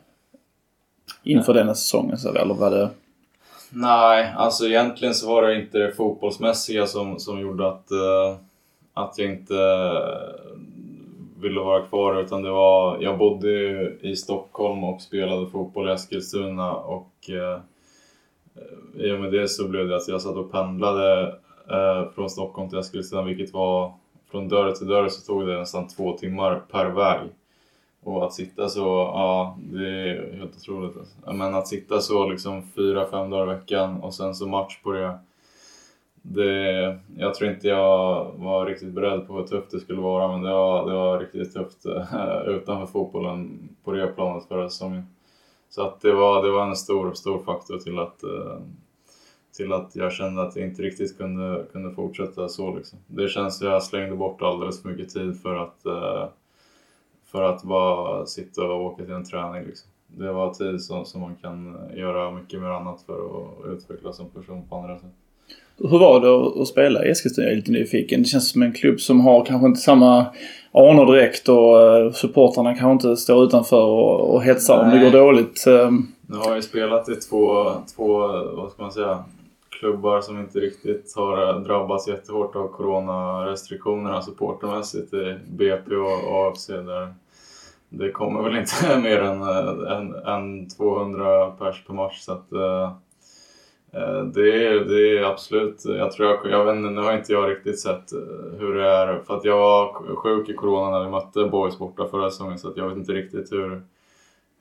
inför 1.24 1.54
denna 1.54 1.76
säsongen? 1.76 2.18
Så, 2.18 2.34
eller 2.34 2.54
var 2.54 2.70
det... 2.70 2.90
Nej, 3.76 4.34
alltså 4.38 4.66
egentligen 4.66 5.14
så 5.14 5.28
var 5.28 5.44
det 5.44 5.56
inte 5.62 5.78
det 5.78 5.92
fotbollsmässiga 5.92 6.86
som, 6.86 7.20
som 7.20 7.40
gjorde 7.40 7.68
att, 7.68 7.92
eh, 7.92 8.38
att 8.94 9.18
jag 9.18 9.30
inte 9.30 9.56
eh, 9.56 10.58
ville 11.42 11.60
vara 11.60 11.86
kvar 11.86 12.22
utan 12.22 12.44
det 12.44 12.50
var, 12.50 12.98
jag 13.02 13.18
bodde 13.18 13.50
ju 13.50 14.00
i 14.02 14.16
Stockholm 14.16 14.84
och 14.84 15.02
spelade 15.02 15.50
fotboll 15.50 15.90
i 15.90 15.92
Eskilstuna 15.92 16.74
och 16.74 17.30
eh, 17.30 17.60
i 18.96 19.12
och 19.12 19.20
med 19.20 19.32
det 19.32 19.48
så 19.48 19.68
blev 19.68 19.88
det 19.88 19.96
att 19.96 20.08
jag 20.08 20.22
satt 20.22 20.36
och 20.36 20.52
pendlade 20.52 21.36
eh, 21.70 22.12
från 22.16 22.30
Stockholm 22.30 22.70
till 22.70 22.80
Eskilstuna 22.80 23.24
vilket 23.24 23.54
var 23.54 23.94
från 24.32 24.50
dörr 24.50 24.72
till 24.72 24.88
dörr 24.88 25.10
så 25.10 25.26
tog 25.26 25.48
det 25.48 25.60
nästan 25.60 25.88
två 25.88 26.18
timmar 26.18 26.62
per 26.72 26.86
väg. 26.86 27.30
Och 28.04 28.26
att 28.26 28.34
sitta 28.34 28.70
så, 28.70 28.80
ja 28.80 29.58
det 29.60 29.90
är 29.90 30.38
helt 30.38 30.56
otroligt. 30.56 30.98
Alltså. 30.98 31.34
Men 31.34 31.56
att 31.56 31.68
sitta 31.68 32.00
så 32.00 32.30
liksom 32.30 32.64
fyra, 32.76 33.06
fem 33.06 33.30
dagar 33.30 33.54
i 33.54 33.56
veckan 33.56 34.02
och 34.02 34.14
sen 34.14 34.36
så 34.36 34.48
match 34.48 34.82
på 34.84 34.92
det. 34.92 35.20
det 36.22 37.00
jag 37.18 37.34
tror 37.34 37.52
inte 37.52 37.68
jag 37.68 38.32
var 38.36 38.66
riktigt 38.66 38.94
beredd 38.94 39.28
på 39.28 39.34
hur 39.34 39.44
tufft 39.44 39.72
det 39.72 39.80
skulle 39.80 40.02
vara 40.02 40.28
men 40.28 40.42
det 40.42 40.52
var, 40.52 40.90
det 40.90 40.94
var 40.94 41.20
riktigt 41.20 41.54
tufft 41.54 41.86
eh, 41.86 42.42
utanför 42.48 42.86
fotbollen 42.86 43.70
på 43.84 43.92
det 43.92 44.08
planet 44.08 44.48
förra 44.48 44.70
säsongen. 44.70 45.04
Så 45.70 45.82
att 45.82 46.02
det 46.02 46.14
var, 46.14 46.44
det 46.44 46.52
var 46.52 46.68
en 46.68 46.76
stor, 46.76 47.14
stor 47.14 47.44
faktor 47.44 47.78
till 47.78 48.00
att, 48.00 48.24
eh, 48.24 48.60
till 49.58 49.74
att 49.74 49.96
jag 49.96 50.14
kände 50.14 50.42
att 50.42 50.56
jag 50.56 50.68
inte 50.68 50.82
riktigt 50.82 51.18
kunde, 51.18 51.66
kunde 51.72 51.92
fortsätta 51.96 52.50
så. 52.50 52.76
Liksom. 52.76 53.00
Det 53.08 53.28
känns 53.28 53.58
som 53.58 53.68
jag 53.68 53.84
slängde 53.84 54.16
bort 54.16 54.42
alldeles 54.42 54.82
för 54.82 54.90
mycket 54.90 55.10
tid 55.10 55.42
för 55.42 55.56
att 55.56 55.86
eh, 55.86 56.28
för 57.34 57.44
att 57.44 57.64
bara 57.64 58.26
sitta 58.26 58.64
och 58.64 58.86
åka 58.86 59.04
till 59.04 59.14
en 59.14 59.26
träning. 59.26 59.66
Liksom. 59.66 59.90
Det 60.08 60.32
var 60.32 60.54
tid 60.54 60.82
som, 60.82 61.06
som 61.06 61.22
man 61.22 61.36
kan 61.42 61.76
göra 61.96 62.32
mycket 62.32 62.62
mer 62.62 62.68
annat 62.68 63.02
för 63.06 63.14
att 63.14 63.74
utvecklas 63.78 64.18
som 64.18 64.30
person 64.30 64.64
på 64.70 64.76
andra 64.76 64.96
sätt. 65.00 65.10
Hur 65.78 66.00
var 66.00 66.20
det 66.20 66.62
att- 66.62 66.68
spela 66.68 67.06
i 67.06 67.10
Eskilstuna? 67.10 67.46
Jag 67.46 67.52
är 67.52 67.56
lite 67.56 67.72
nyfiken. 67.72 68.22
Det 68.22 68.26
känns 68.28 68.52
som 68.52 68.62
en 68.62 68.74
klubb 68.74 69.00
som 69.00 69.22
har 69.22 69.46
kanske 69.46 69.68
inte 69.68 69.80
samma 69.80 70.26
anor 70.72 71.06
direkt 71.14 71.50
och 71.50 71.82
eh, 71.82 72.12
supportrarna 72.12 72.70
kanske 72.78 72.92
inte 73.10 73.18
står 73.22 73.44
utanför 73.44 73.84
och, 73.86 74.34
och 74.36 74.44
hetsar 74.44 74.80
om 74.84 74.90
det 74.90 74.96
Nej. 74.96 75.12
går 75.12 75.20
dåligt. 75.20 75.68
Eh, 75.68 75.92
Nu 76.28 76.38
har 76.38 76.54
jag 76.56 76.64
spelat 76.64 77.10
i 77.10 77.16
två, 77.16 77.66
två, 77.96 78.18
vad 78.56 78.72
ska 78.72 78.82
man 78.84 78.92
säga, 78.92 79.24
klubbar 79.80 80.22
som 80.22 80.40
inte 80.40 80.60
riktigt 80.60 81.14
har 81.16 81.60
drabbats 81.60 82.08
jättehårt 82.08 82.56
av 82.56 82.68
coronarestriktionerna 82.68 84.22
supportermässigt 84.22 85.14
i 85.14 85.36
BP 85.50 85.96
och 85.96 86.48
AFC 86.48 86.68
där 86.68 87.14
det 87.98 88.12
kommer 88.12 88.44
väl 88.44 88.58
inte 88.58 89.00
mer 89.04 89.20
än, 89.20 89.42
än, 89.88 90.16
än 90.16 90.70
200 90.70 91.52
pers 91.52 91.84
per 91.88 91.94
match 91.94 92.20
så 92.20 92.32
att 92.32 92.52
eh, 92.52 92.92
eh, 93.92 94.24
det 94.24 94.68
är, 94.68 94.80
det 94.80 95.18
är 95.18 95.24
absolut, 95.24 95.86
jag 95.86 96.12
tror 96.12 96.30
jag, 96.30 96.52
jag 96.52 96.66
vet 96.66 96.76
inte, 96.76 96.90
nu 96.90 97.02
har 97.02 97.18
inte 97.18 97.34
jag 97.34 97.50
riktigt 97.50 97.80
sett 97.80 98.14
eh, 98.14 98.60
hur 98.60 98.76
det 98.76 98.90
är. 98.90 99.20
För 99.20 99.38
att 99.38 99.46
jag 99.46 99.58
var 99.58 100.16
sjuk 100.16 100.50
i 100.50 100.54
Corona 100.54 100.90
när 100.90 101.06
vi 101.06 101.12
mötte 101.12 101.46
Boys 101.46 101.78
borta 101.80 102.08
förra 102.08 102.30
säsongen 102.30 102.60
så 102.60 102.70
att 102.70 102.78
jag 102.78 102.90
vet 102.90 102.98
inte 102.98 103.14
riktigt 103.14 103.52
hur, 103.52 103.82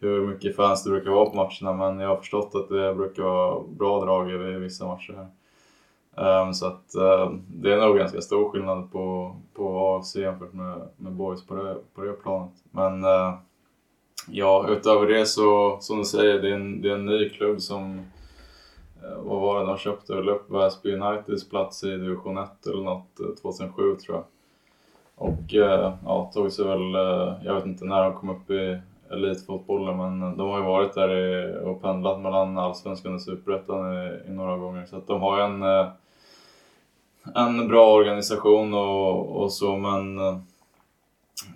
hur 0.00 0.26
mycket 0.26 0.56
fans 0.56 0.84
det 0.84 0.90
brukar 0.90 1.10
vara 1.10 1.30
på 1.30 1.36
matcherna. 1.36 1.88
Men 1.88 2.00
jag 2.00 2.08
har 2.08 2.16
förstått 2.16 2.54
att 2.54 2.68
det 2.68 2.94
brukar 2.94 3.22
vara 3.22 3.60
bra 3.68 4.04
drag 4.04 4.30
i 4.30 4.36
vissa 4.36 4.86
matcher 4.86 5.12
här. 5.12 5.26
Um, 6.16 6.54
så 6.54 6.66
att 6.66 6.94
um, 6.94 7.42
det 7.48 7.72
är 7.72 7.80
nog 7.80 7.96
ganska 7.96 8.20
stor 8.20 8.50
skillnad 8.50 8.92
på, 8.92 9.36
på 9.54 9.78
AFC 9.78 10.16
jämfört 10.16 10.52
med, 10.52 10.88
med 10.96 11.12
Boys 11.12 11.46
på 11.46 11.54
det, 11.54 11.76
på 11.94 12.02
det 12.02 12.12
planet. 12.12 12.52
Men 12.70 13.04
uh, 13.04 13.34
ja, 14.28 14.66
utöver 14.68 15.06
det 15.06 15.26
så, 15.26 15.78
som 15.80 15.98
du 15.98 16.04
säger, 16.04 16.42
det 16.42 16.48
är 16.50 16.54
en, 16.54 16.82
det 16.82 16.90
är 16.90 16.94
en 16.94 17.06
ny 17.06 17.28
klubb 17.28 17.60
som 17.60 17.98
uh, 19.04 19.22
vad 19.22 19.40
var 19.40 19.60
det, 19.60 19.66
de 19.66 19.78
köpte 19.78 20.14
väl 20.14 20.28
upp 20.28 20.50
Väsby 20.50 20.94
Uniteds 20.94 21.48
plats 21.48 21.84
i 21.84 21.90
division 21.90 22.38
1 22.38 22.66
eller 22.66 22.82
något 22.82 23.20
eh, 23.20 23.42
2007 23.42 23.96
tror 23.96 24.16
jag. 24.16 24.24
Och 25.14 25.52
ja, 26.04 26.30
tog 26.34 26.52
sig 26.52 26.64
väl, 26.64 26.92
jag 27.44 27.54
vet 27.54 27.66
inte 27.66 27.84
när 27.84 28.02
de 28.02 28.14
kom 28.14 28.30
upp 28.30 28.50
i 28.50 28.78
elitfotbollen 29.10 29.96
men 29.96 30.36
de 30.36 30.50
har 30.50 30.58
ju 30.58 30.64
varit 30.64 30.94
där 30.94 31.56
och 31.56 31.82
pendlat 31.82 32.20
mellan 32.20 32.58
allsvenskan 32.58 33.14
och 33.14 33.22
superettan 33.22 33.92
i, 33.92 34.20
i, 34.28 34.30
några 34.30 34.56
gånger 34.56 34.86
så 34.86 34.96
att 34.96 35.06
de 35.06 35.20
har 35.20 35.38
ju 35.38 35.44
en 35.44 35.62
en 37.34 37.68
bra 37.68 37.94
organisation 37.94 38.74
och, 38.74 39.42
och 39.42 39.52
så 39.52 39.76
men 39.76 40.18
eh, 40.18 40.38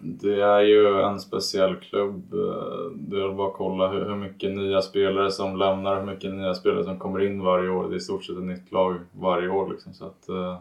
det 0.01 0.43
är 0.43 0.61
ju 0.61 1.01
en 1.03 1.21
speciell 1.21 1.77
klubb. 1.77 2.35
Eh, 2.35 2.91
det 2.95 3.17
är 3.17 3.35
bara 3.35 3.49
att 3.49 3.55
kolla 3.55 3.89
hur, 3.89 4.05
hur 4.05 4.17
mycket 4.17 4.51
nya 4.51 4.83
spelare 4.83 5.31
som 5.31 5.57
lämnar, 5.57 5.97
hur 5.97 6.07
mycket 6.07 6.35
nya 6.35 6.55
spelare 6.55 6.85
som 6.85 6.99
kommer 6.99 7.21
in 7.21 7.43
varje 7.43 7.71
år. 7.71 7.89
Det 7.89 7.95
är 7.95 7.97
i 7.97 8.01
stort 8.01 8.25
sett 8.25 8.37
ett 8.37 8.43
nytt 8.43 8.73
lag 8.73 8.97
varje 9.13 9.49
år 9.49 9.71
liksom. 9.71 9.95
Så 9.95 10.05
att, 10.05 10.29
eh, 10.29 10.59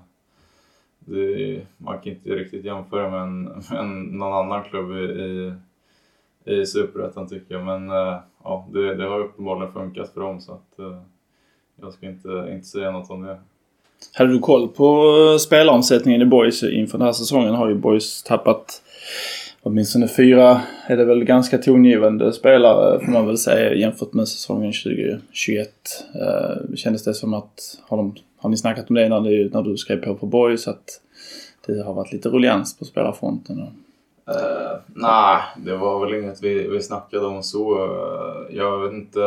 man 1.78 2.00
kan 2.00 2.14
inte 2.14 2.30
riktigt 2.30 2.66
jämföra 2.66 3.10
med, 3.10 3.22
en, 3.22 3.44
med 3.72 4.18
någon 4.18 4.34
annan 4.34 4.64
klubb 4.64 4.92
i, 4.92 5.04
i, 5.04 5.54
i 6.46 6.66
Superettan 6.66 7.28
tycker 7.28 7.56
jag. 7.56 7.66
Men 7.66 7.90
eh, 7.90 8.20
ja, 8.44 8.68
det, 8.72 8.96
det 8.96 9.08
har 9.08 9.20
uppenbarligen 9.20 9.74
funkat 9.74 10.10
för 10.10 10.22
dem 10.22 10.42
så 10.42 10.54
att 10.54 10.80
jag 11.76 11.94
ska 11.94 12.06
inte, 12.06 12.48
inte 12.52 12.68
säga 12.68 12.92
något 12.92 13.10
om 13.10 13.22
det. 13.22 13.40
Hade 14.14 14.34
du 14.34 14.40
koll 14.40 14.68
på 14.68 15.18
eh, 15.32 15.38
spelaromsättningen 15.38 16.22
i 16.22 16.26
Boys 16.26 16.64
inför 16.64 16.98
den 16.98 17.06
här 17.06 17.14
säsongen? 17.14 17.56
Har 17.56 17.70
ju 17.70 17.76
Boys 17.76 18.24
tappat 18.24 18.82
åtminstone 19.66 20.08
fyra, 20.08 20.62
är 20.88 20.98
det 20.98 21.06
väl 21.06 21.24
ganska 21.24 21.58
tongivande 21.58 22.34
spelare 22.34 23.06
får 23.06 23.12
man 23.12 23.28
väl 23.28 23.38
säga 23.38 23.74
jämfört 23.74 24.14
med 24.14 24.28
säsongen 24.28 24.74
2021. 24.84 25.70
Eh, 26.16 26.76
kändes 26.76 27.04
det 27.04 27.14
som 27.14 27.34
att, 27.34 27.80
har, 27.88 27.98
de, 27.98 28.16
har 28.38 28.50
ni 28.50 28.58
snackat 28.58 28.90
om 28.90 28.96
det 28.96 29.10
när, 29.10 29.22
det, 29.22 29.54
när 29.54 29.62
du 29.62 29.78
skrev 29.78 30.06
på 30.06 30.16
på 30.16 30.26
Boys 30.26 30.68
att 30.68 31.02
det 31.66 31.84
har 31.84 31.94
varit 31.94 32.12
lite 32.12 32.30
ruljans 32.30 32.78
på 32.78 32.86
spelarfronten? 32.86 33.60
Uh, 33.60 34.78
nej, 34.86 35.42
det 35.58 35.78
var 35.78 36.06
väl 36.06 36.24
inget 36.24 36.44
vi, 36.44 36.68
vi 36.68 36.82
snackade 36.82 37.26
om 37.26 37.44
så. 37.44 37.90
Jag 38.50 38.80
vet 38.80 38.94
inte 38.94 39.20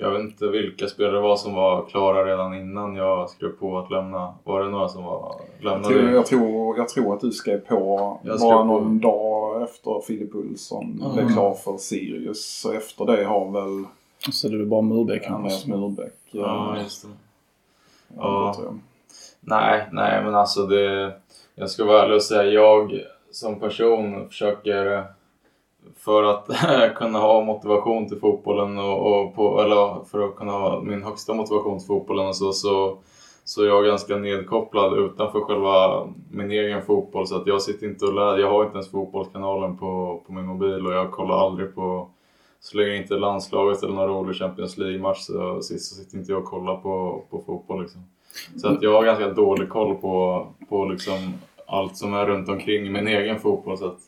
jag 0.00 0.10
vet 0.10 0.20
inte 0.20 0.48
vilka 0.48 0.86
spelare 0.86 1.14
det 1.14 1.20
var 1.20 1.36
som 1.36 1.54
var 1.54 1.86
klara 1.86 2.24
redan 2.24 2.54
innan 2.54 2.96
jag 2.96 3.30
skrev 3.30 3.48
på 3.48 3.78
att 3.78 3.90
lämna. 3.90 4.34
Var 4.44 4.62
det 4.62 4.70
några 4.70 4.88
som 4.88 5.04
var 5.04 5.40
lämnade? 5.60 5.94
Jag 5.94 6.02
tror, 6.02 6.10
jag 6.10 6.26
tror, 6.26 6.78
jag 6.78 6.88
tror 6.88 7.14
att 7.14 7.20
du 7.20 7.32
skrev 7.32 7.58
på 7.58 8.18
jag 8.22 8.40
bara 8.40 8.64
någon 8.64 9.00
på... 9.00 9.08
dag 9.08 9.62
efter 9.62 10.00
Filip 10.06 10.34
Olsson 10.34 11.00
mm. 11.02 11.14
blev 11.14 11.32
klar 11.32 11.54
för 11.54 11.76
Sirius. 11.76 12.60
Så 12.60 12.72
efter 12.72 13.04
det 13.04 13.24
har 13.24 13.50
väl... 13.50 13.84
Så 14.32 14.48
det 14.48 14.60
är 14.60 14.64
bara 14.64 14.82
Murbeck 14.82 15.26
Andreas 15.26 15.66
Murbeck. 15.66 16.14
Ja, 16.30 16.76
just 16.82 17.02
det. 17.02 17.08
Ja. 18.16 18.54
ja. 18.64 18.74
Nej, 19.40 19.88
nej 19.92 20.24
men 20.24 20.34
alltså 20.34 20.66
det... 20.66 21.12
Jag 21.54 21.70
ska 21.70 21.84
vara 21.84 22.02
ärlig 22.02 22.16
och 22.16 22.22
säga, 22.22 22.52
jag 22.52 23.00
som 23.30 23.60
person 23.60 24.28
försöker 24.28 25.04
för 25.96 26.22
att 26.22 26.46
kunna 26.94 27.18
ha 27.18 27.44
motivation 27.44 28.08
till 28.08 28.18
fotbollen 28.18 28.78
och, 28.78 29.20
och 29.20 29.34
på, 29.34 29.60
eller 29.60 30.04
för 30.04 30.28
att 30.28 30.36
kunna 30.36 30.52
ha 30.52 30.80
min 30.82 31.02
högsta 31.02 31.34
motivation 31.34 31.78
till 31.78 31.86
fotbollen 31.86 32.26
och 32.26 32.36
så, 32.36 32.52
så, 32.52 32.98
så 33.44 33.62
är 33.62 33.66
jag 33.66 33.84
ganska 33.84 34.16
nedkopplad 34.16 34.98
utanför 34.98 35.40
själva 35.40 36.06
min 36.30 36.50
egen 36.50 36.82
fotboll 36.82 37.26
så 37.26 37.36
att 37.36 37.46
jag 37.46 37.62
sitter 37.62 37.86
inte 37.86 38.04
och 38.04 38.14
lär, 38.14 38.38
jag 38.38 38.50
har 38.50 38.64
inte 38.64 38.74
ens 38.74 38.90
fotbollskanalen 38.90 39.76
på, 39.76 40.22
på 40.26 40.32
min 40.32 40.46
mobil 40.46 40.86
och 40.86 40.92
jag 40.92 41.10
kollar 41.10 41.46
aldrig 41.46 41.74
på 41.74 42.08
så 42.60 42.76
länge 42.76 42.96
inte 42.96 43.14
landslaget 43.14 43.82
eller 43.82 43.94
någon 43.94 44.08
rolig 44.08 44.36
Champions 44.36 44.78
League-match 44.78 45.18
så, 45.18 45.62
så 45.62 45.78
sitter 45.78 46.18
inte 46.18 46.32
jag 46.32 46.42
och 46.42 46.48
kollar 46.48 46.76
på, 46.76 47.24
på 47.30 47.42
fotboll 47.46 47.82
liksom. 47.82 48.00
Så 48.56 48.68
att 48.68 48.82
jag 48.82 48.92
har 48.92 49.04
ganska 49.04 49.28
dålig 49.28 49.68
koll 49.68 49.94
på, 49.94 50.46
på 50.68 50.84
liksom 50.84 51.34
allt 51.66 51.96
som 51.96 52.14
är 52.14 52.26
runt 52.26 52.48
omkring 52.48 52.92
min 52.92 53.08
egen 53.08 53.40
fotboll. 53.40 53.78
Så 53.78 53.86
att 53.86 53.98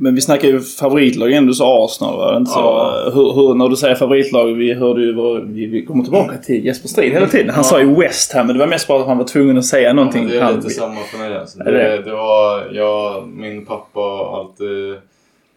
men 0.00 0.14
vi 0.14 0.20
snackar 0.20 0.48
ju 0.48 0.60
favoritlag. 0.60 1.46
Du 1.46 1.54
sa 1.54 1.84
Arsenal 1.84 2.16
va? 2.16 2.36
Inte 2.36 2.50
så, 2.50 2.58
ja. 2.58 3.10
hur, 3.14 3.32
hur, 3.32 3.54
när 3.54 3.68
du 3.68 3.76
säger 3.76 3.94
favoritlag, 3.94 4.46
vi 4.46 4.74
hörde 4.74 5.00
ju 5.00 5.14
vad, 5.14 5.48
vi, 5.48 5.66
vi 5.66 5.86
kommer 5.86 6.04
tillbaka 6.04 6.36
till 6.36 6.64
Jesper 6.64 6.88
Strid 6.88 7.12
hela 7.12 7.26
tiden. 7.26 7.48
Han 7.48 7.58
ja. 7.58 7.62
sa 7.62 7.80
ju 7.80 7.94
West 7.94 8.32
Ham 8.32 8.46
men 8.46 8.56
det 8.56 8.60
var 8.60 8.66
mest 8.66 8.88
bara 8.88 9.00
att 9.00 9.06
han 9.06 9.18
var 9.18 9.24
tvungen 9.24 9.58
att 9.58 9.64
säga 9.64 9.92
någonting. 9.92 10.22
Ja, 10.22 10.28
det 10.28 10.40
är 10.40 10.56
lite 10.56 10.70
samma 10.70 11.00
för 11.00 11.18
mig 11.18 11.36
alltså. 11.38 11.58
det, 11.58 11.70
det? 11.70 12.02
det 12.02 12.12
var, 12.12 12.68
jag, 12.72 13.28
min 13.28 13.66
pappa 13.66 14.00
har 14.00 14.40
alltid 14.40 14.96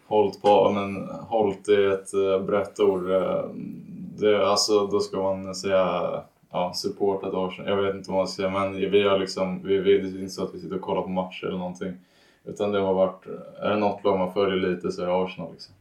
hållit 0.08 0.42
på, 0.42 0.70
men 0.70 1.10
hållit 1.28 1.68
är 1.68 1.94
ett 1.94 2.14
uh, 2.14 2.46
brett 2.46 2.80
ord. 2.80 3.10
Uh, 3.10 3.42
det, 4.20 4.48
alltså 4.48 4.88
då 4.88 5.00
ska 5.00 5.18
man 5.18 5.56
säga 5.56 6.02
ja, 6.52 6.72
supportat 6.76 7.34
Arsenal. 7.34 7.72
Jag 7.72 7.84
vet 7.84 7.96
inte 7.96 8.12
vad 8.12 8.18
man 8.18 8.28
ska 8.28 8.42
säga 8.42 8.60
men 8.60 8.92
vi 8.92 9.08
har 9.08 9.18
liksom, 9.18 9.62
vi, 9.64 9.78
vi, 9.78 9.98
det 9.98 10.20
är 10.20 10.22
inte 10.22 10.34
så 10.34 10.44
att 10.44 10.56
vi 10.56 10.60
sitter 10.60 10.76
och 10.76 10.82
kollar 10.82 11.02
på 11.02 11.10
matcher 11.10 11.46
eller 11.46 11.58
någonting. 11.58 11.94
Utan 12.46 12.72
det 12.72 12.80
har 12.80 12.94
varit, 12.94 13.26
är 13.62 13.70
det 13.70 13.76
något 13.76 14.04
lag 14.04 14.20
man 14.20 14.34
följer 14.34 14.70
lite 14.70 14.92
så 14.92 15.02
är 15.02 15.08
det 15.08 15.24
Arsenal. 15.24 15.52
Liksom. 15.52 15.74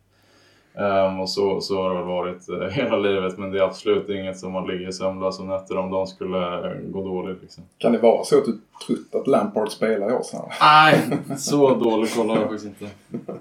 Um, 0.75 1.21
och 1.21 1.31
så, 1.31 1.61
så 1.61 1.83
har 1.83 1.91
det 1.91 1.97
väl 1.97 2.07
varit 2.07 2.49
uh, 2.51 2.69
hela 2.71 2.97
livet 2.97 3.39
men 3.39 3.51
det 3.51 3.59
är 3.59 3.63
absolut 3.63 4.09
inget 4.09 4.39
som 4.39 4.53
man 4.53 4.67
ligger 4.67 4.91
sömnlös 4.91 5.41
om 5.41 5.49
nätter 5.49 5.77
om 5.77 5.91
de 5.91 6.07
skulle 6.07 6.39
uh, 6.39 6.91
gå 6.91 7.05
dåligt. 7.05 7.43
Liksom. 7.43 7.65
Kan 7.79 7.93
det 7.93 7.99
vara 7.99 8.25
så 8.25 8.39
att 8.39 8.45
du 8.45 8.59
trott 8.87 9.21
att 9.21 9.27
Lampard 9.27 9.71
spelar 9.71 10.11
i 10.11 10.15
Arsenal? 10.15 10.49
Nej, 10.61 11.39
så 11.39 11.75
dålig 11.75 12.15
koll 12.15 12.29
har 12.29 12.37
jag 12.37 12.49
faktiskt 12.49 12.65
inte. 12.65 12.95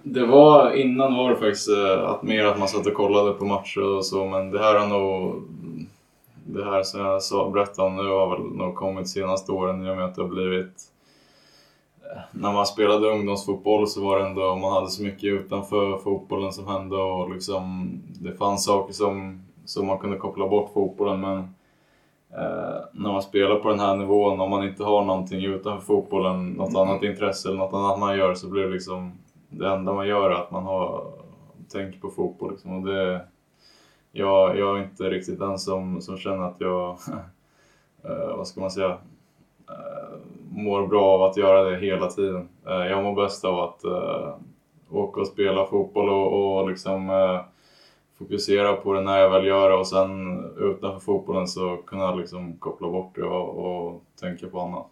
Det 0.03 0.25
var, 0.25 0.71
innan 0.71 1.15
var 1.15 1.29
det 1.29 1.35
faktiskt 1.35 1.69
uh, 1.69 2.09
att 2.09 2.23
mer 2.23 2.45
att 2.45 2.59
man 2.59 2.67
satt 2.67 2.87
och 2.87 2.93
kollade 2.93 3.31
på 3.33 3.45
matcher 3.45 3.97
och 3.97 4.05
så 4.05 4.25
men 4.25 4.51
det 4.51 4.59
här 4.59 4.79
har 4.79 4.87
nog 4.87 5.43
det 6.45 6.65
här 6.65 6.83
som 6.83 6.99
jag 6.99 7.23
sa, 7.23 7.49
berättade 7.49 7.87
om 7.87 7.95
nu 7.95 8.09
har 8.09 8.29
väl 8.29 8.45
nog 8.45 8.75
kommit 8.75 9.09
senaste 9.09 9.51
åren 9.51 9.87
i 9.87 9.89
och 9.89 9.97
med 9.97 10.05
att 10.05 10.15
det 10.15 10.21
har 10.21 10.29
blivit 10.29 10.83
när 12.31 12.53
man 12.53 12.65
spelade 12.65 13.09
ungdomsfotboll 13.09 13.87
så 13.87 14.03
var 14.03 14.19
det 14.19 14.25
ändå, 14.25 14.55
man 14.55 14.73
hade 14.73 14.89
så 14.89 15.03
mycket 15.03 15.23
utanför 15.23 15.97
fotbollen 15.97 16.51
som 16.51 16.67
hände 16.67 16.95
och 16.95 17.33
liksom 17.33 17.91
det 18.19 18.33
fanns 18.33 18.65
saker 18.65 18.93
som, 18.93 19.41
som 19.65 19.87
man 19.87 19.97
kunde 19.97 20.17
koppla 20.17 20.47
bort 20.47 20.73
fotbollen 20.73 21.21
men 21.21 21.37
eh, 22.29 22.79
när 22.91 23.11
man 23.11 23.21
spelar 23.21 23.55
på 23.55 23.69
den 23.69 23.79
här 23.79 23.95
nivån, 23.95 24.39
om 24.39 24.49
man 24.49 24.67
inte 24.67 24.83
har 24.83 25.05
någonting 25.05 25.45
utanför 25.45 25.85
fotbollen, 25.85 26.49
något 26.49 26.69
mm. 26.69 26.81
annat 26.81 27.03
intresse 27.03 27.49
eller 27.49 27.59
något 27.59 27.73
annat 27.73 27.99
man 27.99 28.17
gör 28.17 28.33
så 28.33 28.49
blir 28.49 28.63
det 28.63 28.73
liksom 28.73 29.11
det 29.49 29.69
enda 29.69 29.93
man 29.93 30.07
gör 30.07 30.29
är 30.29 30.35
att 30.35 30.51
man 30.51 30.63
har, 30.63 31.03
tänker 31.71 31.99
på 31.99 32.09
fotboll 32.09 32.51
liksom 32.51 32.77
och 32.77 32.85
det 32.85 33.21
jag, 34.11 34.57
jag 34.57 34.79
är 34.79 34.83
inte 34.83 35.03
riktigt 35.03 35.39
den 35.39 35.59
som, 35.59 36.01
som 36.01 36.17
känner 36.17 36.43
att 36.43 36.55
jag, 36.59 36.89
eh, 38.03 38.37
vad 38.37 38.47
ska 38.47 38.61
man 38.61 38.71
säga, 38.71 38.97
eh, 39.69 40.17
mår 40.51 40.87
bra 40.87 41.05
av 41.05 41.23
att 41.23 41.37
göra 41.37 41.69
det 41.69 41.77
hela 41.77 42.07
tiden. 42.07 42.49
Eh, 42.67 42.87
jag 42.87 43.03
mår 43.03 43.23
bäst 43.23 43.45
av 43.45 43.59
att 43.59 43.81
uh, 43.85 44.35
åka 44.91 45.21
och 45.21 45.27
spela 45.27 45.65
fotboll 45.65 46.09
och, 46.09 46.57
och 46.59 46.69
liksom 46.69 47.09
uh, 47.09 47.39
fokusera 48.19 48.73
på 48.73 48.93
det 48.93 49.01
när 49.01 49.17
jag 49.17 49.29
väl 49.29 49.45
gör 49.45 49.69
det 49.69 49.75
och 49.75 49.87
sen 49.87 50.43
utanför 50.57 50.99
fotbollen 50.99 51.47
så 51.47 51.77
kunna 51.77 52.15
liksom 52.15 52.53
koppla 52.59 52.87
bort 52.87 53.15
det 53.15 53.23
och, 53.23 53.57
och 53.57 54.03
tänka 54.21 54.47
på 54.47 54.59
annat. 54.59 54.85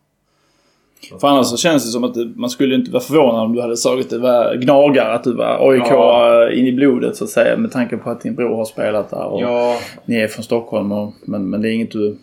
För 1.22 1.28
annars 1.28 1.48
så 1.48 1.58
känns 1.58 1.86
det 1.86 1.92
som 1.92 2.04
att 2.04 2.16
man 2.36 2.50
skulle 2.50 2.76
inte 2.76 2.92
vara 2.92 3.04
förvånad 3.04 3.46
om 3.46 3.56
du 3.56 3.62
hade 3.62 3.78
sagt 3.78 4.00
att 4.00 4.10
det 4.10 4.18
var 4.18 4.56
gnagare, 4.56 5.14
att 5.14 5.24
du 5.24 5.34
var 5.34 5.72
AIK 5.72 5.84
ja. 5.90 6.52
in 6.52 6.68
i 6.68 6.72
blodet 6.72 7.16
så 7.16 7.24
att 7.24 7.30
säga 7.30 7.58
med 7.58 7.72
tanke 7.72 7.98
på 7.98 8.10
att 8.10 8.22
din 8.22 8.36
bror 8.36 8.56
har 8.56 8.66
spelat 8.66 9.10
där 9.10 9.26
och 9.26 9.42
ja. 9.42 9.76
ni 10.06 10.16
är 10.16 10.28
från 10.28 10.44
Stockholm. 10.44 10.92
Och, 10.92 11.14
men, 11.26 11.50
men 11.50 11.62
det 11.62 11.70
är 11.70 11.74
inget 11.74 11.92
du 11.92 12.18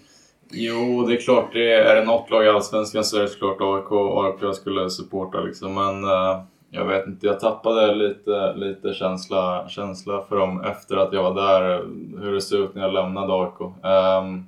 Jo, 0.56 1.04
det 1.06 1.14
är 1.14 1.20
klart. 1.20 1.52
Det 1.52 1.72
är, 1.72 1.84
är 1.84 1.94
det 1.94 2.06
något 2.06 2.30
lag 2.30 2.44
i 2.44 2.48
Allsvenskan 2.48 3.04
så 3.04 3.16
är 3.16 3.22
det 3.22 3.28
såklart 3.28 3.60
AIK, 3.60 3.92
AIK 3.92 4.42
jag 4.42 4.54
skulle 4.54 4.90
supporta 4.90 5.40
liksom. 5.40 5.74
Men 5.74 6.04
uh, 6.04 6.42
jag 6.70 6.84
vet 6.84 7.06
inte, 7.06 7.26
jag 7.26 7.40
tappade 7.40 7.94
lite, 7.94 8.54
lite 8.54 8.94
känsla, 8.94 9.68
känsla 9.68 10.22
för 10.28 10.36
dem 10.36 10.64
efter 10.64 10.96
att 10.96 11.12
jag 11.12 11.22
var 11.22 11.34
där, 11.34 11.78
hur 12.22 12.32
det 12.32 12.40
ser 12.40 12.64
ut 12.64 12.74
när 12.74 12.82
jag 12.82 12.92
lämnade 12.92 13.32
AIK. 13.32 13.60
Um, 13.60 13.74
ehm, 13.82 14.44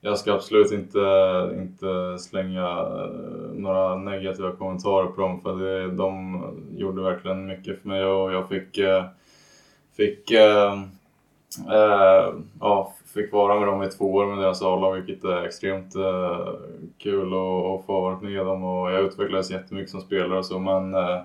jag 0.00 0.18
ska 0.18 0.34
absolut 0.34 0.72
inte, 0.72 1.00
inte 1.56 2.18
slänga 2.18 2.68
eh, 2.68 3.54
några 3.54 3.94
negativa 3.96 4.52
kommentarer 4.52 5.06
på 5.06 5.20
dem 5.20 5.40
för 5.40 5.56
det, 5.56 5.90
de 5.90 6.42
gjorde 6.76 7.02
verkligen 7.02 7.46
mycket 7.46 7.82
för 7.82 7.88
mig 7.88 8.04
och 8.04 8.32
jag 8.32 8.48
fick, 8.48 8.78
eh, 8.78 9.04
fick 9.96 10.30
äh, 10.30 10.72
äh, 11.70 12.34
ja, 12.60 12.94
fick 13.22 13.32
vara 13.32 13.58
med 13.58 13.68
dem 13.68 13.82
i 13.82 13.88
två 13.88 14.14
år 14.14 14.26
med 14.26 14.38
deras 14.38 14.62
A-lag 14.62 14.94
vilket 14.94 15.24
är 15.24 15.44
extremt 15.44 15.96
eh, 15.96 16.48
kul 16.98 17.26
att 17.26 17.86
få 17.86 18.00
vara 18.00 18.20
med 18.20 18.46
dem 18.46 18.64
och 18.64 18.90
jag 18.90 19.00
utvecklades 19.00 19.50
jättemycket 19.50 19.90
som 19.90 20.00
spelare 20.00 20.38
och 20.38 20.46
så 20.46 20.58
men 20.58 20.94
eh, 20.94 21.20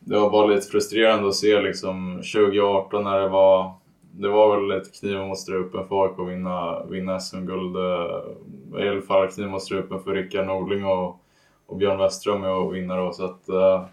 det 0.00 0.18
var 0.18 0.30
bara 0.30 0.46
lite 0.46 0.66
frustrerande 0.66 1.28
att 1.28 1.34
se 1.34 1.60
liksom 1.60 2.16
2018 2.16 3.04
när 3.04 3.20
det 3.20 3.28
var 3.28 3.72
det 4.10 4.28
var 4.28 4.56
väl 4.56 4.78
lite 4.78 4.98
kniven 4.98 5.28
mot 5.28 5.38
strupen 5.38 5.88
för 5.88 6.04
AIK 6.04 6.18
att 6.18 6.28
vinna, 6.28 6.84
vinna 6.84 7.20
SM-guld. 7.20 7.76
Uh, 7.76 8.84
I 8.84 8.88
alla 8.88 9.02
fall 9.02 9.28
kniv 9.28 9.48
mot 9.48 9.62
strupen 9.62 10.00
för 10.00 10.12
Rickard 10.12 10.46
Norling 10.46 10.84
och, 10.84 11.20
och 11.66 11.76
Björn 11.76 11.98
Westström 11.98 12.40
med 12.40 12.50
att 12.50 12.72
vinna 12.72 12.96
då 12.96 13.12
så 13.12 13.24
att 13.24 13.48
eh, 13.48 13.84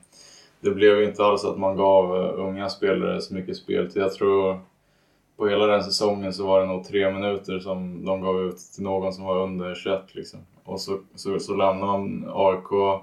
det 0.62 0.72
blev 0.72 1.04
inte 1.04 1.24
alls 1.24 1.46
att 1.46 1.58
man 1.58 1.78
gav 1.78 2.16
eh, 2.16 2.46
unga 2.46 2.70
spelare 2.70 3.22
så 3.22 3.34
mycket 3.34 3.58
speltid. 3.58 4.02
Jag 4.02 4.14
tror 4.14 4.60
på 5.38 5.48
hela 5.48 5.68
den 5.68 5.84
säsongen 5.84 6.34
så 6.34 6.48
var 6.48 6.62
det 6.62 6.68
nog 6.68 6.84
tre 6.84 7.14
minuter 7.14 7.60
som 7.60 8.06
de 8.06 8.22
gav 8.22 8.42
ut 8.42 8.58
till 8.58 8.84
någon 8.84 9.14
som 9.14 9.26
var 9.26 9.44
under 9.44 9.76
21 9.76 10.16
liksom. 10.16 10.40
Och 10.64 10.82
så, 10.82 11.00
så, 11.16 11.40
så 11.40 11.56
lämnar 11.56 11.88
man 11.88 12.26
AIK 12.34 13.02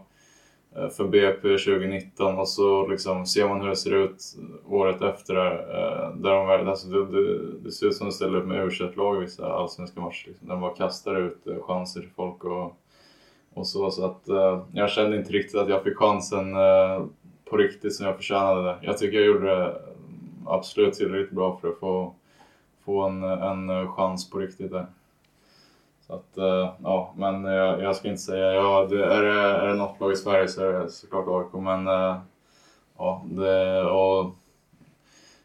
eh, 0.76 0.88
för 0.88 1.04
BP 1.04 1.42
2019 1.42 2.38
och 2.38 2.48
så 2.48 2.86
liksom 2.86 3.26
ser 3.26 3.48
man 3.48 3.60
hur 3.60 3.68
det 3.68 3.76
ser 3.76 3.94
ut 3.94 4.36
året 4.68 5.02
efter 5.02 5.34
där. 5.34 5.56
Där 6.16 6.58
de, 6.58 6.68
alltså 6.68 6.88
det, 6.88 7.06
det, 7.06 7.52
det 7.64 7.70
ser 7.70 7.86
ut 7.86 7.96
som 7.96 8.06
att 8.06 8.12
de 8.12 8.16
ställer 8.16 8.38
upp 8.38 8.46
med 8.46 8.66
u 8.66 8.70
lag 8.96 9.16
i 9.16 9.20
vissa 9.20 9.52
allsvenska 9.52 10.00
matcher. 10.00 10.28
Liksom. 10.28 10.48
De 10.48 10.60
bara 10.60 10.74
kastar 10.74 11.20
ut 11.20 11.46
eh, 11.46 11.62
chanser 11.62 12.00
till 12.00 12.10
folk 12.16 12.44
och, 12.44 12.76
och 13.54 13.66
så. 13.66 13.90
Så 13.90 14.04
att 14.04 14.22
jag 14.72 14.90
kände 14.90 15.16
inte 15.16 15.32
riktigt 15.32 15.60
att 15.60 15.68
jag 15.68 15.82
fick 15.82 15.96
chansen 15.96 16.54
på 17.50 17.56
riktigt 17.56 17.94
som 17.94 18.06
jag 18.06 18.16
förtjänade 18.16 18.62
det. 18.62 18.78
Jag 18.82 18.98
tycker 18.98 19.16
jag 19.16 19.26
gjorde 19.26 19.56
det 19.56 19.82
absolut 20.46 20.94
tillräckligt 20.94 21.30
bra 21.30 21.58
för 21.60 21.68
att 21.68 21.78
få 21.78 22.14
få 22.84 23.02
en, 23.02 23.22
en 23.22 23.92
chans 23.92 24.30
på 24.30 24.38
riktigt 24.38 24.70
där. 24.70 24.86
Så 26.06 26.14
att, 26.14 26.38
eh, 26.38 26.74
ja, 26.82 27.14
men 27.16 27.44
jag, 27.44 27.82
jag 27.82 27.96
ska 27.96 28.08
inte 28.08 28.22
säga, 28.22 28.52
ja, 28.52 28.86
det, 28.90 29.04
är, 29.04 29.22
det, 29.22 29.40
är 29.40 29.66
det 29.66 29.74
något 29.74 30.00
lag 30.00 30.12
i 30.12 30.16
Sverige 30.16 30.48
så 30.48 30.64
är 30.64 30.72
det 30.72 30.88
såklart 30.88 31.28
AIK, 31.28 31.62
men 31.62 31.86
eh, 31.86 32.16
ja, 32.98 33.22
det, 33.24 33.82
och 33.82 34.30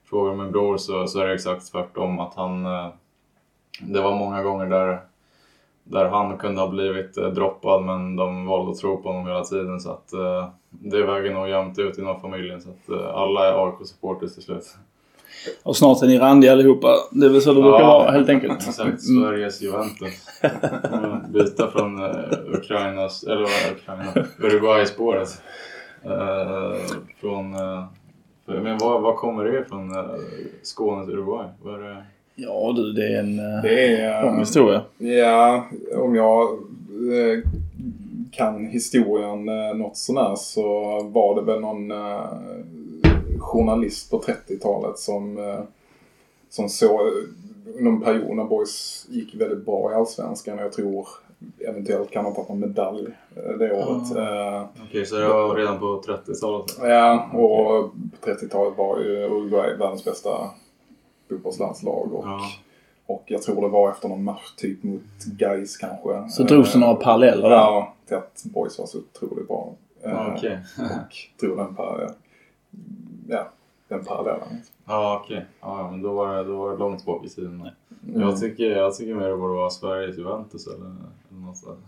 frågar 0.09 0.35
min 0.35 0.51
bror 0.51 0.77
så, 0.77 1.07
så 1.07 1.19
är 1.19 1.27
det 1.27 1.33
exakt 1.33 1.71
tvärtom, 1.71 2.19
att 2.19 2.35
han, 2.35 2.65
eh, 2.65 2.87
det 3.81 4.01
var 4.01 4.15
många 4.15 4.43
gånger 4.43 4.65
där, 4.65 5.01
där 5.83 6.05
han 6.05 6.37
kunde 6.37 6.61
ha 6.61 6.69
blivit 6.69 7.17
eh, 7.17 7.27
droppad 7.27 7.83
men 7.83 8.15
de 8.15 8.45
valde 8.45 8.71
att 8.71 8.77
tro 8.77 9.01
på 9.01 9.09
honom 9.09 9.27
hela 9.27 9.43
tiden 9.43 9.79
så 9.79 9.91
att 9.91 10.11
det 10.69 11.03
väger 11.03 11.33
nog 11.33 11.49
jämnt 11.49 11.79
ut 11.79 11.97
inom 11.97 12.21
familjen 12.21 12.61
så 12.61 12.69
att 12.69 12.99
alla 13.15 13.47
är 13.47 13.65
AIK-supporters 13.65 14.33
till 14.33 14.43
slut. 14.43 14.77
Och 15.63 15.77
snart 15.77 16.03
är 16.03 16.07
ni 16.07 16.19
randiga 16.19 16.51
allihopa. 16.51 16.95
Det 17.11 17.25
är 17.25 17.29
väl 17.29 17.41
så 17.41 17.53
det 17.53 17.61
brukar 17.61 17.79
ja, 17.79 17.99
vara 17.99 18.11
helt 18.11 18.29
enkelt. 18.29 18.53
Exakt. 18.53 18.79
Mm. 18.79 18.97
Sveriges 18.97 19.61
Juventus. 19.61 20.27
Byta 21.33 21.71
från 21.71 22.03
uh, 22.03 22.09
Ukrainas, 22.53 23.23
eller 23.23 23.41
vad 23.41 23.71
Ukraina, 23.75 24.27
Uruguay-spåret. 24.39 25.41
Uh, 26.05 26.77
från, 27.21 27.55
uh, 27.55 27.83
men 28.45 28.77
var, 28.77 28.99
var 28.99 29.15
kommer 29.15 29.43
det 29.43 29.59
ifrån? 29.59 29.97
Uh, 29.97 30.05
Skåne 30.61 31.05
till 31.05 31.13
Uruguay? 31.13 31.45
Var 31.63 31.77
det... 31.77 32.05
Ja 32.35 32.73
du, 32.75 32.93
det 32.93 33.07
är 33.07 33.19
en 33.19 33.37
det 33.37 34.01
är, 34.01 34.23
lång 34.23 34.39
historia. 34.39 34.81
Ja, 34.97 35.67
om 35.95 36.15
jag 36.15 36.47
kan 38.31 38.65
historien 38.65 39.45
något 39.79 39.97
sånär 39.97 40.35
så 40.35 40.99
var 41.03 41.35
det 41.35 41.41
väl 41.41 41.61
någon 41.61 41.91
journalist 43.47 44.11
på 44.11 44.21
30-talet 44.21 44.99
som, 44.99 45.37
eh, 45.37 45.59
som 46.49 46.69
såg 46.69 46.99
en 47.79 48.01
period 48.01 48.35
när 48.35 48.43
Boys 48.43 49.05
gick 49.09 49.35
väldigt 49.35 49.65
bra 49.65 49.91
i 49.91 49.95
Allsvenskan 49.95 50.59
och 50.59 50.65
jag 50.65 50.73
tror 50.73 51.07
eventuellt 51.59 52.11
kan 52.11 52.25
ha 52.25 52.31
tagit 52.31 52.49
någon 52.49 52.59
medalj 52.59 53.07
eh, 53.35 53.57
det 53.57 53.73
året. 53.73 54.11
Mm. 54.11 54.63
Okej, 54.63 54.83
okay, 54.89 55.05
så 55.05 55.15
det 55.15 55.27
var 55.27 55.55
redan 55.55 55.79
på 55.79 56.01
30-talet? 56.01 56.77
Ja, 56.81 57.29
och 57.33 57.79
okay. 57.79 57.91
på 58.21 58.29
30-talet 58.29 58.77
var 58.77 58.99
ju 58.99 59.25
Uruguay 59.25 59.75
världens 59.75 60.05
bästa 60.05 60.29
fotbollslandslag. 61.29 62.13
Och, 62.13 62.25
ja. 62.25 62.41
och 63.05 63.23
jag 63.25 63.41
tror 63.41 63.61
det 63.61 63.67
var 63.67 63.91
efter 63.91 64.09
någon 64.09 64.23
match 64.23 64.55
typ 64.57 64.83
mot 64.83 65.25
Gais 65.25 65.77
kanske. 65.77 66.29
Så 66.29 66.43
drogs 66.43 66.73
det 66.73 66.79
några 66.79 66.95
paralleller 66.95 67.49
där? 67.49 67.55
Ja, 67.55 67.93
till 68.07 68.17
att 68.17 68.43
Boys 68.43 68.79
var 68.79 68.85
så 68.85 68.97
otroligt 68.97 69.47
bra. 69.47 69.73
Okej. 70.03 70.33
Okay. 70.33 70.85
och 70.85 71.15
drog 71.39 71.57
den 71.57 71.75
parallellen 71.75 72.13
ja, 73.29 73.51
den 73.87 74.05
parallellen. 74.05 74.61
Ja 74.85 75.21
okej, 75.23 75.37
okay. 75.37 75.47
ja, 75.61 75.91
men 75.91 76.01
då 76.01 76.13
var, 76.13 76.37
det, 76.37 76.43
då 76.43 76.57
var 76.57 76.71
det 76.71 76.77
långt 76.77 77.05
bak 77.05 77.25
i 77.25 77.29
tiden. 77.29 77.69
Mm. 78.03 78.21
Jag, 78.21 78.39
tycker, 78.39 78.63
jag 78.63 78.95
tycker 78.95 79.15
mer 79.15 79.29
det 79.29 79.37
borde 79.37 79.53
vara 79.53 79.69
Sveriges 79.69 80.17
Juventus 80.17 80.67
eller, 80.67 80.95
eller 81.29 81.41
något 81.45 81.57
sånt. 81.57 81.79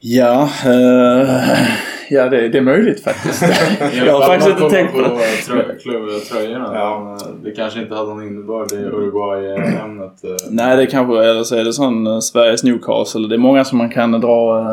Ja, 0.00 0.50
uh, 0.66 1.97
ja 2.10 2.28
det, 2.28 2.48
det, 2.48 2.58
är 2.58 2.62
möjligt 2.62 3.04
faktiskt. 3.04 3.42
jag 4.06 4.12
har 4.12 4.26
faktiskt 4.26 4.50
inte 4.50 4.70
tänkt 4.70 4.92
på 4.92 5.00
det. 5.00 5.08
Ja. 6.52 7.16
Eh, 7.20 7.28
det 7.44 7.50
kanske 7.50 7.80
inte 7.80 7.94
hade 7.94 8.08
någon 8.08 8.26
innebörd 8.26 8.72
i 8.72 8.76
Uruguay-ämnet. 8.76 10.24
Eh. 10.24 10.30
Nej, 10.50 10.76
det 10.76 10.86
kanske, 10.86 11.24
eller 11.24 11.42
så 11.42 11.56
är 11.56 11.64
det 11.64 11.72
sån 11.72 12.22
Sveriges 12.22 12.64
Newcastle. 12.64 13.28
Det 13.28 13.34
är 13.34 13.38
många 13.38 13.64
som 13.64 13.78
man 13.78 13.90
kan 13.90 14.12
dra 14.12 14.64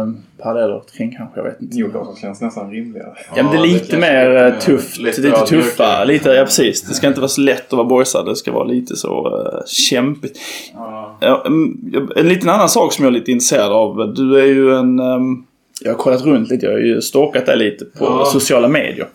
paralleller 0.46 0.82
kring 0.98 1.16
kanske, 1.16 1.40
jag 1.40 1.44
vet 1.44 1.62
inte. 1.62 1.78
Newcastle 1.78 2.22
känns 2.22 2.42
nästan 2.42 2.72
rimligare. 2.72 3.14
Ja, 3.36 3.44
men 3.44 3.52
det 3.52 3.58
är 3.58 3.62
lite 3.62 3.96
det 3.96 4.02
mer 4.02 4.56
tufft. 4.60 4.98
Lite, 4.98 5.22
lite 5.22 5.46
tuffare. 5.46 6.06
Lite, 6.06 6.30
ja 6.30 6.44
precis. 6.44 6.82
Det 6.82 6.94
ska 6.94 7.08
inte 7.08 7.20
vara 7.20 7.30
så 7.30 7.42
lätt 7.42 7.68
att 7.68 7.78
vara 7.78 7.88
boysad. 7.88 8.26
Det 8.26 8.36
ska 8.36 8.52
vara 8.52 8.64
lite 8.64 8.96
så 8.96 9.38
uh, 9.38 9.66
kämpigt. 9.66 10.40
Ja. 11.20 11.44
Mm, 11.46 12.10
en 12.16 12.28
liten 12.28 12.50
annan 12.50 12.70
sak 12.70 12.94
som 12.94 13.06
jag 13.06 13.14
är 13.14 13.20
lite 13.20 13.32
intresserad 13.32 13.72
av. 13.72 14.14
Du 14.14 14.40
är 14.40 14.46
ju 14.46 14.76
en 14.76 15.00
um, 15.00 15.46
jag 15.82 15.92
har 15.92 15.98
kollat 15.98 16.26
runt 16.26 16.50
lite. 16.50 16.66
Jag 16.66 16.74
har 16.74 16.80
ju 16.80 17.02
stalkat 17.02 17.46
dig 17.46 17.58
lite 17.58 17.86
på 17.86 18.06
ja. 18.06 18.26
sociala 18.26 18.68
medier. 18.68 19.08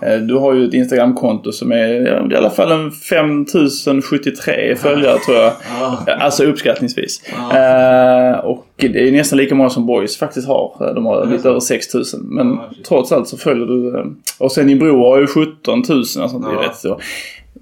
Ja. 0.00 0.08
Eh, 0.08 0.20
du 0.20 0.34
har 0.34 0.54
ju 0.54 0.68
ett 0.68 0.74
Instagramkonto 0.74 1.52
som 1.52 1.72
är 1.72 2.32
i 2.32 2.36
alla 2.36 2.50
fall 2.50 2.72
en 2.72 2.92
5073 2.92 4.76
följare 4.76 5.18
tror 5.18 5.36
jag. 5.36 5.52
Ja. 5.80 6.04
Alltså 6.06 6.44
uppskattningsvis. 6.44 7.22
Uh, 7.32 8.38
och 8.38 8.66
det 8.76 9.08
är 9.08 9.12
nästan 9.12 9.38
lika 9.38 9.54
många 9.54 9.70
som 9.70 9.86
Boys 9.86 10.16
faktiskt 10.16 10.48
har. 10.48 10.92
De 10.94 11.06
har 11.06 11.26
lite 11.26 11.48
över 11.48 11.60
6000. 11.60 12.20
Men 12.22 12.58
trots 12.88 13.12
allt 13.12 13.28
så 13.28 13.36
följer 13.36 13.66
du. 13.66 13.98
Eh, 13.98 14.04
och 14.38 14.52
sen 14.52 14.66
din 14.66 14.78
bror 14.78 14.98
har 14.98 15.18
ju 15.18 15.26
17 15.26 15.82
000. 15.88 15.98
Alltså, 15.98 16.38
det 16.38 16.50
är 16.50 16.68
rätt 16.68 16.76
så. 16.76 17.00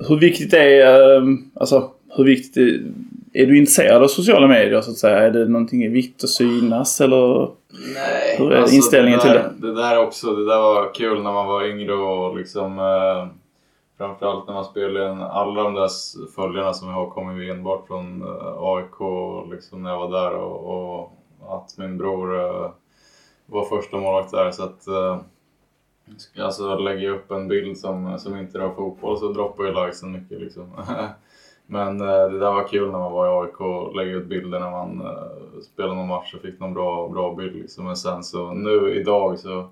Hur 0.09 0.17
viktigt 0.17 0.55
är, 0.55 1.23
alltså 1.61 1.91
hur 2.17 2.25
viktigt 2.25 2.83
är, 3.35 3.47
du 3.47 3.59
intresserad 3.59 4.03
av 4.03 4.09
sociala 4.09 4.47
medier 4.47 4.81
så 4.81 4.91
att 4.91 4.97
säga? 4.97 5.19
Är 5.19 5.31
det 5.31 5.45
någonting 5.49 5.93
viktigt 5.93 6.25
att 6.25 6.31
synas 6.31 7.01
eller? 7.01 7.51
Nej, 7.95 8.37
hur 8.39 8.53
är 8.53 8.61
alltså 8.61 8.77
inställningen 8.77 9.21
det 9.23 9.29
där, 9.29 9.49
till 9.49 9.61
det? 9.61 9.67
Det 9.67 9.83
där 9.83 9.99
också, 9.99 10.35
det 10.35 10.47
där 10.47 10.59
var 10.59 10.95
kul 10.95 11.23
när 11.23 11.33
man 11.33 11.47
var 11.47 11.65
yngre 11.65 11.95
och 11.95 12.37
liksom 12.37 12.79
eh, 12.79 13.27
Framförallt 13.99 14.47
när 14.47 14.55
man 14.55 14.65
spelade 14.65 15.13
in 15.13 15.23
alla 15.23 15.63
de 15.63 15.75
där 15.75 15.89
följarna 16.37 16.73
som 16.73 16.89
jag 16.89 16.95
har 16.95 17.11
kommer 17.11 17.43
ju 17.43 17.51
enbart 17.51 17.87
från 17.87 18.23
eh, 18.23 18.55
AIK 18.59 19.01
liksom 19.51 19.83
när 19.83 19.91
jag 19.91 19.99
var 19.99 20.11
där 20.11 20.35
och, 20.35 21.01
och 21.01 21.13
att 21.49 21.79
min 21.79 21.99
bror 21.99 22.41
eh, 22.41 22.71
var 23.47 23.65
första 23.65 23.97
målvakt 23.97 24.31
där 24.31 24.51
så 24.51 24.63
att 24.63 24.87
eh, 24.87 25.19
Alltså 26.39 26.79
lägger 26.79 27.07
jag 27.07 27.17
upp 27.17 27.31
en 27.31 27.49
bild 27.49 27.79
som, 27.79 28.19
som 28.19 28.37
inte 28.37 28.59
rör 28.59 28.75
fotboll 28.75 29.19
så 29.19 29.33
droppar 29.33 29.65
ju 29.65 29.71
likesen 29.71 30.13
mycket 30.13 30.41
liksom. 30.41 30.71
Men 31.67 32.01
eh, 32.01 32.07
det 32.07 32.39
där 32.39 32.53
var 32.53 32.69
kul 32.69 32.91
när 32.91 32.99
man 32.99 33.13
var 33.13 33.27
i 33.27 33.47
AIK 33.47 33.61
och 33.61 33.97
lägga 33.97 34.13
ut 34.13 34.27
bilder 34.27 34.61
när 34.61 34.71
man 34.71 35.01
eh, 35.01 35.61
spelade 35.63 35.95
någon 35.95 36.09
match 36.09 36.35
och 36.35 36.41
fick 36.41 36.61
någon 36.61 36.75
bra, 36.75 37.09
bra 37.09 37.35
bild. 37.35 37.57
Liksom. 37.57 37.85
Men 37.85 37.97
sen 37.97 38.25
så 38.25 38.53
nu 38.53 38.95
idag 38.95 39.39
så 39.39 39.69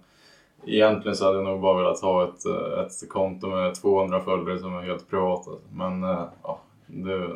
egentligen 0.67 1.17
så 1.17 1.25
hade 1.25 1.37
jag 1.37 1.45
nog 1.45 1.61
bara 1.61 1.83
velat 1.83 2.01
ha 2.01 2.25
ett, 2.25 2.47
eh, 2.47 2.85
ett 2.85 3.09
konto 3.09 3.47
med 3.47 3.75
200 3.75 4.21
följare 4.21 4.59
som 4.59 4.77
är 4.77 4.83
helt 4.83 5.11
privata. 5.11 5.51
Alltså. 5.51 5.67
Men 5.73 6.03
eh, 6.03 6.25
ja, 6.43 6.61
det, 6.87 7.29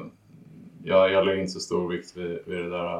jag, 0.88 1.12
jag 1.12 1.26
lägger 1.26 1.40
inte 1.40 1.52
så 1.52 1.60
stor 1.60 1.88
vikt 1.88 2.16
vid, 2.16 2.38
vid 2.44 2.64
det 2.64 2.70
där 2.70 2.94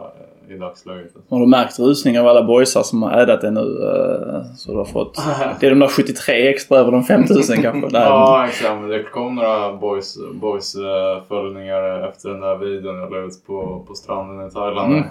eh, 0.48 0.54
i 0.54 0.58
dagsläget. 0.58 1.12
Har 1.28 1.40
du 1.40 1.46
märkt 1.46 1.78
rusning 1.78 2.20
av 2.20 2.26
alla 2.26 2.42
boysar 2.42 2.82
som 2.82 3.02
har 3.02 3.12
ädat 3.12 3.40
det 3.40 3.50
nu? 3.50 3.60
Eh, 3.60 4.54
så 4.56 4.72
du 4.72 4.78
har 4.78 4.84
fått... 4.84 5.16
Det 5.60 5.66
är 5.66 5.70
de 5.70 5.78
där 5.78 5.88
73 5.88 6.48
extra 6.48 6.78
över 6.78 6.92
de 6.92 7.04
5000 7.04 7.62
kanske? 7.62 7.88
Där. 7.90 8.04
Ja, 8.04 8.46
exakt. 8.48 8.80
Men 8.80 8.88
det 8.88 9.02
kom 9.02 9.34
några 9.34 9.72
boys, 9.72 10.18
boys 10.32 10.74
eh, 10.74 11.22
följningar 11.28 12.08
efter 12.08 12.28
den 12.28 12.40
där 12.40 12.56
videon 12.56 12.96
jag 12.96 13.12
la 13.12 13.18
ut 13.18 13.46
på, 13.46 13.84
på 13.88 13.94
stranden 13.94 14.48
i 14.48 14.50
Thailand. 14.50 14.92
Mm, 14.92 15.04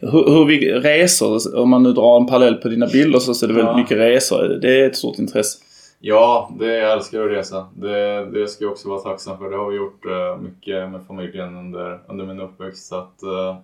hur, 0.00 0.10
hur 0.10 0.80
resor, 0.80 1.58
om 1.58 1.70
man 1.70 1.82
nu 1.82 1.92
drar 1.92 2.20
en 2.20 2.26
parallell 2.26 2.54
på 2.54 2.68
dina 2.68 2.86
bilder 2.86 3.18
så 3.18 3.44
är 3.44 3.48
det 3.48 3.54
väldigt 3.54 3.72
ja. 3.72 3.76
mycket 3.76 3.98
resor. 3.98 4.58
Det 4.62 4.80
är 4.80 4.86
ett 4.86 4.96
stort 4.96 5.18
intresse. 5.18 5.58
Ja, 6.02 6.50
det 6.58 6.78
jag 6.78 6.92
älskar 6.92 7.22
att 7.22 7.30
resa. 7.30 7.68
Det, 7.74 8.24
det 8.24 8.48
ska 8.48 8.64
jag 8.64 8.72
också 8.72 8.88
vara 8.88 9.00
tacksam 9.00 9.38
för. 9.38 9.50
Det 9.50 9.56
har 9.56 9.70
vi 9.70 9.76
gjort 9.76 10.06
uh, 10.06 10.36
mycket 10.36 10.90
med 10.90 11.06
familjen 11.06 11.56
under, 11.56 12.00
under 12.08 12.26
min 12.26 12.40
uppväxt. 12.40 12.86
Så 12.86 12.96
att, 12.96 13.22
uh, 13.22 13.56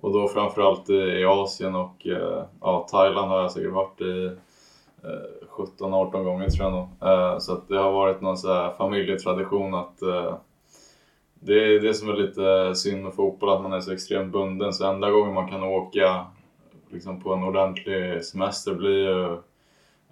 och 0.00 0.12
då 0.12 0.28
framförallt 0.28 0.90
i, 0.90 0.94
i 0.94 1.24
Asien 1.24 1.74
och 1.74 2.06
uh, 2.06 2.42
ja, 2.60 2.86
Thailand 2.90 3.30
har 3.30 3.40
jag 3.40 3.52
säkert 3.52 3.72
varit 3.72 4.00
i 4.00 4.36
17-18 5.48 6.24
gånger 6.24 6.48
tror 6.48 6.64
jag 6.64 6.72
nog. 6.72 6.88
så 7.42 7.52
att 7.52 7.68
det 7.68 7.78
har 7.78 7.92
varit 7.92 8.20
någon 8.20 8.36
så 8.36 8.52
här 8.52 8.70
familjetradition 8.70 9.74
att 9.74 9.98
det 11.40 11.54
är 11.54 11.80
det 11.80 11.94
som 11.94 12.08
är 12.08 12.14
lite 12.14 12.74
synd 12.74 13.02
med 13.02 13.14
fotboll, 13.14 13.50
att 13.50 13.62
man 13.62 13.72
är 13.72 13.80
så 13.80 13.92
extremt 13.92 14.32
bunden. 14.32 14.72
Så 14.72 14.86
enda 14.86 15.10
gången 15.10 15.34
man 15.34 15.48
kan 15.48 15.62
åka 15.62 16.26
liksom, 16.90 17.20
på 17.20 17.34
en 17.34 17.44
ordentlig 17.44 18.24
semester 18.24 18.74
blir 18.74 19.08
ju 19.08 19.38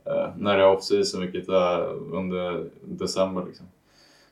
Eh, 0.06 0.28
när 0.38 0.58
det 0.58 0.64
är 0.64 0.76
off-season, 0.76 1.20
vilket 1.20 1.48
är 1.48 1.80
under 2.12 2.64
december. 2.82 3.44
Liksom. 3.46 3.66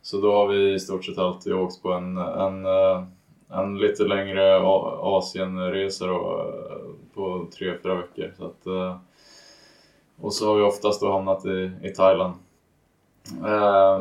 Så 0.02 0.20
då 0.20 0.32
har 0.32 0.48
vi 0.48 0.74
i 0.74 0.80
stort 0.80 1.04
sett 1.04 1.18
alltid 1.18 1.52
åkt 1.52 1.82
på 1.82 1.92
en, 1.92 2.16
en, 2.16 2.66
eh, 2.66 3.04
en 3.50 3.78
lite 3.78 4.04
längre 4.04 4.60
Asienresa 5.00 6.06
då, 6.06 6.46
eh, 6.70 7.14
på 7.14 7.46
tre, 7.58 7.74
fyra 7.82 7.94
veckor. 7.94 8.32
Så 8.38 8.44
att, 8.44 8.66
och 10.20 10.34
så 10.34 10.48
har 10.48 10.56
vi 10.56 10.62
oftast 10.62 11.00
då 11.00 11.12
hamnat 11.12 11.46
i, 11.46 11.70
i 11.82 11.88
Thailand. 11.88 12.34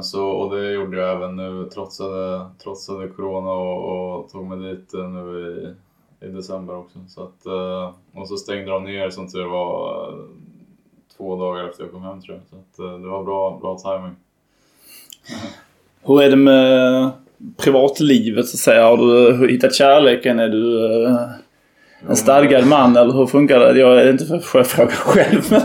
Så, 0.02 0.30
och 0.30 0.56
det 0.56 0.72
gjorde 0.72 0.98
jag 0.98 1.16
även 1.16 1.36
nu, 1.36 1.70
trotsade, 1.70 2.46
trotsade 2.64 3.08
corona 3.08 3.52
och, 3.52 4.20
och 4.20 4.30
tog 4.30 4.48
mig 4.48 4.60
dit 4.60 4.94
nu 4.94 5.76
i, 6.22 6.26
i 6.26 6.30
december 6.30 6.76
också. 6.76 7.00
Så 7.08 7.24
att, 7.24 7.46
och 8.14 8.28
så 8.28 8.38
stängde 8.38 8.72
de 8.72 8.84
ner 8.84 9.10
som 9.10 9.28
tur 9.28 9.46
var 9.46 10.14
två 11.22 11.36
dagar 11.36 11.70
efter 11.70 11.84
jag 11.84 11.92
kom 11.92 12.04
hem 12.04 12.22
tror 12.22 12.38
jag. 12.38 12.48
Så 12.50 12.56
att, 12.56 12.94
eh, 12.94 13.00
det 13.00 13.08
var 13.08 13.24
bra, 13.24 13.60
bra 13.62 13.78
timing. 13.78 14.16
Hur 16.04 16.22
är 16.22 16.30
det 16.30 16.36
med 16.36 17.12
privatlivet 17.58 18.48
så 18.48 18.56
att 18.56 18.60
säga? 18.60 18.86
Har 18.86 18.98
du 18.98 19.48
hittat 19.50 19.76
kärleken? 19.76 20.40
Är 20.40 20.50
du 20.50 20.86
eh, 20.86 21.16
en 22.10 22.16
stadgad 22.16 22.68
man 22.68 22.98
eller 22.98 23.14
hur 23.14 23.26
funkar 23.26 23.60
det? 23.60 23.80
Jag 23.80 24.02
är 24.02 24.12
inte 24.12 24.40
för 24.40 24.60
att 24.60 24.68
fråga 24.68 24.92
själv 24.92 25.42
men, 25.52 25.62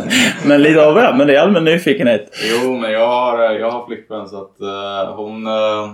men 0.46 0.62
lite 0.62 0.86
av 0.86 0.94
det. 0.94 1.14
Men 1.18 1.26
det 1.26 1.36
är 1.36 1.40
allmän 1.40 1.64
nyfikenhet. 1.64 2.30
Jo, 2.52 2.72
men 2.72 2.92
jag 2.92 3.06
har, 3.06 3.42
jag 3.42 3.70
har 3.70 3.86
flickvän 3.86 4.28
så 4.28 4.36
att 4.36 4.56
uh, 4.60 5.14
hon, 5.14 5.46
uh, 5.46 5.90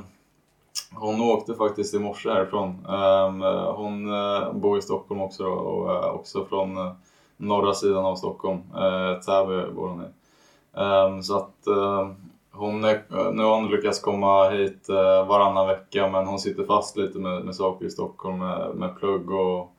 hon 0.95 1.21
åkte 1.21 1.55
faktiskt 1.55 1.95
i 1.95 1.99
morse 1.99 2.31
härifrån. 2.31 2.69
Um, 2.69 3.43
hon 3.77 4.13
uh, 4.13 4.53
bor 4.53 4.79
i 4.79 4.83
Stockholm 4.83 5.21
också 5.21 5.43
då, 5.43 5.51
och 5.51 6.15
också 6.15 6.45
från 6.45 6.77
norra 7.47 7.75
sidan 7.75 8.05
av 8.05 8.17
Stockholm. 8.17 8.59
Eh, 8.75 9.21
Täby 9.21 9.73
bor 9.75 9.89
hon 9.89 10.03
i. 10.03 10.07
Um, 10.81 11.23
så 11.23 11.37
att 11.37 11.67
ehm, 11.67 12.15
hon 12.53 12.85
är, 12.85 13.33
nu 13.33 13.43
har 13.43 13.55
hon 13.55 13.71
lyckats 13.71 14.01
komma 14.01 14.49
hit 14.49 14.89
eh, 14.89 15.27
varannan 15.27 15.67
vecka 15.67 16.09
men 16.09 16.27
hon 16.27 16.39
sitter 16.39 16.65
fast 16.65 16.97
lite 16.97 17.19
med, 17.19 17.45
med 17.45 17.55
saker 17.55 17.87
i 17.87 17.91
Stockholm 17.91 18.39
med, 18.39 18.75
med 18.75 18.99
plugg 18.99 19.31
och 19.31 19.73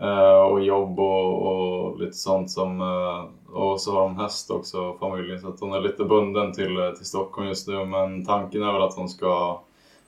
Eh, 0.00 0.42
och 0.42 0.64
jobb 0.64 1.00
och, 1.00 1.46
och, 1.46 2.00
lite 2.00 2.16
sånt 2.16 2.50
som... 2.50 2.80
Eh, 2.80 3.54
och 3.56 3.80
så 3.80 3.92
har 3.92 4.02
hon 4.02 4.16
häst 4.16 4.50
också, 4.50 4.96
familjen, 5.00 5.40
så 5.40 5.48
att 5.48 5.60
hon 5.60 5.72
är 5.72 5.80
lite 5.80 6.04
bunden 6.04 6.52
till, 6.52 6.76
eh, 6.76 6.90
till 6.90 7.06
Stockholm 7.06 7.48
just 7.48 7.68
nu. 7.68 7.84
Men 7.84 8.24
tanken 8.24 8.62
är 8.62 8.72
väl 8.72 8.82
att 8.82 8.94
hon 8.94 9.08
ska, 9.08 9.60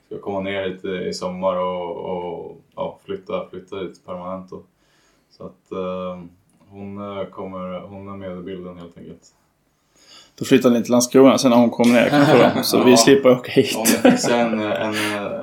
ska 0.05 0.19
komma 0.19 0.39
ner 0.39 0.69
hit 0.69 0.85
i, 0.85 1.07
i 1.09 1.13
sommar 1.13 1.55
och, 1.55 1.97
och 1.97 2.57
ja, 2.75 2.99
flytta, 3.05 3.47
flytta 3.49 3.75
hit 3.75 4.05
permanent. 4.05 4.49
Då. 4.49 4.61
Så 5.29 5.43
att 5.43 5.71
ehm, 5.71 6.29
hon, 6.69 6.99
kommer, 7.31 7.79
hon 7.79 8.07
är 8.07 8.17
med 8.17 8.37
i 8.37 8.41
bilden 8.41 8.77
helt 8.77 8.97
enkelt. 8.97 9.21
Då 10.39 10.45
flyttar 10.45 10.69
ni 10.69 10.83
till 10.83 10.91
Landskrona 10.91 11.37
sen 11.37 11.51
när 11.51 11.57
hon 11.57 11.69
kommer 11.69 11.93
ner 11.93 12.09
kanske 12.09 12.51
då, 12.55 12.63
Så 12.63 12.77
ja, 12.77 12.83
vi 12.83 12.97
slipper 12.97 13.31
åka 13.31 13.51
hit. 13.51 13.75
Om 13.77 13.83
det 13.83 14.09
finns 14.09 14.29
en, 14.29 14.59
en, 14.61 14.95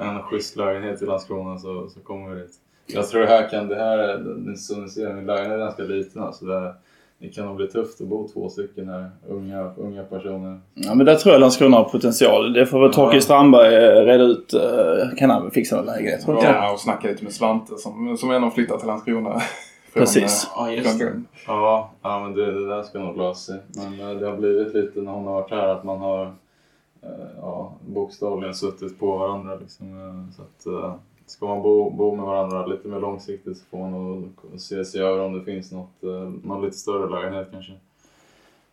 en 0.02 0.22
schysst 0.22 0.56
lägenhet 0.56 1.02
i 1.02 1.06
Landskrona 1.06 1.58
så, 1.58 1.88
så 1.88 2.00
kommer 2.00 2.34
vi 2.34 2.40
dit. 2.40 2.52
Jag 2.86 3.08
tror 3.08 3.26
här 3.26 3.50
kan, 3.50 3.68
det 3.68 3.76
här, 3.76 4.16
som 4.56 4.82
ni 4.82 4.88
ser, 4.88 5.14
min 5.14 5.26
lägenhet 5.26 5.52
är 5.52 5.58
ganska 5.58 5.82
liten 5.82 6.22
alltså 6.22 6.44
det, 6.44 6.74
det 7.18 7.28
kan 7.28 7.46
nog 7.46 7.56
bli 7.56 7.66
tufft 7.66 8.00
att 8.00 8.06
bo 8.06 8.28
två 8.28 8.48
stycken 8.48 8.88
här, 8.88 9.10
unga, 9.28 9.72
unga 9.76 10.02
personer. 10.02 10.60
Ja 10.74 10.94
men 10.94 11.06
där 11.06 11.14
tror 11.14 11.32
jag 11.32 11.40
Landskrona 11.40 11.76
har 11.76 11.84
potential. 11.84 12.52
Det 12.52 12.66
får 12.66 12.80
väl 12.80 12.92
Torkel 12.92 13.22
Strandberg 13.22 13.74
eh, 13.74 14.04
reda 14.04 14.24
ut. 14.24 14.54
Eh, 14.54 15.16
kan 15.16 15.30
han 15.30 15.50
fixa 15.50 15.78
en 15.78 15.86
lägenhet? 15.86 16.24
Ja, 16.26 16.72
och 16.72 16.80
snacka 16.80 17.08
lite 17.08 17.24
med 17.24 17.32
Svante 17.32 17.76
som, 17.76 18.16
som 18.16 18.30
ändå 18.30 18.50
flyttat 18.50 18.78
till 18.78 18.88
Landskrona. 18.88 19.40
Precis. 19.94 20.50
Ja, 20.56 20.70
just 20.72 20.98
det. 20.98 21.22
Ja, 21.46 21.90
ja 22.02 22.20
men 22.20 22.34
det, 22.34 22.52
det 22.52 22.66
där 22.68 22.82
ska 22.82 22.98
nog 22.98 23.16
lösa 23.16 23.52
sig. 23.52 23.60
Men 23.68 24.00
eh, 24.00 24.20
det 24.20 24.26
har 24.26 24.36
blivit 24.36 24.74
lite 24.74 25.00
när 25.00 25.12
hon 25.12 25.24
har 25.24 25.32
varit 25.32 25.50
här 25.50 25.68
att 25.68 25.84
man 25.84 25.98
har 25.98 26.34
ja, 27.36 27.72
bokstavligen 27.86 28.54
suttit 28.54 28.98
på 28.98 29.16
varandra. 29.16 29.54
Liksom. 29.54 30.32
Så 30.36 30.42
att, 30.42 30.66
ska 31.26 31.46
man 31.46 31.62
bo, 31.62 31.90
bo 31.90 32.16
med 32.16 32.24
varandra 32.24 32.66
lite 32.66 32.88
mer 32.88 33.00
långsiktigt 33.00 33.58
så 33.58 33.64
får 33.70 33.78
man 33.78 33.92
nog 33.92 34.32
se 34.56 34.84
sig 34.84 35.00
över 35.00 35.20
om 35.20 35.38
det 35.38 35.44
finns 35.44 35.72
något, 35.72 36.04
eh, 36.04 36.32
någon 36.42 36.64
lite 36.64 36.76
större 36.76 37.20
lägenhet 37.20 37.48
kanske. 37.52 37.72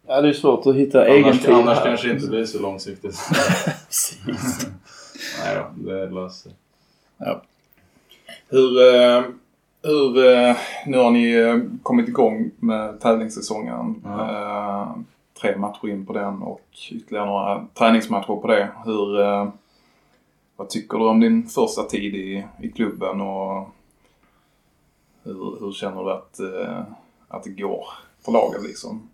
Ja, 0.07 0.21
det 0.21 0.29
är 0.29 0.33
svårt 0.33 0.65
att 0.65 0.75
hitta 0.75 1.01
annars, 1.01 1.15
egen 1.15 1.37
tid 1.37 1.49
Annars 1.49 1.77
här. 1.77 1.85
kanske 1.85 2.11
inte 2.11 2.27
blir 2.27 2.45
så 2.45 2.61
långsiktigt. 2.61 3.15
Precis. 3.87 4.19
Nej 5.43 5.55
då, 5.55 5.91
det 5.91 6.09
löser 6.09 6.49
sig. 6.49 6.51
Ja. 7.17 7.41
Hur, 8.49 8.95
eh, 8.95 9.23
hur, 9.83 10.33
eh, 10.33 10.55
nu 10.85 10.97
har 10.97 11.11
ni 11.11 11.59
kommit 11.83 12.07
igång 12.07 12.51
med 12.59 12.99
tävlingssäsongen. 12.99 14.01
Ja. 14.03 14.95
Tre 15.41 15.57
matcher 15.57 15.89
in 15.89 16.05
på 16.05 16.13
den 16.13 16.41
och 16.41 16.67
ytterligare 16.91 17.25
några 17.25 17.67
träningsmatcher 17.73 18.35
på 18.35 18.47
det. 18.47 18.69
Hur, 18.85 19.17
vad 20.55 20.69
tycker 20.69 20.97
du 20.97 21.07
om 21.07 21.19
din 21.19 21.47
första 21.47 21.83
tid 21.83 22.15
i, 22.15 22.45
i 22.61 22.69
klubben 22.69 23.21
och 23.21 23.69
hur, 25.23 25.59
hur 25.59 25.71
känner 25.71 26.03
du 26.03 26.11
att, 26.11 26.39
eh, 26.39 26.81
att 27.27 27.43
det 27.43 27.49
går 27.49 27.85
för 28.25 28.31
laget 28.31 28.63
liksom? 28.63 29.09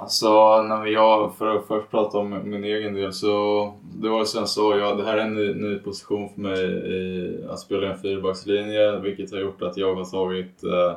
Alltså, 0.00 0.62
när 0.62 0.86
jag 0.86 1.34
för 1.34 1.56
att 1.56 1.66
först 1.66 1.90
prata 1.90 2.18
om 2.18 2.50
min 2.50 2.64
egen 2.64 2.94
del 2.94 3.12
så 3.12 3.74
det 3.82 4.08
var 4.08 4.24
sen 4.24 4.46
så, 4.46 4.76
ja, 4.78 4.94
det 4.94 5.04
här 5.04 5.16
är 5.16 5.22
en 5.22 5.34
ny, 5.34 5.54
ny 5.54 5.78
position 5.78 6.28
för 6.28 6.40
mig 6.40 6.64
i 6.64 7.44
att 7.48 7.60
spela 7.60 7.92
en 7.92 7.98
fyrbackslinje 7.98 8.98
vilket 8.98 9.32
har 9.32 9.38
gjort 9.38 9.62
att 9.62 9.76
jag 9.76 9.94
har 9.94 10.04
tagit 10.04 10.64
eh, 10.64 10.96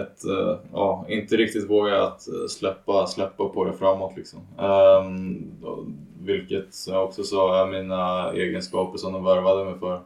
ett, 0.00 0.24
eh, 0.24 0.58
ja, 0.72 1.06
inte 1.08 1.36
riktigt 1.36 1.70
vågat 1.70 2.28
eh, 2.28 2.48
släppa, 2.48 3.06
släppa 3.06 3.48
på 3.48 3.64
det 3.64 3.72
framåt 3.72 4.16
liksom. 4.16 4.40
Um, 4.58 5.52
vilket 6.20 6.74
som 6.74 6.94
jag 6.94 7.04
också 7.04 7.22
sa 7.22 7.62
är 7.62 7.70
mina 7.70 8.32
egenskaper 8.32 8.98
som 8.98 9.12
de 9.12 9.24
värvade 9.24 9.64
mig 9.64 9.74
för. 9.78 10.00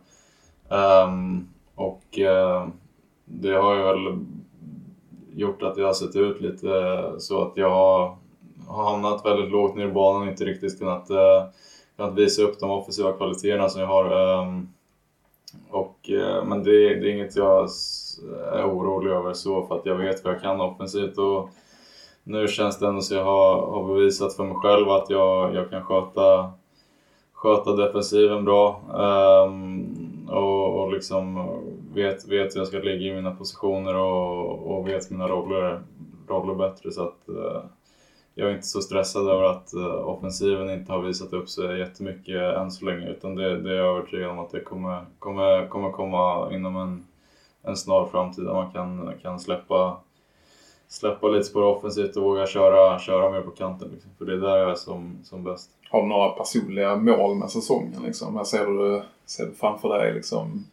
Um, 1.05 1.49
och 1.74 2.18
uh, 2.18 2.68
det 3.24 3.53
har 3.53 3.76
ju 3.76 3.82
väl 3.82 4.18
gjort 5.37 5.62
att 5.62 5.76
jag 5.76 5.87
har 5.87 5.93
sett 5.93 6.16
ut 6.16 6.41
lite 6.41 6.68
eh, 6.68 7.18
så 7.18 7.43
att 7.43 7.53
jag 7.57 7.70
har, 7.70 8.16
har 8.68 8.85
hamnat 8.91 9.26
väldigt 9.26 9.51
lågt 9.51 9.76
ner 9.76 9.89
i 9.89 9.93
banan 9.93 10.22
och 10.22 10.28
inte 10.28 10.45
riktigt 10.45 10.78
kunnat, 10.78 11.11
eh, 11.11 11.45
kunnat 11.97 12.14
visa 12.14 12.43
upp 12.43 12.61
de 12.61 12.70
offensiva 12.70 13.12
kvaliteterna 13.12 13.68
som 13.68 13.80
jag 13.80 13.89
har. 13.89 14.05
Ehm, 14.05 14.68
och, 15.70 16.11
eh, 16.11 16.45
men 16.45 16.62
det, 16.62 16.70
det 16.70 17.11
är 17.11 17.14
inget 17.14 17.37
jag 17.37 17.68
är 18.53 18.64
orolig 18.64 19.11
över 19.11 19.32
så 19.32 19.66
för 19.66 19.74
att 19.74 19.87
jag 19.87 19.97
vet 19.97 20.24
vad 20.24 20.35
jag 20.35 20.43
kan 20.43 20.61
offensivt. 20.61 21.18
Och, 21.18 21.51
nu 22.26 22.49
känns 22.49 22.78
det 22.78 22.87
ändå 22.87 23.01
som 23.01 23.16
jag 23.16 23.24
har, 23.24 23.66
har 23.66 23.95
bevisat 23.95 24.37
för 24.37 24.45
mig 24.45 24.57
själv 24.57 24.89
att 24.91 25.11
jag, 25.11 25.55
jag 25.55 25.70
kan 25.70 25.82
sköta, 25.82 26.53
sköta 27.32 27.72
defensiven 27.72 28.45
bra. 28.45 28.80
Um, 29.47 30.28
och, 30.30 30.80
och 30.80 30.93
liksom 30.93 31.39
vet, 31.95 32.28
vet 32.28 32.55
hur 32.55 32.61
jag 32.61 32.68
ska 32.68 32.78
ligga 32.78 33.12
i 33.12 33.14
mina 33.14 33.30
positioner 33.30 33.95
och, 33.97 34.76
och 34.76 34.88
vet 34.88 35.11
mina 35.11 35.28
roller, 35.28 35.82
roller 36.28 36.55
bättre. 36.55 36.90
Så 36.90 37.03
att, 37.03 37.28
eh, 37.28 37.62
jag 38.34 38.51
är 38.51 38.55
inte 38.55 38.66
så 38.66 38.80
stressad 38.80 39.28
över 39.28 39.45
att 39.45 39.74
eh, 39.74 40.09
offensiven 40.09 40.70
inte 40.70 40.92
har 40.92 41.03
visat 41.03 41.32
upp 41.32 41.49
sig 41.49 41.78
jättemycket 41.78 42.57
än 42.57 42.70
så 42.70 42.84
länge. 42.84 43.11
Utan 43.11 43.34
det, 43.34 43.61
det 43.61 43.70
är 43.70 43.74
jag 43.74 43.97
övertygad 43.97 44.30
om 44.30 44.38
att 44.38 44.51
det 44.51 44.61
kommer, 44.61 45.05
kommer, 45.18 45.68
kommer 45.68 45.90
komma 45.90 46.49
inom 46.53 46.76
en, 46.76 47.05
en 47.62 47.76
snar 47.76 48.07
framtid. 48.07 48.45
Där 48.45 48.55
man 48.55 48.72
kan, 48.72 49.12
kan 49.22 49.40
släppa 49.40 49.97
släppa 50.88 51.28
lite 51.28 51.53
på 51.53 51.61
det 51.61 51.66
offensivt 51.66 52.16
och 52.16 52.22
våga 52.22 52.47
köra, 52.47 52.99
köra 52.99 53.30
mer 53.30 53.40
på 53.40 53.51
kanten. 53.51 53.88
Liksom. 53.92 54.11
För 54.18 54.24
det 54.24 54.32
är 54.32 54.36
där 54.36 54.57
jag 54.57 54.70
är 54.70 54.74
som, 54.74 55.18
som 55.24 55.45
bäst. 55.45 55.70
Har 55.90 56.03
du 56.03 56.09
några 56.09 56.28
personliga 56.28 56.97
mål 56.97 57.36
med 57.36 57.51
säsongen? 57.51 58.03
Liksom? 58.03 58.36
Här 58.36 58.45
ser 58.45 58.66
du, 58.66 59.03
ser 59.26 59.47
du 59.47 59.53
framför 59.53 59.99
dig 59.99 60.14
liksom? 60.14 60.64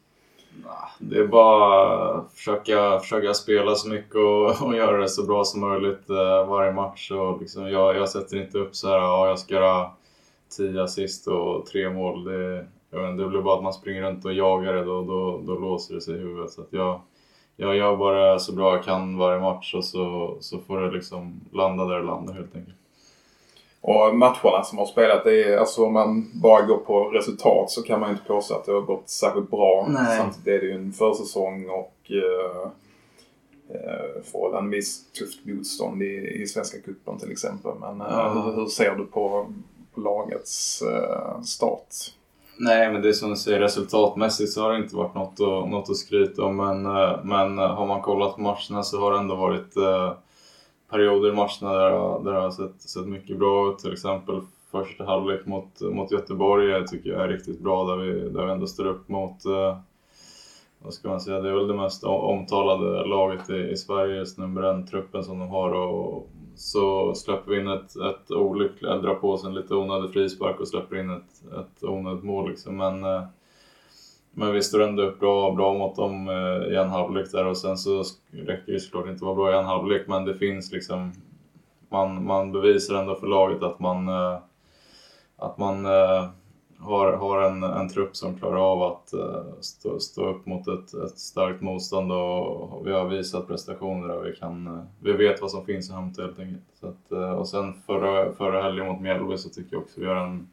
Det 0.99 1.20
är 1.20 1.28
bara 1.28 2.16
att 2.16 2.34
försöka, 2.34 2.99
försöka 2.99 3.34
spela 3.34 3.76
så 3.76 3.89
mycket 3.89 4.16
och, 4.16 4.68
och 4.68 4.76
göra 4.76 4.97
det 4.97 5.10
så 5.10 5.26
bra 5.26 5.43
som 5.43 5.62
möjligt 5.62 6.10
eh, 6.10 6.47
varje 6.47 6.72
match. 6.72 7.12
Och 7.12 7.41
liksom 7.41 7.70
jag, 7.70 7.95
jag 7.95 8.10
sätter 8.10 8.38
inte 8.38 8.58
upp 8.58 8.76
så 8.76 8.88
här, 8.88 8.97
ja, 8.97 9.28
jag 9.28 9.39
ska 9.39 9.54
göra 9.54 9.89
10 10.58 10.84
assist 10.84 11.28
och 11.28 11.66
tre 11.66 11.89
mål. 11.89 12.24
Det, 12.24 12.66
jag 12.91 13.08
vet, 13.08 13.18
det 13.18 13.28
blir 13.28 13.41
bara 13.41 13.58
att 13.58 13.64
man 13.64 13.74
springer 13.74 14.02
runt 14.02 14.26
och 14.26 14.34
jagar 14.34 14.74
det, 14.74 14.84
då, 14.84 15.02
då, 15.02 15.41
då 15.45 15.60
låser 15.60 15.95
det 15.95 16.02
sig 16.02 16.16
i 16.16 16.20
huvudet. 16.20 16.52
Så 16.52 16.62
att 16.62 16.74
jag, 16.74 17.02
jag 17.56 17.76
gör 17.76 17.97
bara 17.97 18.39
så 18.39 18.56
bra 18.56 18.76
jag 18.76 18.84
kan 18.84 19.18
varje 19.18 19.41
match 19.41 19.74
och 19.74 19.86
så, 19.86 20.38
så 20.39 20.60
får 20.60 20.82
det 20.82 20.91
liksom 20.91 21.41
landa 21.52 21.86
där 21.86 21.99
det 21.99 22.06
landar 22.06 22.34
helt 22.34 22.56
enkelt. 22.56 22.78
Och 23.82 24.15
matcherna 24.15 24.63
som 24.63 24.77
har 24.77 24.86
spelat, 24.86 25.23
det 25.23 25.43
är, 25.43 25.57
alltså 25.57 25.86
om 25.86 25.93
man 25.93 26.32
bara 26.34 26.61
går 26.61 26.77
på 26.77 27.03
resultat 27.03 27.71
så 27.71 27.84
kan 27.84 27.99
man 27.99 28.11
inte 28.11 28.23
påstå 28.23 28.55
att 28.55 28.65
det 28.65 28.71
har 28.71 28.82
gått 28.82 29.09
särskilt 29.09 29.51
bra. 29.51 29.88
Nej. 29.89 30.17
Samtidigt 30.17 30.47
är 30.47 30.59
det 30.59 30.65
ju 30.65 30.75
en 30.75 30.93
försäsong 30.93 31.69
och 31.69 32.11
får 34.32 34.57
en 34.57 34.69
viss 34.69 35.11
tufft 35.11 35.45
motstånd 35.45 36.03
i, 36.03 36.41
i 36.41 36.47
Svenska 36.47 36.77
cupen 36.82 37.19
till 37.19 37.32
exempel. 37.32 37.71
Men 37.79 38.01
uh, 38.01 38.34
hur, 38.34 38.53
hur, 38.53 38.65
ser 38.65 38.95
du 38.95 39.05
på, 39.05 39.53
på 39.93 40.01
lagets 40.01 40.84
uh, 40.86 41.41
start? 41.41 41.88
Nej, 42.63 42.91
men 42.91 43.01
det 43.01 43.09
är 43.09 43.13
som 43.13 43.29
du 43.29 43.36
säger, 43.36 43.59
resultatmässigt 43.59 44.51
så 44.51 44.61
har 44.61 44.71
det 44.71 44.77
inte 44.77 44.95
varit 44.95 45.15
något 45.15 45.34
att, 45.34 45.69
något 45.69 45.89
att 45.89 45.97
skryta 45.97 46.43
om. 46.43 46.55
Men, 46.55 46.86
eh, 46.86 47.23
men 47.23 47.59
eh, 47.59 47.75
har 47.75 47.86
man 47.86 48.01
kollat 48.01 48.36
på 48.36 48.41
matcherna 48.41 48.84
så 48.84 48.99
har 48.99 49.11
det 49.11 49.17
ändå 49.17 49.36
varit 49.36 49.77
eh, 49.77 50.11
perioder 50.92 51.30
i 51.30 51.34
matcherna 51.34 51.78
där, 51.78 52.24
där 52.24 52.34
det 52.34 52.42
har 52.42 52.52
sett, 52.52 52.82
sett 52.82 53.08
mycket 53.08 53.39
bra 53.39 53.72
ut. 53.72 53.80
Till 53.80 53.94
exempel 53.94 54.42
första 54.72 55.04
halvlek 55.04 55.46
mot, 55.46 55.82
mot 55.82 56.12
Göteborg 56.12 56.88
tycker 56.88 57.10
jag 57.10 57.24
är 57.24 57.28
riktigt 57.28 57.60
bra 57.60 57.84
där 57.84 57.98
vi, 57.98 58.30
där 58.30 58.46
vi 58.46 58.52
ändå 58.52 58.68
står 58.68 58.88
upp 58.88 59.10
mot 59.10 59.46
eh, 59.46 59.78
vad 60.84 60.94
ska 60.94 61.10
man 61.10 61.22
säga, 61.22 61.42
det 61.42 61.50
är 61.50 61.54
väl 61.54 61.68
det 61.68 61.74
mest 61.74 62.04
omtalade 62.04 63.06
laget 63.06 63.50
i, 63.50 63.70
i 63.72 63.78
Sverige 63.78 64.16
just 64.16 64.38
nu 64.38 64.48
med 64.48 64.64
den 64.64 64.88
truppen 64.88 65.24
som 65.24 65.39
de 65.39 65.50
har 65.50 65.72
och 65.72 66.30
så 66.56 67.16
släpper 67.16 67.52
vi 67.52 67.60
in 67.60 67.68
ett, 67.68 67.96
ett 67.96 68.32
olyckligt, 68.32 68.82
drar 68.82 69.16
på 69.16 69.32
oss 69.32 69.44
en 69.44 69.54
lite 69.54 69.76
onödig 69.76 70.14
frispark 70.14 70.60
och 70.60 70.68
släpper 70.68 71.00
in 71.00 71.10
ett, 71.10 71.54
ett 71.60 71.84
onödigt 71.84 72.24
mål 72.24 72.50
liksom. 72.50 72.78
Men, 72.78 73.04
eh, 73.04 73.24
men 74.34 74.53
vi 74.53 74.61
står 74.61 74.82
ändå 74.82 75.03
upp 75.03 75.19
bra, 75.19 75.51
bra 75.51 75.73
mot 75.73 75.95
dem 75.95 76.29
eh, 76.29 76.73
i 76.73 76.75
en 76.75 76.89
halvlek 76.89 77.32
där 77.32 77.45
och 77.45 77.57
sen 77.57 77.77
så 77.77 78.03
räcker 78.32 78.73
det 78.73 78.79
såklart 78.79 79.05
inte 79.05 79.15
att 79.15 79.21
vara 79.21 79.36
bra 79.36 79.51
i 79.51 79.57
en 79.57 79.65
halvlek 79.65 80.07
men 80.07 80.25
det 80.25 80.38
finns 80.38 80.71
liksom 80.71 81.13
man, 81.89 82.25
man 82.25 82.51
bevisar 82.51 82.95
ändå 82.95 83.15
för 83.15 83.27
laget 83.27 83.63
att 83.63 83.79
man, 83.79 84.07
eh, 84.07 84.39
att 85.38 85.57
man 85.57 85.86
eh, 85.86 86.29
har, 86.79 87.13
har 87.13 87.41
en, 87.41 87.63
en 87.63 87.89
trupp 87.89 88.15
som 88.15 88.38
klarar 88.38 88.71
av 88.71 88.84
att 88.84 89.13
stå, 89.61 89.99
stå 89.99 90.29
upp 90.29 90.45
mot 90.45 90.67
ett, 90.67 90.93
ett 90.93 91.19
starkt 91.19 91.61
motstånd 91.61 92.11
och, 92.11 92.88
vi 92.88 92.91
har 92.91 93.09
visat 93.09 93.47
prestationer 93.47 94.07
där 94.07 94.19
vi 94.19 94.36
kan, 94.36 94.88
vi 94.99 95.11
vet 95.11 95.41
vad 95.41 95.51
som 95.51 95.65
finns 95.65 95.89
att 95.89 95.95
hämta 95.95 96.21
helt 96.21 96.39
enkelt. 96.39 96.63
Så 96.73 96.88
att, 96.88 97.38
och 97.38 97.47
sen 97.47 97.73
förra, 97.73 98.34
förra 98.34 98.61
helgen 98.61 98.88
mot 98.88 99.01
Mjällby 99.01 99.38
så 99.38 99.49
tycker 99.49 99.75
jag 99.75 99.82
också 99.82 99.99
vi 99.99 100.05
gör 100.05 100.15
en, 100.15 100.47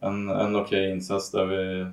en, 0.00 0.28
en 0.28 0.56
okej 0.56 0.80
okay 0.80 0.90
insats 0.90 1.30
där 1.30 1.44
vi, 1.46 1.86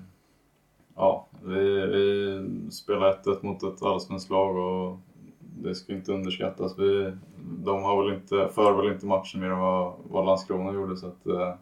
ja, 0.97 1.27
vi, 1.43 1.85
vi 1.85 2.71
spelar 2.71 3.13
1-1 3.23 3.37
mot 3.41 3.63
ett 3.63 3.83
allsvenskt 3.83 4.29
lag 4.29 4.57
och 4.57 4.99
det 5.39 5.75
ska 5.75 5.93
inte 5.93 6.13
underskattas. 6.13 6.79
Vi, 6.79 7.11
de 7.39 7.83
har 7.83 8.03
väl 8.03 8.13
inte, 8.13 8.49
för 8.55 8.73
väl 8.73 8.93
inte 8.93 9.05
matchen 9.05 9.41
mer 9.41 9.49
än 9.49 9.59
vad, 9.59 9.93
vad 10.03 10.25
Landskrona 10.25 10.73
gjorde 10.73 10.97
så 10.97 11.07
att 11.07 11.27
eh, 11.27 11.53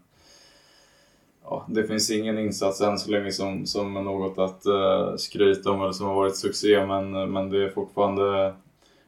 ja, 1.43 1.65
det 1.67 1.83
finns 1.83 2.11
ingen 2.11 2.39
insats 2.39 2.81
än 2.81 2.99
så 2.99 3.11
länge 3.11 3.31
som, 3.31 3.65
som 3.65 3.97
är 3.97 4.01
något 4.01 4.37
att 4.37 4.65
uh, 4.67 5.15
skryta 5.15 5.71
om 5.71 5.81
eller 5.81 5.91
som 5.91 6.07
har 6.07 6.15
varit 6.15 6.35
succé 6.35 6.85
men, 6.85 7.31
men 7.31 7.49
det 7.49 7.63
är 7.63 7.69
fortfarande 7.69 8.53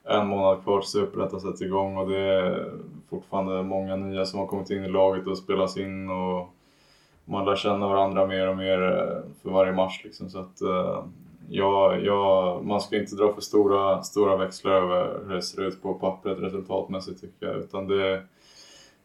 en 0.03 0.27
månad 0.27 0.63
kvar 0.63 0.79
tills 0.79 0.91
Superettan 0.91 1.41
sätts 1.41 1.61
igång 1.61 1.97
och 1.97 2.09
det 2.09 2.19
är 2.19 2.73
fortfarande 3.09 3.63
många 3.63 3.95
nya 3.95 4.25
som 4.25 4.39
har 4.39 4.47
kommit 4.47 4.69
in 4.69 4.85
i 4.85 4.89
laget 4.89 5.27
och 5.27 5.37
spelas 5.37 5.77
in 5.77 6.09
och 6.09 6.53
man 7.29 7.45
lär 7.45 7.55
känna 7.55 7.87
varandra 7.87 8.27
mer 8.27 8.47
och 8.47 8.57
mer 8.57 8.81
eh, 8.81 9.31
för 9.41 9.49
varje 9.49 9.71
match. 9.71 10.01
Liksom. 10.03 10.29
Så 10.29 10.39
att, 10.39 10.61
eh, 10.61 11.03
ja, 11.49 11.95
ja, 11.95 12.59
man 12.63 12.81
ska 12.81 12.97
inte 12.97 13.15
dra 13.15 13.33
för 13.33 13.41
stora, 13.41 14.03
stora 14.03 14.37
växlar 14.37 14.71
över 14.71 15.19
hur 15.27 15.35
det 15.35 15.41
ser 15.41 15.61
ut 15.61 15.81
på 15.81 15.93
pappret 15.93 16.39
resultatmässigt 16.39 17.21
tycker 17.21 17.47
jag. 17.47 17.57
Utan 17.57 17.87
det, 17.87 18.23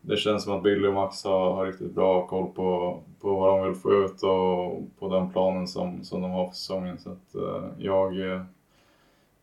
det 0.00 0.16
känns 0.16 0.44
som 0.44 0.56
att 0.56 0.62
Billy 0.62 0.88
och 0.88 0.94
Max 0.94 1.24
har, 1.24 1.54
har 1.54 1.66
riktigt 1.66 1.94
bra 1.94 2.26
koll 2.26 2.50
på, 2.50 2.98
på 3.20 3.34
vad 3.34 3.58
de 3.58 3.66
vill 3.66 3.80
få 3.80 3.92
ut 3.92 4.22
och 4.22 4.82
på 4.98 5.08
den 5.08 5.30
planen 5.30 5.68
som, 5.68 6.04
som 6.04 6.22
de 6.22 6.30
har 6.30 6.46
för 6.46 6.54
säsongen. 6.54 6.98
Så 6.98 7.10
att, 7.10 7.34
eh, 7.34 7.64
jag, 7.78 8.20
eh, 8.20 8.42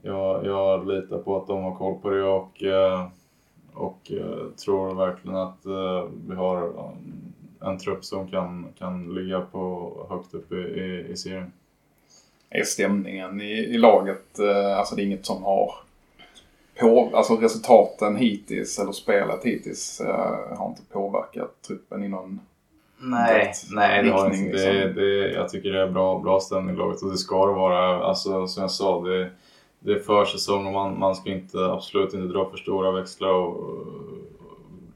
jag, 0.01 0.45
jag 0.45 0.88
litar 0.88 1.17
på 1.17 1.38
att 1.38 1.47
de 1.47 1.63
har 1.63 1.75
koll 1.75 1.99
på 2.01 2.09
det 2.09 2.23
och, 2.23 2.63
uh, 2.63 3.07
och 3.73 4.11
tror 4.65 4.95
verkligen 4.95 5.38
att 5.38 5.57
vi 6.27 6.36
har 6.36 6.73
en 7.62 7.78
trupp 7.78 8.05
som 8.05 8.28
kan, 8.28 8.68
kan 8.80 9.14
ligga 9.16 9.41
på 9.41 9.93
högt 10.10 10.34
upp 10.34 10.51
i, 10.51 10.55
i, 10.55 11.07
i 11.12 11.18
serien. 11.18 11.51
Är 12.49 12.64
stämningen 12.64 13.41
i, 13.41 13.51
i 13.51 13.78
laget, 13.78 14.39
alltså 14.78 14.95
det 14.95 15.01
är 15.01 15.05
inget 15.05 15.26
som 15.26 15.43
har 15.43 15.74
på, 16.80 17.10
alltså 17.14 17.36
resultaten 17.36 18.16
hittills, 18.16 18.80
eller 18.80 18.91
spelet 18.91 19.43
hittills, 19.43 20.01
uh, 20.05 20.57
har 20.57 20.70
inte 20.70 20.82
påverkat 20.91 21.62
truppen 21.68 22.03
i 22.03 22.07
någon 22.07 22.39
Nej, 23.01 23.53
nej 23.72 24.03
det 24.03 24.12
har 24.12 24.26
inte. 24.26 24.51
Liksom. 24.51 24.74
Det, 24.74 24.93
det, 24.93 25.32
jag 25.32 25.49
tycker 25.49 25.72
det 25.72 25.82
är 25.82 25.91
bra, 25.91 26.20
bra 26.20 26.39
stämning 26.39 26.76
i 26.76 26.78
laget 26.78 27.01
och 27.01 27.12
det 27.12 27.18
ska 27.18 27.45
det 27.45 27.53
vara. 27.53 28.03
Alltså, 28.03 28.47
som 28.47 28.62
jag 28.62 28.72
sa, 28.72 29.01
det, 29.01 29.30
det 29.80 29.91
är 29.91 29.99
försäsong 29.99 30.68
och 30.68 30.74
man, 30.74 30.99
man 30.99 31.16
ska 31.16 31.30
inte, 31.30 31.57
absolut 31.57 32.14
inte 32.14 32.34
dra 32.34 32.49
för 32.49 32.57
stora 32.57 32.91
växlar 32.91 33.30
och 33.30 33.76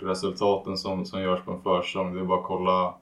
resultaten 0.04 0.78
som, 0.78 1.06
som 1.06 1.22
görs 1.22 1.42
på 1.46 1.52
en 1.52 1.62
försäsong. 1.62 2.14
Det 2.14 2.20
är 2.20 2.26
bara 2.26 2.40
att 2.40 2.46
kolla 2.46 2.94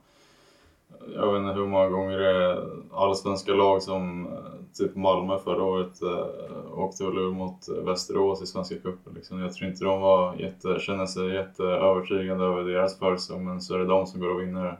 jag 1.14 1.32
vet 1.32 1.40
inte 1.40 1.60
hur 1.60 1.66
många 1.66 1.88
gånger 1.88 2.18
det 2.18 2.28
är 2.28 2.68
allsvenska 2.92 3.52
lag 3.52 3.82
som 3.82 4.26
eh, 4.26 4.32
typ 4.74 4.96
Malmö 4.96 5.38
förra 5.38 5.62
året 5.62 6.02
äh, 6.02 6.78
åkte 6.78 7.04
och 7.04 7.14
lurade 7.14 7.34
mot 7.34 7.68
eh, 7.68 7.74
Västerås 7.74 8.42
i 8.42 8.46
Svenska 8.46 8.74
cupen. 8.74 9.14
Liksom. 9.14 9.40
Jag 9.40 9.52
tror 9.52 9.70
inte 9.70 9.84
de 9.84 10.00
var 10.00 10.34
jätte, 10.34 10.78
känner 10.80 11.06
sig 11.06 11.34
jätteövertygande 11.34 12.44
över 12.44 12.64
deras 12.64 12.98
försäsong 12.98 13.44
men 13.44 13.60
så 13.60 13.74
är 13.74 13.78
det 13.78 13.86
de 13.86 14.06
som 14.06 14.20
går 14.20 14.34
och 14.34 14.40
vinner, 14.40 14.78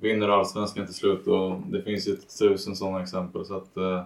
vinner 0.00 0.28
allsvenskan 0.28 0.86
till 0.86 0.94
slut 0.94 1.26
och 1.26 1.56
det 1.66 1.82
finns 1.82 2.08
ju 2.08 2.16
tusen 2.16 2.76
sådana 2.76 3.02
exempel. 3.02 3.44
Så 3.44 3.56
att, 3.56 3.76
äh, 3.76 4.02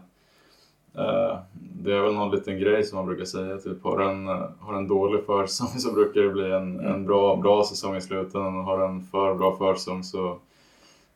Eh, 0.95 1.39
det 1.53 1.95
är 1.95 2.01
väl 2.01 2.15
någon 2.15 2.31
liten 2.31 2.59
grej 2.59 2.85
som 2.85 2.97
man 2.97 3.07
brukar 3.07 3.25
säga, 3.25 3.59
typ 3.59 3.83
har 3.83 4.01
en, 4.01 4.29
eh, 4.29 4.45
har 4.61 4.75
en 4.75 4.89
dålig 4.89 5.25
försäsong 5.27 5.69
så 5.79 5.93
brukar 5.93 6.21
det 6.21 6.31
bli 6.31 6.53
en, 6.53 6.81
en 6.81 7.07
bra, 7.07 7.37
bra 7.37 7.65
säsong 7.65 7.97
i 7.97 8.01
slutändan 8.01 8.59
och 8.59 8.65
har 8.65 8.79
en 8.79 9.03
för 9.03 9.35
bra 9.35 9.57
försäsong 9.57 10.03
så 10.03 10.39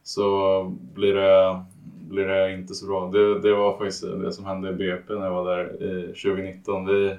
så 0.03 0.62
blir 0.95 1.14
det, 1.14 1.62
blir 2.09 2.25
det 2.25 2.55
inte 2.55 2.75
så 2.75 2.87
bra. 2.87 3.11
Det, 3.11 3.41
det 3.41 3.55
var 3.55 3.79
faktiskt 3.79 4.03
det 4.03 4.33
som 4.33 4.45
hände 4.45 4.70
i 4.70 4.73
BP 4.73 5.14
när 5.14 5.25
jag 5.25 5.33
var 5.33 5.57
där 5.57 5.83
i 5.83 6.07
2019. 6.07 6.87
Vi, 6.87 7.16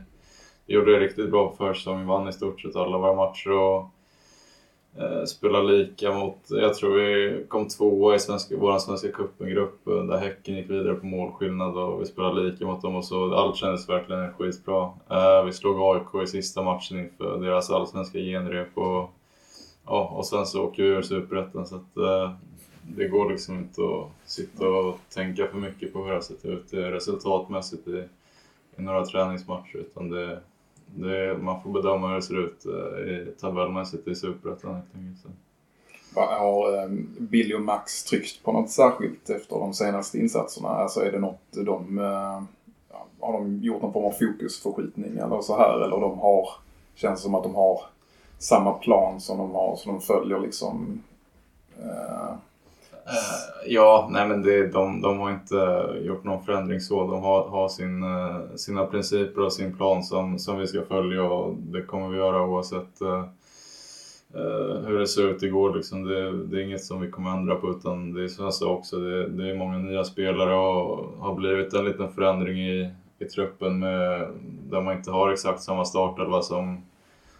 vi 0.65 0.73
gjorde 0.73 0.91
det 0.91 0.99
riktigt 0.99 1.31
bra 1.31 1.49
på 1.49 1.55
försäsongen, 1.55 2.07
vann 2.07 2.27
i 2.27 2.33
stort 2.33 2.61
sett 2.61 2.75
alla 2.75 2.97
våra 2.97 3.13
matcher 3.13 3.51
och 3.51 3.89
Eh, 4.97 5.23
spela 5.25 5.61
lika 5.61 6.13
mot, 6.13 6.37
jag 6.49 6.73
tror 6.73 6.95
vi 6.95 7.45
kom 7.47 7.67
tvåa 7.67 8.15
i 8.15 8.19
svenska, 8.19 8.57
vår 8.57 8.79
svenska 8.79 9.11
cupen-grupp 9.11 9.85
där 9.85 10.17
Häcken 10.17 10.55
gick 10.55 10.69
vidare 10.69 10.95
på 10.95 11.05
målskillnad 11.05 11.77
och 11.77 12.01
vi 12.01 12.05
spelade 12.05 12.41
lika 12.41 12.65
mot 12.65 12.81
dem 12.81 12.95
och 12.95 13.05
så 13.05 13.35
allt 13.35 13.55
kändes 13.55 13.89
verkligen 13.89 14.33
skitbra. 14.33 14.91
Eh, 15.09 15.45
vi 15.45 15.53
slog 15.53 15.81
AIK 15.81 16.23
i 16.23 16.27
sista 16.27 16.63
matchen 16.63 16.99
inför 16.99 17.37
deras 17.37 17.71
allsvenska 17.71 18.19
genrep 18.19 18.77
och, 18.77 19.09
ja, 19.85 20.13
och 20.17 20.25
sen 20.25 20.45
så 20.45 20.63
åker 20.63 20.83
vi 20.83 20.89
ur 20.89 21.01
Superettan 21.01 21.67
så 21.67 21.75
att 21.75 21.97
eh, 21.97 22.31
det 22.81 23.07
går 23.07 23.29
liksom 23.29 23.55
inte 23.55 23.81
att 23.81 24.29
sitta 24.31 24.67
och 24.67 24.99
tänka 25.13 25.47
för 25.47 25.57
mycket 25.57 25.93
på 25.93 25.99
hur 25.99 26.07
det 26.07 26.13
har 26.13 26.21
sett 26.21 26.45
ut 26.45 26.73
resultatmässigt 26.73 27.87
i, 27.87 28.03
i 28.77 28.81
några 28.81 29.05
träningsmatcher 29.05 29.77
utan 29.77 30.09
det, 30.09 30.39
det, 30.95 31.37
man 31.37 31.61
får 31.61 31.69
bedöma 31.69 32.07
hur 32.07 32.15
det 32.15 32.21
ser 32.21 32.45
ut 32.45 32.65
eh, 32.65 33.33
tabellmässigt 33.33 34.07
i 34.07 34.15
Superettan 34.15 34.75
helt 34.75 34.95
enkelt. 34.95 35.37
Har 36.15 36.83
ehm, 36.83 37.07
Billy 37.19 37.55
och 37.55 37.61
Max 37.61 38.03
tryckt 38.03 38.43
på 38.43 38.51
något 38.51 38.69
särskilt 38.69 39.29
efter 39.29 39.55
de 39.55 39.73
senaste 39.73 40.19
insatserna? 40.19 40.69
Alltså 40.69 40.99
är 40.99 41.11
det 41.11 41.19
något 41.19 41.41
de... 41.51 41.97
Eh, 41.97 42.43
har 43.19 43.33
de 43.33 43.59
gjort 43.63 43.81
någon 43.81 43.93
form 43.93 44.05
av 44.05 44.11
fokusförskjutning 44.11 45.17
eller 45.17 45.41
så 45.41 45.57
här? 45.57 45.81
Eller 45.85 45.99
de 45.99 46.19
har... 46.19 46.49
Känns 46.95 47.21
som 47.21 47.35
att 47.35 47.43
de 47.43 47.55
har 47.55 47.81
samma 48.37 48.73
plan 48.73 49.21
som 49.21 49.37
de 49.37 49.51
har, 49.51 49.75
som 49.75 49.91
de 49.91 50.01
följer 50.01 50.39
liksom... 50.39 51.03
Eh, 51.79 52.33
Eh, 53.05 53.71
ja, 53.71 54.07
nej 54.11 54.27
men 54.27 54.41
det, 54.41 54.67
de, 54.67 55.01
de 55.01 55.19
har 55.19 55.31
inte 55.31 55.89
gjort 56.01 56.23
någon 56.23 56.43
förändring 56.43 56.79
så. 56.79 57.07
De 57.07 57.23
har, 57.23 57.49
har 57.49 57.69
sin, 57.69 58.03
uh, 58.03 58.55
sina 58.55 58.85
principer 58.85 59.41
och 59.41 59.53
sin 59.53 59.77
plan 59.77 60.03
som, 60.03 60.39
som 60.39 60.57
vi 60.57 60.67
ska 60.67 60.81
följa 60.81 61.23
och 61.23 61.55
det 61.57 61.81
kommer 61.81 62.09
vi 62.09 62.17
göra 62.17 62.47
oavsett 62.47 63.01
uh, 63.01 63.25
hur 64.85 64.99
det 64.99 65.07
ser 65.07 65.27
ut 65.27 65.43
igår. 65.43 65.75
Liksom. 65.75 66.03
Det, 66.03 66.43
det, 66.43 66.57
är 66.57 66.63
inget 66.63 66.83
som 66.83 67.01
vi 67.01 67.11
kommer 67.11 67.31
ändra 67.31 67.55
på 67.55 67.69
utan 67.69 68.13
det 68.13 68.23
är 68.23 68.27
som 68.27 68.45
jag 68.45 68.53
sa 68.53 68.69
också, 68.69 68.97
det, 68.97 69.27
det 69.27 69.49
är 69.49 69.55
många 69.55 69.77
nya 69.77 70.03
spelare 70.03 70.55
och 70.55 71.17
har 71.19 71.35
blivit 71.35 71.73
en 71.73 71.85
liten 71.85 72.09
förändring 72.09 72.57
i, 72.57 72.91
i 73.19 73.25
truppen 73.25 73.79
med, 73.79 74.27
där 74.69 74.81
man 74.81 74.97
inte 74.97 75.11
har 75.11 75.31
exakt 75.31 75.61
samma 75.61 75.85
startelva 75.85 76.41
som 76.41 76.81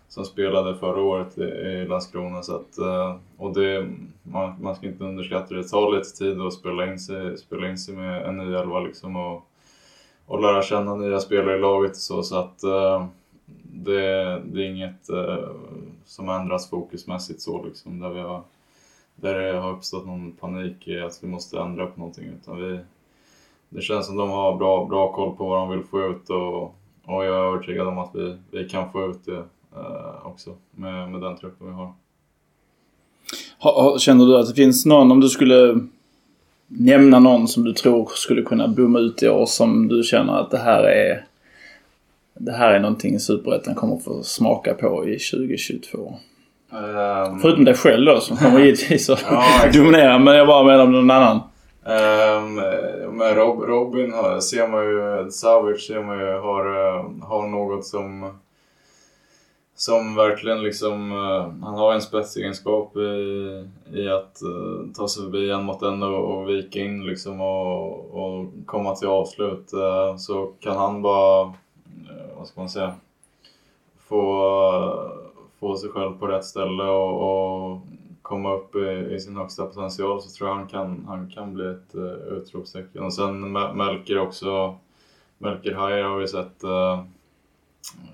som 0.07 0.25
spelade 0.25 0.75
förra 0.75 1.01
året 1.01 1.37
i 1.37 1.85
Landskrona. 1.89 2.43
Så 2.43 2.55
att, 2.55 2.77
eh, 2.77 3.15
och 3.37 3.53
det, 3.53 3.87
man, 4.23 4.55
man 4.61 4.75
ska 4.75 4.87
inte 4.87 5.03
underskatta 5.03 5.53
det. 5.53 5.61
Det 5.61 5.67
tar 5.67 5.97
lite 5.97 6.09
tid 6.09 6.41
att 6.41 6.53
spela 6.53 6.91
in 6.91 6.99
sig, 6.99 7.37
spela 7.37 7.69
in 7.69 7.77
sig 7.77 7.95
med 7.95 8.25
en 8.25 8.37
ny 8.37 8.53
elva 8.55 8.79
liksom 8.79 9.15
och, 9.15 9.47
och 10.25 10.41
lära 10.41 10.61
känna 10.61 10.95
nya 10.95 11.19
spelare 11.19 11.57
i 11.57 11.59
laget 11.59 11.91
och 11.91 11.97
så. 11.97 12.23
så 12.23 12.35
att, 12.35 12.63
eh, 12.63 13.05
det, 13.63 14.41
det 14.45 14.61
är 14.61 14.69
inget 14.69 15.09
eh, 15.09 15.49
som 16.05 16.29
ändras 16.29 16.69
fokusmässigt 16.69 17.41
så 17.41 17.65
liksom. 17.65 17.99
Där, 17.99 18.09
vi 18.09 18.19
har, 18.19 18.41
där 19.15 19.39
det 19.39 19.59
har 19.59 19.71
uppstått 19.71 20.05
någon 20.05 20.31
panik 20.31 20.87
i 20.87 20.99
att 20.99 21.19
vi 21.23 21.27
måste 21.27 21.59
ändra 21.59 21.85
på 21.85 21.99
någonting. 21.99 22.25
Utan 22.25 22.57
vi, 22.57 22.79
det 23.69 23.81
känns 23.81 24.05
som 24.05 24.17
de 24.17 24.29
har 24.29 24.55
bra, 24.55 24.85
bra 24.85 25.13
koll 25.13 25.35
på 25.35 25.49
vad 25.49 25.59
de 25.59 25.69
vill 25.69 25.83
få 25.83 26.01
ut 26.01 26.29
och, 26.29 26.63
och 27.05 27.25
jag 27.25 27.25
är 27.25 27.47
övertygad 27.47 27.87
om 27.87 27.97
att 27.97 28.15
vi, 28.15 28.37
vi 28.51 28.69
kan 28.69 28.91
få 28.91 29.05
ut 29.05 29.25
det 29.25 29.43
också 30.23 30.55
med, 30.71 31.09
med 31.09 31.21
den 31.21 31.37
truppen 31.37 31.67
vi 31.67 31.73
har. 31.73 31.93
Ha, 33.59 33.97
känner 33.99 34.25
du 34.25 34.37
att 34.37 34.47
det 34.47 34.55
finns 34.55 34.85
någon, 34.85 35.11
om 35.11 35.19
du 35.19 35.29
skulle 35.29 35.79
nämna 36.67 37.19
någon 37.19 37.47
som 37.47 37.63
du 37.63 37.73
tror 37.73 38.09
skulle 38.13 38.41
kunna 38.41 38.67
bomma 38.67 38.99
ut 38.99 39.23
i 39.23 39.29
år 39.29 39.45
som 39.45 39.87
du 39.87 40.03
känner 40.03 40.33
att 40.33 40.51
det 40.51 40.57
här 40.57 40.83
är 40.83 41.25
det 42.33 42.51
här 42.51 42.73
är 42.73 42.79
någonting 42.79 43.19
Superettan 43.19 43.75
kommer 43.75 43.95
att 43.95 44.03
få 44.03 44.23
smaka 44.23 44.73
på 44.73 45.07
i 45.07 45.19
2022? 45.19 46.13
Ehm, 46.71 47.39
Förutom 47.39 47.65
dig 47.65 47.73
själv 47.73 48.05
då 48.05 48.19
som 48.19 48.37
kommer 48.37 48.59
givetvis 48.59 49.09
att 49.09 49.25
Ja, 49.29 49.43
dominera. 49.73 50.19
Men 50.19 50.35
jag 50.35 50.47
bara 50.47 50.63
menar 50.63 50.83
om 50.83 50.91
någon 50.91 51.11
annan. 51.11 51.39
Ehm, 51.85 52.55
men 53.17 53.35
Rob, 53.35 53.61
Robin 53.61 54.13
har, 54.13 54.39
ser 54.39 54.67
man 54.67 54.83
ju, 54.83 55.31
Savic 55.31 55.87
ser 55.87 56.03
man 56.03 56.19
ju 56.19 56.25
har, 56.25 56.65
eh, 56.65 57.05
har 57.21 57.47
något 57.47 57.85
som 57.85 58.39
som 59.83 60.15
verkligen 60.15 60.63
liksom, 60.63 61.11
eh, 61.11 61.65
han 61.65 61.75
har 61.75 61.93
en 61.93 62.01
spetsegenskap 62.01 62.97
i, 62.97 63.67
i 63.93 64.09
att 64.09 64.41
eh, 64.41 64.93
ta 64.95 65.07
sig 65.07 65.23
förbi 65.23 65.49
en 65.49 65.63
mot 65.63 65.81
en 65.81 66.03
och, 66.03 66.37
och 66.37 66.49
vika 66.49 66.79
in 66.79 67.05
liksom 67.05 67.41
och, 67.41 68.05
och 68.05 68.47
komma 68.65 68.95
till 68.95 69.07
avslut. 69.07 69.73
Eh, 69.73 70.17
så 70.17 70.53
kan 70.59 70.77
han 70.77 71.01
bara, 71.01 71.53
vad 72.37 72.47
ska 72.47 72.61
man 72.61 72.69
säga, 72.69 72.95
få, 73.99 74.25
få 75.59 75.77
sig 75.77 75.89
själv 75.89 76.11
på 76.19 76.27
rätt 76.27 76.45
ställe 76.45 76.83
och, 76.83 77.71
och 77.71 77.79
komma 78.21 78.53
upp 78.53 78.75
i, 78.75 79.15
i 79.15 79.19
sin 79.19 79.37
högsta 79.37 79.65
potential 79.65 80.21
så 80.21 80.29
tror 80.29 80.49
jag 80.49 80.55
han 80.55 80.67
kan, 80.67 81.05
han 81.07 81.29
kan 81.29 81.53
bli 81.53 81.65
ett 81.65 81.95
uh, 81.95 82.37
utropstecken. 82.37 83.03
Och 83.03 83.13
sen 83.13 83.51
Melker 83.51 84.19
också, 84.19 84.75
Melker 85.37 85.73
Hajer 85.73 86.03
har 86.03 86.17
vi 86.17 86.27
sett 86.27 86.63
uh, 86.63 87.03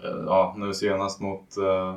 Eh, 0.03 0.23
ja, 0.25 0.55
nu 0.57 0.73
senast 0.73 1.19
mot, 1.19 1.57
uh, 1.57 1.95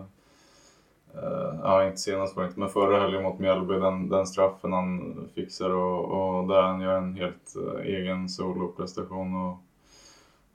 uh, 1.15 1.61
ja 1.63 1.87
inte 1.87 2.01
senast 2.01 2.37
var 2.37 2.43
det 2.43 2.49
inte, 2.49 2.61
men 2.61 2.69
förra 2.69 3.01
helgen 3.01 3.23
mot 3.23 3.39
Mjällby, 3.39 3.75
den, 3.75 4.09
den 4.09 4.27
straffen 4.27 4.73
han 4.73 5.15
fixar 5.35 5.71
och, 5.71 6.05
och 6.05 6.49
där 6.49 6.63
han 6.63 6.81
gör 6.81 6.99
en 6.99 7.15
helt 7.15 7.55
uh, 7.57 7.81
egen 7.81 8.29
soloprestation. 8.29 9.35
Och, 9.35 9.59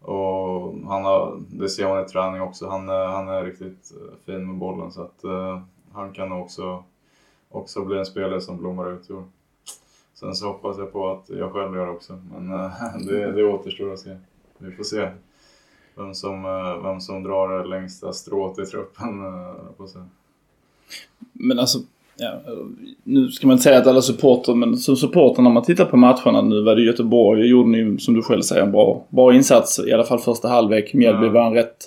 och 0.01 0.73
han 0.87 1.05
har, 1.05 1.39
det 1.49 1.69
ser 1.69 1.87
man 1.87 2.05
i 2.05 2.07
träning 2.07 2.41
också, 2.41 2.67
han 2.69 2.89
är, 2.89 3.05
han 3.05 3.27
är 3.27 3.43
riktigt 3.43 3.91
fin 4.25 4.47
med 4.47 4.55
bollen 4.55 4.91
så 4.91 5.01
att 5.01 5.25
uh, 5.25 5.61
han 5.93 6.13
kan 6.13 6.29
nog 6.29 6.41
också, 6.41 6.83
också 7.49 7.85
bli 7.85 7.97
en 7.97 8.05
spelare 8.05 8.41
som 8.41 8.57
blommar 8.57 8.91
ut 8.91 9.09
i 9.09 9.13
år. 9.13 9.23
Sen 10.13 10.35
så 10.35 10.47
hoppas 10.47 10.77
jag 10.77 10.91
på 10.91 11.11
att 11.11 11.29
jag 11.29 11.53
själv 11.53 11.75
gör 11.75 11.85
det 11.85 11.91
också, 11.91 12.19
men 12.31 12.53
uh, 12.53 12.71
det, 13.07 13.31
det 13.31 13.43
återstår 13.43 13.93
att 13.93 13.99
se. 13.99 14.17
Vi 14.57 14.71
får 14.71 14.83
se 14.83 15.09
vem 15.97 16.13
som, 16.13 16.45
uh, 16.45 16.83
vem 16.83 16.99
som 16.99 17.23
drar 17.23 17.59
det 17.59 17.69
längsta 17.69 18.13
strået 18.13 18.59
i 18.59 18.65
truppen. 18.65 19.25
Uh, 19.25 19.53
på 19.77 19.87
sig. 19.87 20.01
Men 21.33 21.59
alltså, 21.59 21.77
ja, 22.17 22.31
nu 23.03 23.27
ska 23.27 23.47
man 23.47 23.53
inte 23.53 23.63
säga 23.63 23.77
att 23.77 23.87
alla 23.87 24.01
supporter, 24.01 24.53
men 24.53 24.77
som 24.77 24.95
supporter 24.95 25.41
när 25.41 25.49
man 25.49 25.63
tittar 25.63 25.85
på 25.85 25.97
matcherna 25.97 26.41
nu 26.41 26.63
var 26.63 26.75
det 26.75 26.81
Göteborg, 26.81 27.47
gjorde 27.47 27.69
ni 27.69 27.99
som 27.99 28.13
du 28.13 28.21
själv 28.21 28.41
säger 28.41 28.61
en 28.61 28.71
bra, 28.71 29.05
bra 29.09 29.33
insats. 29.33 29.79
I 29.87 29.93
alla 29.93 30.03
fall 30.03 30.19
första 30.19 30.47
halvlek. 30.47 30.93
Mjällby 30.93 31.25
Ja. 31.25 31.31
var 31.31 31.47
en 31.47 31.53
rätt... 31.53 31.77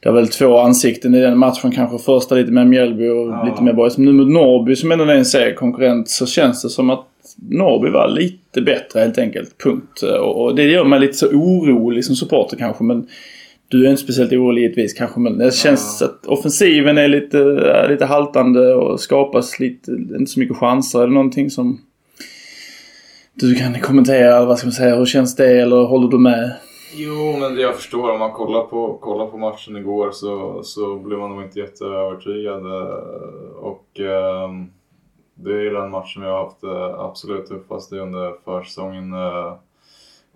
Det 0.00 0.08
var 0.10 0.16
väl 0.16 0.28
två 0.28 0.58
ansikten 0.58 1.14
i 1.14 1.20
den 1.20 1.38
matchen 1.38 1.70
kanske. 1.70 1.98
Första 1.98 2.34
lite 2.34 2.52
mer 2.52 2.64
Mjällby 2.64 3.08
och 3.08 3.28
Ja. 3.28 3.44
lite 3.44 3.62
mer 3.62 3.72
Borg. 3.72 3.90
Nu 3.96 4.12
mot 4.12 4.28
Norrby 4.28 4.76
som 4.76 4.92
ändå 4.92 5.04
är 5.04 5.08
en 5.08 5.24
seriekonkurrent 5.24 6.08
så 6.08 6.26
känns 6.26 6.62
det 6.62 6.68
som 6.68 6.90
att 6.90 7.06
Norrby 7.50 7.90
var 7.90 8.08
lite 8.08 8.60
bättre 8.62 9.00
helt 9.00 9.18
enkelt. 9.18 9.58
Punkt. 9.58 10.02
Och 10.20 10.54
det 10.54 10.62
gör 10.62 10.84
mig 10.84 11.00
lite 11.00 11.14
så 11.14 11.26
orolig 11.28 12.04
som 12.04 12.16
supporter 12.16 12.56
kanske 12.56 12.84
men 12.84 13.06
du 13.68 13.86
är 13.86 13.90
inte 13.90 14.02
speciellt 14.02 14.32
orolig 14.32 14.62
givetvis 14.62 14.94
kanske 14.94 15.20
men 15.20 15.38
det 15.38 15.54
känns 15.54 16.02
att 16.02 16.26
offensiven 16.26 16.98
är 16.98 17.08
lite, 17.08 17.38
är 17.38 17.88
lite 17.88 18.04
haltande 18.04 18.74
och 18.74 19.00
skapas 19.00 19.60
lite, 19.60 19.90
inte 19.92 20.26
så 20.26 20.40
mycket 20.40 20.56
chanser. 20.56 21.00
Det 21.00 21.06
någonting 21.06 21.50
som 21.50 21.80
du 23.34 23.54
kan 23.54 23.80
kommentera? 23.80 24.44
Vad 24.44 24.58
ska 24.58 24.66
man 24.66 24.72
säga? 24.72 24.96
Hur 24.96 25.06
känns 25.06 25.36
det? 25.36 25.60
Eller 25.60 25.84
håller 25.84 26.08
du 26.08 26.18
med? 26.18 26.52
Jo, 26.96 27.36
men 27.40 27.58
jag 27.58 27.76
förstår, 27.76 28.10
om 28.10 28.18
man 28.18 28.32
kollar 28.32 28.62
på, 28.62 28.98
kollar 29.00 29.26
på 29.26 29.38
matchen 29.38 29.76
igår 29.76 30.10
så, 30.12 30.62
så 30.62 30.96
blir 30.96 31.16
man 31.16 31.30
nog 31.30 31.42
inte 31.42 31.58
jätteövertygad. 31.58 32.66
Och 33.56 34.00
ehm, 34.00 34.70
det 35.34 35.52
är 35.52 35.72
den 35.72 35.90
matchen 35.90 36.22
vi 36.22 36.28
har 36.28 36.44
haft 36.44 36.60
det 36.60 37.00
absolut 37.00 37.46
tuffaste 37.46 37.98
under 37.98 38.32
försäsongen. 38.44 39.12
Eh, 39.12 39.54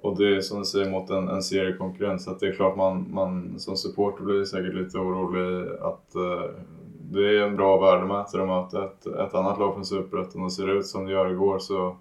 och 0.00 0.18
det 0.18 0.36
är 0.36 0.40
som 0.40 0.58
du 0.58 0.64
säger 0.64 0.90
mot 0.90 1.10
en, 1.10 1.28
en 1.28 1.42
seriekonkurrent 1.42 2.22
så 2.22 2.30
att 2.30 2.40
det 2.40 2.46
är 2.46 2.52
klart 2.52 2.76
man, 2.76 3.06
man 3.10 3.58
som 3.58 3.76
supporter 3.76 4.24
blir 4.24 4.44
säkert 4.44 4.74
lite 4.74 4.98
orolig 4.98 5.68
att 5.80 6.14
eh, 6.14 6.50
det 7.10 7.38
är 7.38 7.42
en 7.42 7.56
bra 7.56 7.80
värdemätare 7.80 8.42
att 8.42 8.48
möta 8.48 8.84
ett, 8.84 9.06
ett 9.06 9.34
annat 9.34 9.58
lag 9.58 9.74
från 9.74 9.84
Superettan 9.84 10.42
och 10.42 10.52
ser 10.52 10.66
det 10.66 10.72
ut 10.72 10.86
som 10.86 11.06
det 11.06 11.12
gör 11.12 11.30
igår 11.30 11.58
så 11.58 11.96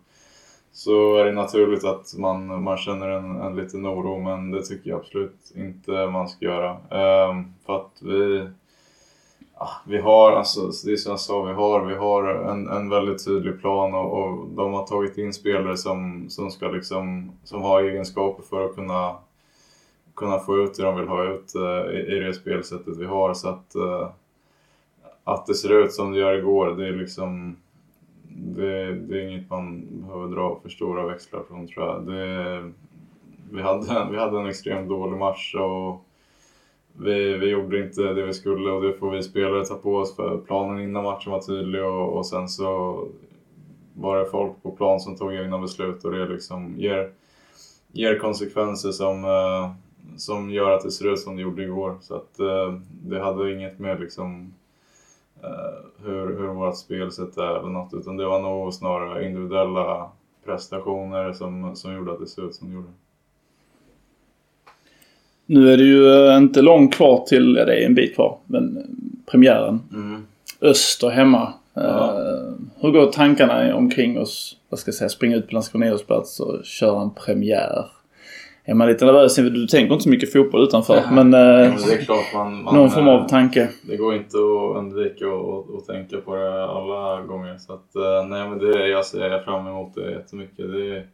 så 0.77 1.17
är 1.17 1.25
det 1.25 1.31
naturligt 1.31 1.83
att 1.83 2.13
man, 2.17 2.63
man 2.63 2.77
känner 2.77 3.07
en, 3.07 3.41
en 3.41 3.55
liten 3.55 3.87
oro, 3.87 4.19
men 4.19 4.51
det 4.51 4.61
tycker 4.61 4.89
jag 4.89 4.99
absolut 4.99 5.51
inte 5.55 5.91
man 6.07 6.27
ska 6.27 6.45
göra. 6.45 6.71
Ehm, 6.71 7.53
för 7.65 7.75
att 7.75 8.01
vi, 8.01 8.49
ja, 9.59 9.69
vi 9.85 9.97
har, 9.97 10.31
alltså, 10.31 10.61
det 10.85 10.91
är 10.91 10.95
som 10.95 11.09
jag 11.09 11.19
sa, 11.19 11.43
vi 11.43 11.53
har, 11.53 11.85
vi 11.85 11.95
har 11.95 12.23
en, 12.23 12.67
en 12.67 12.89
väldigt 12.89 13.25
tydlig 13.25 13.59
plan 13.61 13.93
och, 13.93 14.23
och 14.23 14.47
de 14.47 14.73
har 14.73 14.87
tagit 14.87 15.17
in 15.17 15.33
spelare 15.33 15.77
som, 15.77 16.29
som, 16.29 16.51
ska 16.51 16.67
liksom, 16.67 17.31
som 17.43 17.61
har 17.61 17.83
egenskaper 17.83 18.43
för 18.43 18.65
att 18.65 18.75
kunna, 18.75 19.15
kunna 20.15 20.39
få 20.39 20.57
ut 20.57 20.73
det 20.73 20.83
de 20.83 20.95
vill 20.95 21.07
ha 21.07 21.23
ut 21.23 21.53
uh, 21.55 21.95
i, 21.95 22.15
i 22.15 22.19
det 22.19 22.33
spelsättet 22.33 22.97
vi 22.97 23.05
har. 23.05 23.33
Så 23.33 23.49
att, 23.49 23.75
uh, 23.75 24.07
att 25.23 25.45
det 25.45 25.53
ser 25.53 25.83
ut 25.83 25.93
som 25.93 26.11
det 26.11 26.19
gör 26.19 26.37
igår, 26.37 26.75
det 26.77 26.87
är 26.87 26.93
liksom 26.93 27.55
det, 28.29 28.93
det 28.93 29.21
är 29.21 29.29
inget 29.29 29.49
man 29.49 29.85
behöver 29.89 30.35
dra 30.35 30.59
för 30.61 30.69
stora 30.69 31.07
växlar 31.07 31.43
från 31.47 31.67
tror 31.67 31.85
jag. 31.85 32.05
Det, 32.05 32.71
vi, 33.51 33.61
hade, 33.61 34.07
vi 34.11 34.17
hade 34.17 34.39
en 34.39 34.47
extremt 34.47 34.89
dålig 34.89 35.17
match 35.17 35.55
och 35.55 36.06
vi, 36.99 37.37
vi 37.37 37.49
gjorde 37.49 37.83
inte 37.83 38.01
det 38.01 38.25
vi 38.25 38.33
skulle 38.33 38.71
och 38.71 38.81
det 38.81 38.93
får 38.93 39.11
vi 39.11 39.23
spelare 39.23 39.65
ta 39.65 39.75
på 39.75 39.95
oss 39.95 40.15
för 40.15 40.37
planen 40.37 40.83
innan 40.83 41.03
matchen 41.03 41.31
var 41.31 41.41
tydlig 41.41 41.83
och, 41.83 42.17
och 42.17 42.25
sen 42.25 42.49
så 42.49 43.01
var 43.93 44.19
det 44.19 44.25
folk 44.25 44.63
på 44.63 44.71
plan 44.71 44.99
som 44.99 45.15
tog 45.15 45.35
egna 45.35 45.59
beslut 45.59 46.05
och 46.05 46.11
det 46.11 46.27
liksom 46.27 46.75
ger, 46.77 47.11
ger 47.91 48.19
konsekvenser 48.19 48.91
som, 48.91 49.23
eh, 49.23 49.71
som 50.17 50.49
gör 50.51 50.71
att 50.71 50.83
det 50.83 50.91
ser 50.91 51.13
ut 51.13 51.19
som 51.19 51.35
det 51.35 51.41
gjorde 51.41 51.63
igår. 51.63 51.97
Så 52.01 52.15
att 52.15 52.39
eh, 52.39 52.73
det 52.89 53.19
hade 53.19 53.53
inget 53.53 53.79
med 53.79 53.99
liksom 53.99 54.53
eh, 55.43 56.05
hur, 56.05 56.37
hur 56.37 56.47
vårt 56.47 56.77
spelsätt 56.77 57.37
är 57.37 57.59
eller 57.59 57.69
något 57.69 57.93
utan 57.93 58.17
det 58.17 58.25
var 58.25 58.39
nog 58.39 58.73
snarare 58.73 59.25
individuella 59.25 60.11
prestationer 60.45 61.33
som, 61.33 61.75
som 61.75 61.93
gjorde 61.93 62.11
att 62.11 62.19
det 62.19 62.27
såg 62.27 62.45
ut 62.45 62.55
som 62.55 62.67
det 62.67 62.73
gjorde. 62.73 62.91
Nu 65.49 65.73
är 65.73 65.77
det 65.77 65.83
ju 65.83 66.27
eh, 66.29 66.37
inte 66.37 66.61
långt 66.61 66.93
kvar 66.95 67.25
till, 67.27 67.55
ja 67.59 67.65
det 67.65 67.75
är 67.83 67.85
en 67.85 67.95
bit 67.95 68.15
kvar, 68.15 68.37
men 68.45 68.77
eh, 68.77 68.83
premiären. 69.31 69.79
Öster 70.61 71.09
hemma. 71.09 71.53
Ja. 71.73 71.81
Eh, 71.81 72.53
hur 72.81 72.91
går 72.91 73.11
tankarna 73.11 73.75
omkring 73.75 74.19
oss? 74.19 74.57
Vad 74.69 74.79
ska 74.79 74.89
jag 74.89 74.95
säga? 74.95 75.09
Springa 75.09 75.35
ut 75.35 75.47
på 75.47 75.53
Landskrona 75.53 75.85
idrottsplats 75.85 76.39
och 76.39 76.65
köra 76.65 77.01
en 77.01 77.09
premiär. 77.13 77.85
Är 78.69 78.73
man 78.73 78.87
lite 78.87 79.05
nervös? 79.05 79.35
Du 79.35 79.67
tänker 79.67 79.93
inte 79.93 80.03
så 80.03 80.09
mycket 80.09 80.33
fotboll 80.33 80.63
utanför, 80.63 80.95
Nej. 80.95 81.23
men, 81.23 81.33
eh, 81.33 81.39
Ja, 81.39 81.69
men 81.69 81.87
det 81.87 81.93
är 81.93 82.05
klart 82.05 82.33
man, 82.33 82.63
man 82.63 82.75
någon 82.75 82.89
form 82.91 83.07
av 83.07 83.27
tanke. 83.27 83.69
Det 83.83 83.97
går 83.97 84.15
inte 84.15 84.37
att 84.37 84.77
undvika 84.77 85.25
att, 85.25 85.87
tänka 85.87 86.17
på 86.17 86.35
det 86.35 86.63
alla 86.65 87.21
gånger. 87.21 87.57
Så 87.57 87.73
att, 87.73 87.95
eh, 87.95 88.27
nej, 88.29 88.49
men 88.49 88.57
det, 88.59 88.87
jag 88.87 89.05
ser 89.05 89.43
fram 89.43 89.67
emot 89.67 89.95
det 89.95 90.11
jättemycket. 90.11 90.71
Det, 90.71 90.95
är- 90.97 91.05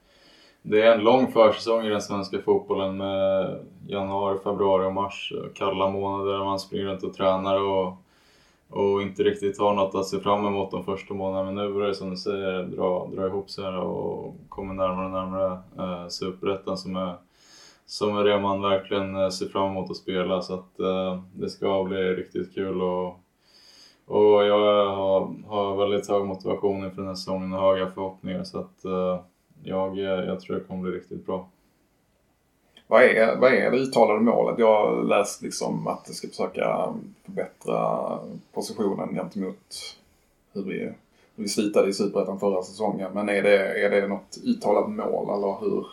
det 0.63 0.81
är 0.81 0.95
en 0.95 1.03
lång 1.03 1.31
försäsong 1.31 1.85
i 1.85 1.89
den 1.89 2.01
svenska 2.01 2.41
fotbollen 2.41 2.97
med 2.97 3.59
januari, 3.87 4.39
februari 4.43 4.87
och 4.87 4.93
mars. 4.93 5.33
Kalla 5.55 5.89
månader 5.89 6.31
där 6.31 6.45
man 6.45 6.59
springer 6.59 6.85
runt 6.85 7.03
och 7.03 7.13
tränar 7.13 7.61
och, 7.61 7.97
och 8.69 9.01
inte 9.01 9.23
riktigt 9.23 9.59
har 9.59 9.73
något 9.73 9.95
att 9.95 10.07
se 10.07 10.19
fram 10.19 10.45
emot 10.45 10.71
de 10.71 10.83
första 10.83 11.13
månaderna. 11.13 11.51
Men 11.51 11.65
nu 11.65 11.73
börjar 11.73 11.87
det 11.87 11.95
som 11.95 12.09
du 12.09 12.17
säger 12.17 12.63
dra, 12.63 13.09
dra 13.15 13.27
ihop 13.27 13.49
sig 13.49 13.65
och 13.65 14.35
kommer 14.49 14.73
närmare 14.73 15.05
och 15.05 15.11
närmare 15.11 15.59
eh, 15.77 16.07
Superettan 16.07 16.77
som 16.77 16.95
är 16.95 17.15
som 17.85 18.17
är 18.17 18.23
det 18.23 18.39
man 18.39 18.61
verkligen 18.61 19.15
eh, 19.15 19.29
ser 19.29 19.45
fram 19.45 19.71
emot 19.71 19.91
att 19.91 19.97
spela. 19.97 20.41
Så 20.41 20.53
att 20.53 20.79
eh, 20.79 21.21
det 21.33 21.49
ska 21.49 21.83
bli 21.83 21.97
riktigt 21.97 22.53
kul. 22.53 22.81
Och, 22.81 23.07
och 24.05 24.45
jag 24.45 24.85
har, 24.95 25.35
har 25.47 25.75
väldigt 25.75 26.09
hög 26.09 26.25
motivation 26.25 26.83
inför 26.83 26.97
den 26.97 27.07
här 27.07 27.15
säsongen 27.15 27.53
och 27.53 27.61
höga 27.61 27.91
förhoppningar. 27.91 28.43
Så 28.43 28.59
att 28.59 28.85
eh, 28.85 29.19
jag, 29.63 29.97
jag 29.97 30.39
tror 30.39 30.55
det 30.55 30.63
kommer 30.63 30.81
bli 30.81 30.91
riktigt 30.91 31.25
bra. 31.25 31.47
Vad 32.87 33.03
är, 33.03 33.35
vad 33.35 33.53
är 33.53 33.71
det 33.71 33.77
uttalade 33.77 34.19
målet? 34.19 34.59
Jag 34.59 34.85
har 34.85 35.03
läst 35.03 35.41
liksom 35.41 35.87
att 35.87 36.05
det 36.05 36.13
ska 36.13 36.27
försöka 36.27 36.93
förbättra 37.25 38.09
positionen 38.53 39.15
gentemot 39.15 39.95
hur 40.53 40.63
vi, 40.63 40.79
hur 41.35 41.43
vi 41.43 41.47
slitade 41.47 41.89
i 41.89 41.93
Superettan 41.93 42.39
förra 42.39 42.63
säsongen. 42.63 43.11
Men 43.13 43.29
är 43.29 43.43
det, 43.43 43.85
är 43.85 43.89
det 43.89 44.07
något 44.07 44.37
uttalat 44.43 44.89
mål 44.89 45.37
eller 45.37 45.59
hur? 45.61 45.85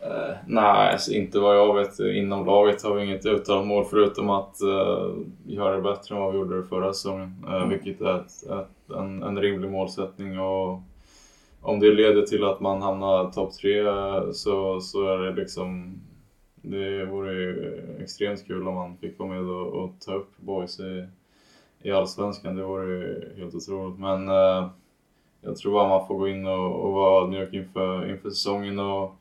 Eh, 0.00 0.36
nej, 0.46 0.92
alltså 0.92 1.12
inte 1.12 1.38
vad 1.38 1.56
jag 1.56 1.74
vet. 1.74 2.00
Inom 2.00 2.46
laget 2.46 2.82
har 2.82 2.94
vi 2.94 3.04
inget 3.04 3.26
uttalat 3.26 3.66
mål 3.66 3.84
förutom 3.84 4.30
att 4.30 4.62
eh, 4.62 5.10
göra 5.46 5.76
det 5.76 5.82
bättre 5.82 6.14
än 6.14 6.20
vad 6.20 6.32
vi 6.32 6.38
gjorde 6.38 6.60
det 6.60 6.66
förra 6.66 6.92
säsongen. 6.92 7.44
Eh, 7.48 7.56
Mm. 7.56 7.68
Vilket 7.68 8.00
är 8.00 8.20
ett, 8.20 8.42
ett, 8.42 8.96
en, 8.96 9.22
en 9.22 9.38
rimlig 9.38 9.70
målsättning. 9.70 10.40
Och, 10.40 10.80
om 11.68 11.80
det 11.80 11.92
leder 11.92 12.22
till 12.22 12.44
att 12.44 12.60
man 12.60 12.82
hamnar 12.82 13.30
topp 13.30 13.52
tre 13.52 13.84
så, 14.32 14.80
så 14.80 15.08
är 15.08 15.18
det 15.18 15.34
liksom 15.34 16.00
det 16.62 17.04
vore 17.04 17.32
ju 17.32 17.80
extremt 18.02 18.46
kul 18.46 18.68
om 18.68 18.74
man 18.74 18.96
fick 18.96 19.18
vara 19.18 19.28
med 19.28 19.50
och, 19.50 19.66
och 19.66 19.90
ta 20.00 20.14
upp 20.14 20.36
boys 20.36 20.80
i, 20.80 21.06
i 21.82 21.90
Allsvenskan. 21.90 22.56
Det 22.56 22.62
vore 22.62 22.86
ju 22.86 23.34
helt 23.36 23.54
otroligt. 23.54 23.98
Men 23.98 24.28
eh, 24.28 24.68
jag 25.40 25.56
tror 25.56 25.72
bara 25.72 25.88
man 25.88 26.06
får 26.06 26.18
gå 26.18 26.28
in 26.28 26.46
och, 26.46 26.84
och 26.84 26.92
vara 26.92 27.24
ödmjuk 27.24 27.52
inför, 27.52 28.10
inför 28.10 28.30
säsongen 28.30 28.78
och 28.78 29.16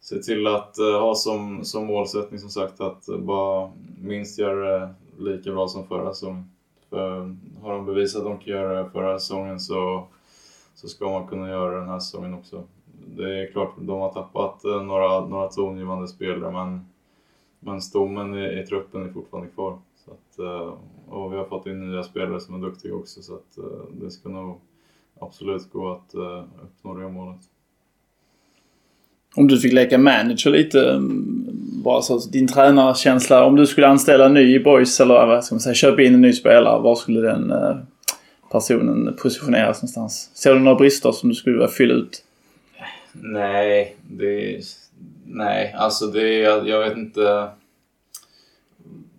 se 0.00 0.18
till 0.18 0.46
att 0.46 0.78
eh, 0.78 1.00
ha 1.00 1.14
som, 1.14 1.64
som 1.64 1.86
målsättning 1.86 2.40
som 2.40 2.50
sagt 2.50 2.80
att 2.80 3.06
bara 3.18 3.70
minst 4.02 4.38
göra 4.38 4.78
det 4.78 4.94
lika 5.18 5.52
bra 5.52 5.68
som 5.68 5.86
förra 5.86 6.14
säsongen. 6.14 6.50
För 6.90 7.36
har 7.62 7.72
de 7.72 7.86
bevisat 7.86 8.18
att 8.22 8.26
de 8.26 8.38
kan 8.38 8.52
göra 8.52 8.82
det 8.82 8.90
förra 8.90 9.18
säsongen 9.18 9.60
så, 9.60 10.06
så 10.74 10.88
ska 10.88 11.10
man 11.10 11.26
kunna 11.26 11.48
göra 11.48 11.78
den 11.80 11.88
här 11.88 11.98
säsongen 11.98 12.34
också. 12.34 12.62
Det 13.16 13.42
är 13.42 13.52
klart, 13.52 13.74
de 13.80 14.00
har 14.00 14.12
tappat 14.12 14.64
eh, 14.64 14.82
några, 14.82 15.26
några 15.26 15.48
tongivande 15.48 16.08
spelare 16.08 16.52
men, 16.52 16.80
men 17.60 17.82
stommen 17.82 18.34
i, 18.34 18.60
i 18.60 18.66
truppen 18.66 19.02
är 19.02 19.12
fortfarande 19.12 19.50
kvar. 19.50 19.78
Så 20.04 20.10
att, 20.10 20.38
eh, 20.38 20.74
och 21.08 21.32
vi 21.32 21.36
har 21.36 21.44
fått 21.44 21.66
in 21.66 21.90
nya 21.90 22.02
spelare 22.02 22.40
som 22.40 22.54
är 22.54 22.66
duktiga 22.66 22.94
också 22.94 23.22
så 23.22 23.34
att 23.34 23.58
eh, 23.58 23.96
det 24.00 24.10
ska 24.10 24.28
nog 24.28 24.60
absolut 25.20 25.72
gå 25.72 25.92
att 25.92 26.14
uppnå 26.62 26.94
det 26.94 27.08
målet. 27.08 27.40
Om 29.36 29.46
du 29.46 29.58
fick 29.58 29.72
leka 29.72 29.98
manager 29.98 30.50
lite, 30.50 30.90
mm, 30.90 31.44
bara 31.84 32.02
så 32.02 32.18
din 32.18 32.48
tränarkänsla. 32.48 33.44
Om 33.44 33.56
du 33.56 33.66
skulle 33.66 33.88
anställa 33.88 34.26
en 34.26 34.34
ny 34.34 34.54
i 34.54 34.60
boys 34.60 35.00
eller 35.00 35.26
vad 35.26 35.44
ska 35.44 35.54
man 35.54 35.60
säga, 35.60 35.74
köpa 35.74 36.02
in 36.02 36.14
en 36.14 36.20
ny 36.20 36.32
spelare. 36.32 36.82
Var 36.82 36.94
skulle 36.94 37.20
den 37.20 37.52
personen 38.52 39.16
positioneras 39.22 39.82
någonstans? 39.82 40.30
Ser 40.34 40.54
du 40.54 40.60
några 40.60 40.78
brister 40.78 41.12
som 41.12 41.28
du 41.28 41.34
skulle 41.34 41.56
vilja 41.56 41.68
fylla 41.68 41.94
ut? 41.94 42.24
Nej, 43.12 43.96
det... 44.10 44.60
Nej, 45.26 45.74
alltså 45.78 46.06
det... 46.06 46.38
Jag, 46.38 46.68
jag 46.68 46.80
vet 46.80 46.96
inte. 46.96 47.48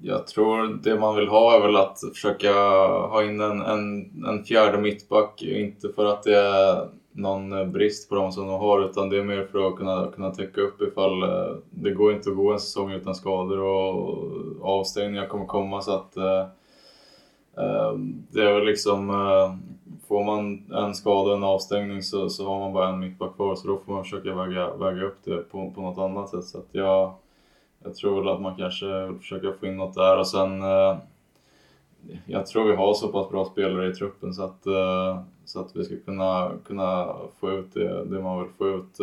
Jag 0.02 0.28
tror 0.28 0.80
det 0.84 1.00
man 1.00 1.16
vill 1.16 1.28
ha 1.28 1.56
är 1.56 1.62
väl 1.62 1.76
att 1.76 2.00
försöka 2.14 2.54
ha 2.54 3.24
in 3.24 3.42
en, 3.42 3.62
en, 3.62 4.12
en 4.28 4.44
fjärde 4.44 4.78
mittback. 4.78 5.42
Inte 5.42 5.90
för 5.90 6.06
att 6.06 6.24
det 6.24 6.38
är 6.38 6.88
någon 7.16 7.72
brist 7.72 8.10
på 8.10 8.16
dem 8.16 8.32
som 8.32 8.48
de 8.48 8.60
har 8.60 8.86
utan 8.86 9.10
det 9.10 9.18
är 9.18 9.24
mer 9.24 9.46
för 9.52 9.68
att 9.68 9.76
kunna, 9.76 10.12
kunna 10.16 10.32
täcka 10.32 10.62
upp 10.62 10.82
ifall 10.82 11.24
eh, 11.24 11.56
det 11.70 11.92
går 11.92 12.14
inte 12.14 12.30
att 12.30 12.36
gå 12.36 12.54
en 12.54 12.60
säsong 12.60 12.92
utan 12.92 13.16
skador 13.16 13.60
och 13.60 14.32
avstängningar 14.62 15.28
kommer 15.28 15.46
komma 15.46 15.82
så 15.82 15.92
att 15.92 16.18
eh, 16.18 16.46
Ehm, 17.58 18.24
det 18.32 18.42
är 18.42 18.54
väl 18.54 18.66
liksom 18.66 19.10
eh, 19.10 19.56
får 20.08 20.24
man 20.24 20.72
en 20.72 20.96
skada 20.96 21.36
en 21.36 21.44
avstängning 21.44 22.04
så, 22.04 22.30
så 22.30 22.48
har 22.48 22.60
man 22.60 22.74
bara 22.74 22.90
en 22.90 23.00
mittback 23.00 23.36
kvar 23.36 23.56
så 23.56 23.68
då 23.68 23.78
får 23.78 23.94
man 23.94 24.04
försöka 24.04 24.36
väga, 24.36 24.76
väga 24.76 25.06
upp 25.06 25.18
det 25.24 25.38
på, 25.38 25.72
på 25.72 25.82
något 25.82 25.98
annat 25.98 26.30
sätt 26.30 26.44
så 26.44 26.58
att 26.58 26.70
jag, 26.72 27.14
jag 27.84 27.96
tror 27.96 28.20
väl 28.20 28.34
att 28.34 28.42
man 28.42 28.56
kanske 28.56 29.06
vill 29.06 29.20
försöka 29.20 29.54
få 29.60 29.66
in 29.66 29.78
något 29.78 29.96
där 29.96 30.20
och 30.20 30.28
sen 30.28 30.62
eh, 30.62 30.98
jag 32.26 32.46
tror 32.46 32.64
vi 32.64 32.76
har 32.76 32.94
så 32.94 33.08
pass 33.08 33.30
bra 33.30 33.46
spelare 33.46 33.90
i 33.90 33.94
truppen 33.94 34.34
så 34.34 34.44
att 34.44 34.66
eh, 34.66 35.22
så 35.46 35.60
att 35.60 35.76
vi 35.76 35.84
ska 35.84 35.96
kunna, 36.06 36.52
kunna 36.66 37.16
få 37.40 37.52
ut 37.52 37.74
det, 37.74 38.06
det 38.06 38.22
man 38.22 38.44
vill 38.44 38.52
få 38.58 38.68
ut. 38.68 38.98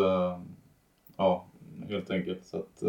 Ja, 1.17 1.47
helt 1.89 2.11
enkelt. 2.11 2.45
Så 2.45 2.57
att, 2.57 2.83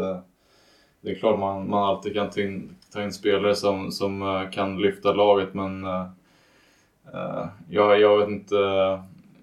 det 1.04 1.12
är 1.12 1.16
klart 1.16 1.39
man, 1.39 1.70
man 1.70 1.84
alltid 1.84 2.14
kan 2.14 2.30
ta 2.30 2.41
in, 2.41 2.76
ta 2.93 3.04
in 3.04 3.14
spelare 3.14 3.56
som, 3.56 3.91
som 3.91 4.22
eh, 4.22 4.49
kan 4.49 4.82
lyfta 4.82 5.14
laget 5.14 5.54
men 5.54 5.84
eh, 5.84 6.06
eh, 7.14 7.45
jag, 7.70 7.99
jag 7.99 8.18
vet 8.18 8.30
inte. 8.30 8.56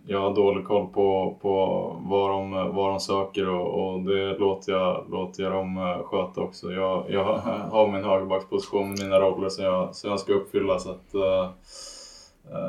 Jag 0.06 0.20
har 0.20 0.34
dålig 0.34 0.66
koll 0.66 0.86
på, 0.86 1.36
på 1.42 1.56
vad, 2.00 2.30
de, 2.30 2.50
vad 2.50 2.90
de 2.90 3.00
söker 3.00 3.48
och, 3.48 3.92
och 3.92 4.00
det 4.00 4.38
låter 4.38 4.72
jag, 4.72 5.06
låter 5.10 5.42
jag 5.42 5.52
dem 5.52 6.02
sköta 6.04 6.40
också. 6.40 6.72
Jag, 6.72 7.04
jag 7.08 7.24
har 7.70 7.92
min 7.92 8.04
högerbacksposition, 8.04 8.90
mina 8.90 9.20
roller 9.20 9.48
som 9.48 9.64
jag, 9.64 9.94
som 9.94 10.10
jag 10.10 10.20
ska 10.20 10.32
uppfylla. 10.32 10.78
Så 10.78 10.90
att, 10.90 11.14
uh, 11.14 11.50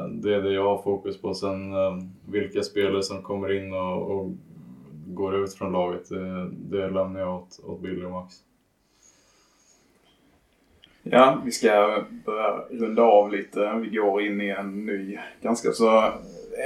det 0.10 0.36
är 0.36 0.42
det 0.42 0.54
jag 0.54 0.64
har 0.64 0.78
fokus 0.78 1.22
på. 1.22 1.34
Sen 1.34 1.74
vilka 2.26 2.64
spelare 2.64 3.04
som 3.04 3.22
kommer 3.22 3.58
in 3.58 3.74
och, 3.74 4.12
och 4.12 4.32
går 5.06 5.36
ut 5.36 5.54
från 5.54 5.72
laget, 5.72 6.10
det, 6.10 6.50
det 6.52 6.90
lämnar 6.90 7.20
jag 7.20 7.36
åt, 7.36 7.60
åt 7.64 7.82
Billy 7.82 8.06
och 8.06 8.12
Max. 8.12 8.36
Ja, 11.04 11.42
vi 11.46 11.52
ska 11.52 12.04
börja 12.26 12.64
runda 12.70 13.02
av 13.02 13.32
lite. 13.32 13.74
Vi 13.82 13.98
går 13.98 14.22
in 14.22 14.42
i 14.42 14.50
en 14.50 14.86
ny, 14.86 15.18
ganska 15.42 15.72
så 15.72 16.12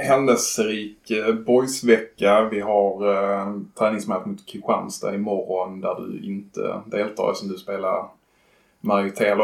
händelserik 0.02 1.10
eh, 1.10 1.34
boysvecka. 1.34 2.48
Vi 2.50 2.60
har 2.60 3.14
eh, 3.14 3.54
träningsmatch 3.78 4.26
mot 4.26 4.46
Kristianstad 4.46 5.14
imorgon 5.14 5.80
där 5.80 5.94
du 5.94 6.26
inte 6.26 6.80
deltar 6.86 7.32
som 7.34 7.48
du 7.48 7.56
spelar 7.58 8.04
majoritet 8.80 9.38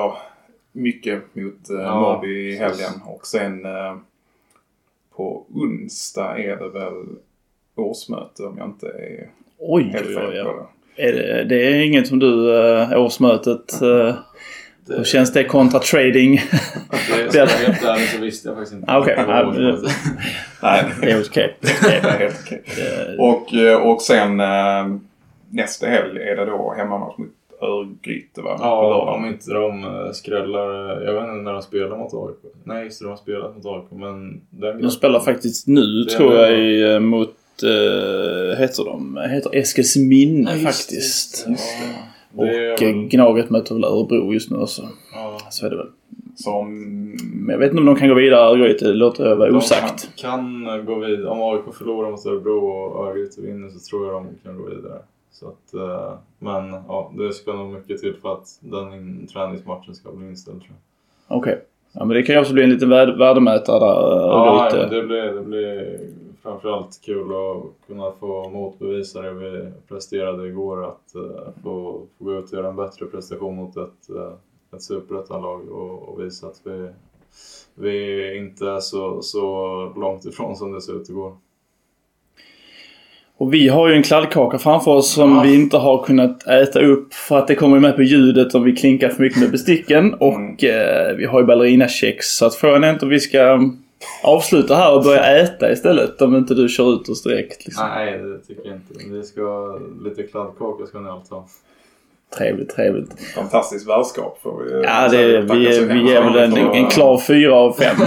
mycket 0.73 1.35
mot 1.35 1.71
eh, 1.71 1.77
ja, 1.77 2.01
Norrby 2.01 2.49
i 2.49 2.57
helgen. 2.57 2.93
Och 3.07 3.27
sen 3.27 3.65
eh, 3.65 3.97
på 5.17 5.47
onsdag 5.55 6.39
är 6.39 6.57
det 6.57 6.69
väl 6.69 7.05
årsmöte 7.75 8.43
om 8.43 8.59
jag 8.59 8.67
inte 8.67 8.87
är 8.87 9.31
oj, 9.59 9.83
helt 9.83 10.07
fel 10.07 10.45
på 10.45 10.53
det. 10.53 10.67
Är 10.97 11.13
det, 11.13 11.45
det 11.45 11.67
är 11.67 11.85
inget 11.87 12.09
som 12.09 12.19
du, 12.19 12.57
äh, 12.57 13.01
årsmötet, 13.01 13.81
det, 13.81 14.19
hur 14.89 15.05
känns 15.05 15.33
det 15.33 15.45
kontra 15.45 15.81
trading? 15.81 16.43
Det, 17.31 17.39
jag 17.39 17.47
helt 17.67 17.85
ärligt 17.85 18.09
så 18.09 18.21
visste 18.21 18.49
jag 18.49 18.57
faktiskt 18.57 18.75
inte. 18.75 18.93
Okej. 18.97 19.13
Okay. 19.13 19.27
Nej, 20.63 20.85
det 21.01 21.11
är 21.11 21.21
okej. 21.21 21.57
Okay. 21.61 23.17
och, 23.19 23.55
eh, 23.55 23.77
och 23.77 24.03
sen 24.03 24.41
äh, 24.41 24.97
nästa 25.51 25.87
helg 25.87 26.23
är 26.23 26.37
det 26.37 26.45
då 26.45 26.75
hemmamatch 26.77 27.19
mot 27.19 27.29
Örgryte 27.63 28.41
va? 28.41 28.57
Ja, 28.61 29.15
om 29.17 29.27
inte 29.27 29.51
de 29.51 29.85
eh, 29.85 30.13
skrällar. 30.13 31.01
Jag 31.03 31.15
vet 31.15 31.23
inte 31.23 31.43
när 31.43 31.53
de 31.53 31.63
spelar 31.63 31.97
mot 31.97 32.15
AIK. 32.15 32.53
Nej, 32.65 32.85
just 32.85 32.99
det, 32.99 33.05
de 33.05 33.09
har 33.09 33.17
spelat 33.17 33.57
mot 33.57 33.67
AIK. 33.67 33.85
Men 33.91 34.41
den 34.51 34.83
de 34.83 34.91
spelar 34.91 35.21
faktiskt 35.21 35.67
nu 35.67 36.05
tror 36.05 36.35
jag 36.35 36.59
i, 36.59 36.93
eh, 36.93 37.01
mot, 37.01 37.37
uh, 37.65 38.57
heter 38.59 38.85
de, 38.85 39.21
heter 39.31 39.55
Eskilsminne 39.55 40.51
ja, 40.51 40.59
faktiskt. 40.59 41.47
Just 41.49 41.79
det. 41.81 42.12
Och 42.37 42.47
väl... 42.47 43.09
Gnaget 43.09 43.51
möter 43.51 43.75
väl 43.75 43.85
Örebro 43.85 44.33
just 44.33 44.51
nu 44.51 44.57
också. 44.57 44.83
Ja. 45.15 45.39
Så 45.51 45.67
är 45.67 45.71
det 45.71 45.77
väl. 45.77 45.91
Som... 46.37 46.69
Men 47.35 47.53
jag 47.53 47.59
vet 47.59 47.71
inte 47.71 47.81
om 47.81 47.87
de 47.87 47.97
kan 47.97 48.09
gå 48.09 48.15
vidare 48.15 48.41
Örgryte, 48.41 48.85
det 48.85 48.95
låter 48.95 49.29
jag 49.29 49.37
vara 49.37 49.57
osagt. 49.57 50.11
De 50.17 50.23
kan, 50.23 50.65
kan 50.67 50.85
gå 50.85 50.95
vidare. 50.95 51.29
Om 51.29 51.43
AIK 51.43 51.75
förlorar 51.75 52.11
mot 52.11 52.27
Örebro 52.27 52.59
och 52.59 53.09
Örgryte 53.09 53.41
vinner 53.41 53.69
så 53.69 53.79
tror 53.79 54.07
jag 54.07 54.15
de 54.15 54.29
kan 54.43 54.59
gå 54.59 54.65
vidare. 54.65 54.99
Så 55.33 55.49
att, 55.49 55.75
eh, 55.75 56.13
men 56.39 56.73
ja, 56.89 57.13
det 57.19 57.33
ska 57.33 57.53
nog 57.53 57.73
mycket 57.73 58.01
till 58.01 58.15
för 58.23 58.33
att 58.33 58.47
den 58.61 59.27
träningsmatchen 59.27 59.95
ska 59.95 60.13
bli 60.13 60.29
inställd 60.29 60.61
tror 60.61 60.71
jag. 61.29 61.39
Okej. 61.39 61.53
Okay. 61.53 61.65
Ja, 61.93 62.05
men 62.05 62.17
det 62.17 62.23
kan 62.23 62.35
ju 62.35 62.41
också 62.41 62.53
bli 62.53 62.63
en 62.63 62.71
liten 62.71 62.89
värdemätare 62.89 63.79
där. 63.79 63.87
Ja, 63.87 64.71
ja 64.73 64.87
det, 64.87 65.03
blir, 65.03 65.23
det 65.23 65.43
blir 65.43 65.99
framförallt 66.43 67.01
kul 67.05 67.31
att 67.31 67.87
kunna 67.87 68.13
få 68.21 68.49
motbevisa 68.49 69.23
det 69.23 69.35
vi 69.35 69.71
presterade 69.89 70.49
igår. 70.49 70.85
Att 70.85 71.13
uh, 71.17 71.63
få, 71.63 72.07
få 72.19 72.25
gå 72.25 72.39
ut 72.39 72.53
och 72.53 72.59
göra 72.59 72.69
en 72.69 72.77
bättre 72.77 73.07
prestation 73.07 73.57
mot 73.57 73.77
ett, 73.77 74.11
uh, 74.11 74.33
ett 74.75 74.83
superettanlag 74.83 75.69
och, 75.69 76.09
och 76.09 76.21
visa 76.21 76.47
att 76.47 76.61
vi, 76.65 76.89
vi 77.75 78.37
inte 78.37 78.69
är 78.69 78.81
så, 78.81 79.23
så 79.23 79.43
långt 79.97 80.25
ifrån 80.25 80.57
som 80.57 80.73
det 80.73 80.81
ser 80.81 81.01
ut 81.01 81.09
igår. 81.09 81.37
Och 83.37 83.55
vi 83.55 83.69
har 83.69 83.89
ju 83.89 83.95
en 83.95 84.03
kladdkaka 84.03 84.59
framför 84.59 84.91
oss 84.91 85.13
som 85.13 85.37
ja. 85.37 85.43
vi 85.43 85.55
inte 85.55 85.77
har 85.77 86.05
kunnat 86.05 86.47
äta 86.47 86.81
upp 86.81 87.15
för 87.15 87.39
att 87.39 87.49
det 87.49 87.55
kommer 87.55 87.79
med 87.79 87.97
på 87.97 88.03
ljudet 88.03 88.55
om 88.55 88.63
vi 88.63 88.77
klinkar 88.77 89.09
för 89.09 89.23
mycket 89.23 89.41
med 89.41 89.51
besticken. 89.51 90.15
Och 90.15 90.35
mm. 90.35 90.57
eh, 90.61 91.17
vi 91.17 91.25
har 91.25 91.41
ju 91.41 91.47
ballerinakex. 91.47 92.27
Så 92.27 92.47
att 92.47 92.55
frågan 92.55 92.85
är 92.85 92.93
inte 92.93 93.05
om 93.05 93.11
vi 93.11 93.21
ska 93.21 93.61
avsluta 94.23 94.75
här 94.75 94.97
och 94.97 95.03
börja 95.03 95.43
äta 95.43 95.73
istället 95.73 96.23
om 96.23 96.37
inte 96.37 96.55
du 96.55 96.69
kör 96.69 96.95
ut 96.95 97.09
oss 97.09 97.23
direkt. 97.23 97.65
Liksom. 97.65 97.89
Nej, 97.89 98.19
det 98.19 98.39
tycker 98.39 98.69
jag 98.69 98.77
inte. 98.77 98.95
Vi 99.11 99.23
ska, 99.23 99.79
lite 100.05 100.23
kladdkaka 100.23 100.87
ska 100.87 101.01
ni 101.01 101.11
allt 101.11 101.31
ha. 101.31 101.47
Trevligt, 102.39 102.75
trevligt. 102.75 103.21
Fantastiskt 103.35 103.89
värdskap 103.89 104.39
får 104.43 104.63
vi 104.63 104.83
Ja, 104.83 105.09
det, 105.09 105.41
vi, 105.41 105.85
vi 105.87 106.11
ger 106.11 106.23
väl 106.23 106.37
en, 106.37 106.73
en 106.73 106.87
klar 106.87 107.19
fyra 107.19 107.55
av 107.55 107.73
fem. 107.73 107.97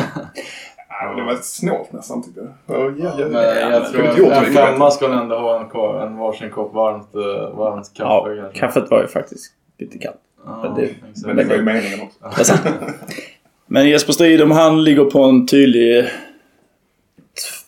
Ja, 0.99 1.13
det 1.15 1.23
var 1.23 1.35
snålt 1.35 1.91
nästan 1.91 2.23
tyckte 2.23 2.41
jag. 2.65 2.77
Oh, 2.77 2.93
ja, 2.99 3.13
ja, 3.17 3.27
men 3.27 3.43
jag, 3.43 3.71
jag 3.71 3.91
tror 3.91 4.31
att 4.31 4.47
en 4.47 4.53
femma 4.53 4.91
ska 4.91 5.13
ändå 5.13 5.35
ha 5.35 5.59
en, 5.59 6.07
en 6.07 6.17
varsin 6.17 6.49
kopp 6.49 6.73
varmt, 6.73 7.15
uh, 7.15 7.57
varmt 7.57 7.93
kaffe. 7.93 8.33
Ja, 8.33 8.49
kaffet 8.53 8.91
var 8.91 9.01
ju 9.01 9.07
faktiskt 9.07 9.53
lite 9.77 9.97
kallt. 9.97 10.17
Ah, 10.45 10.63
men, 10.63 10.75
det, 10.75 10.89
men 11.25 11.35
det 11.35 11.43
var 11.43 11.55
ju 11.55 11.61
meningen 11.61 11.99
också. 12.01 12.53
men 13.67 13.89
Jesper 13.89 14.13
Strid, 14.13 14.41
om 14.41 14.51
han 14.51 14.83
ligger 14.83 15.05
på 15.05 15.19
en 15.23 15.47
tydlig 15.47 16.05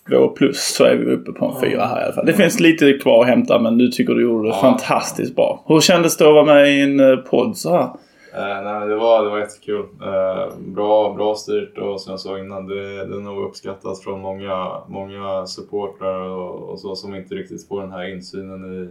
två 0.10 0.28
plus 0.28 0.76
så 0.76 0.84
är 0.84 0.96
vi 0.96 1.12
uppe 1.12 1.32
på 1.32 1.46
en 1.46 1.62
fyra 1.62 1.86
här 1.86 2.02
i 2.02 2.04
alla 2.04 2.14
fall. 2.14 2.26
Det 2.26 2.34
finns 2.34 2.60
lite 2.60 2.94
kvar 2.94 3.22
att 3.22 3.28
hämta 3.28 3.60
men 3.60 3.78
du 3.78 3.88
tycker 3.88 4.14
du 4.14 4.22
gjorde 4.22 4.48
det 4.48 4.56
ja. 4.56 4.62
fantastiskt 4.62 5.36
bra. 5.36 5.64
Hur 5.68 5.82
kändes 5.82 6.18
det 6.18 6.28
att 6.28 6.34
vara 6.34 6.46
med 6.46 6.78
i 6.78 6.82
en 6.82 7.00
eh, 7.00 7.18
podd 7.18 7.58
så 7.58 7.72
här? 7.72 7.90
Eh, 8.34 8.64
nej, 8.64 8.88
det, 8.88 8.96
var, 8.96 9.24
det 9.24 9.30
var 9.30 9.40
jättekul. 9.40 9.86
Eh, 10.02 10.58
bra, 10.58 11.14
bra 11.14 11.36
styrt 11.36 11.78
och 11.78 12.02
som 12.02 12.12
jag 12.12 12.20
sa 12.20 12.40
innan, 12.40 12.68
det, 12.68 13.06
det 13.06 13.16
är 13.16 13.22
nog 13.22 13.44
uppskattat 13.44 14.04
från 14.04 14.22
många, 14.22 14.82
många 14.88 15.46
supportrar 15.46 16.20
och, 16.20 16.70
och 16.70 16.80
så 16.80 16.96
som 16.96 17.16
inte 17.16 17.36
riktigt 17.36 17.68
får 17.68 17.82
den 17.82 17.92
här 17.92 18.14
insynen 18.14 18.74
i, 18.74 18.90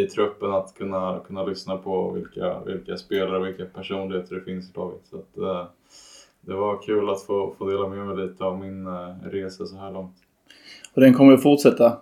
i 0.00 0.06
truppen 0.06 0.54
att 0.54 0.74
kunna, 0.78 1.20
kunna 1.26 1.44
lyssna 1.44 1.76
på 1.76 2.10
vilka, 2.10 2.60
vilka 2.66 2.96
spelare 2.96 3.38
och 3.38 3.46
vilka 3.46 3.64
personligheter 3.64 4.34
det 4.34 4.40
finns 4.40 4.70
i 4.70 4.78
laget. 4.78 5.00
Så 5.10 5.16
att, 5.16 5.38
eh, 5.38 5.66
det 6.46 6.54
var 6.54 6.82
kul 6.82 7.10
att 7.10 7.22
få, 7.22 7.54
få 7.58 7.70
dela 7.70 7.88
med 7.88 8.06
mig 8.06 8.26
lite 8.26 8.44
av 8.44 8.58
min 8.58 8.86
eh, 8.86 8.92
resa 9.32 9.66
så 9.66 9.76
här 9.76 9.90
långt. 9.92 10.14
Och 10.94 11.00
den 11.00 11.14
kommer 11.14 11.32
att 11.32 11.42
fortsätta 11.42 11.98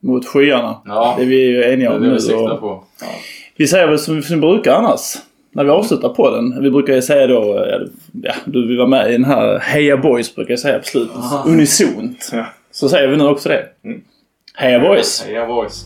mot 0.00 0.26
skyarna. 0.26 0.76
Ja, 0.84 1.14
Det 1.16 1.22
är 1.22 1.26
vi 1.26 1.46
ju 1.46 1.56
det 1.56 1.72
eniga 1.72 1.90
är 1.90 1.96
om 1.96 2.02
det 2.02 2.08
nu. 2.08 2.14
vi 2.14 2.20
siktar 2.20 2.56
på. 2.56 2.84
Ja. 3.00 3.06
Vi 3.56 3.66
säger 3.66 3.86
väl 3.88 3.98
som 3.98 4.20
vi 4.20 4.36
brukar 4.36 4.72
annars. 4.74 5.00
När 5.52 5.64
vi 5.64 5.70
avslutar 5.70 6.08
på 6.08 6.30
den. 6.30 6.62
Vi 6.62 6.70
brukar 6.70 6.94
ju 6.94 7.02
säga 7.02 7.26
då, 7.26 7.66
ja, 8.22 8.34
du 8.44 8.66
vill 8.68 8.76
vara 8.78 8.88
med 8.88 9.08
i 9.08 9.12
den 9.12 9.24
här 9.24 9.58
Heja 9.58 9.96
Boys 9.96 10.34
brukar 10.34 10.52
jag 10.52 10.58
säga 10.60 10.78
på 10.78 10.84
slutet. 10.84 11.16
Unisont. 11.46 12.30
Ja. 12.32 12.46
Så 12.70 12.88
säger 12.88 13.08
vi 13.08 13.16
nu 13.16 13.24
också 13.26 13.48
det. 13.48 13.66
Mm. 13.84 14.00
Heja 14.54 14.80
Boys! 14.80 15.22
Heja 15.26 15.46
boys! 15.46 15.84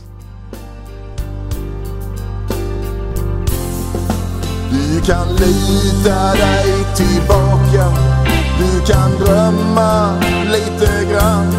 Du 4.71 5.01
kan 5.07 5.29
lita 5.29 6.35
dig 6.35 6.73
tillbaka 6.97 7.58
du 7.73 8.93
kan 8.93 9.11
drömma 9.19 10.21
lite 10.45 11.05
grann 11.13 11.53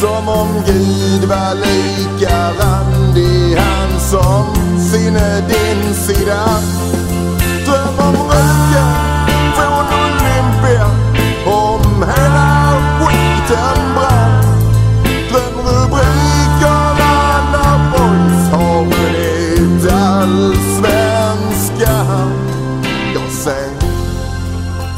Som 0.00 0.28
om 0.28 0.48
Gud 0.66 1.24
var 1.24 1.54
lika 1.54 2.50
randig. 2.50 3.56
Han 3.56 4.00
som 4.00 4.54
sinne 4.80 5.40
din 5.48 5.94
sida. 5.94 6.44
Dröm 7.66 8.08
om 8.08 8.14
röken 8.14 9.52
från 9.54 9.86
Olympia 10.00 10.86
Om 11.46 12.02
hela 12.02 12.76
skiten. 13.00 13.83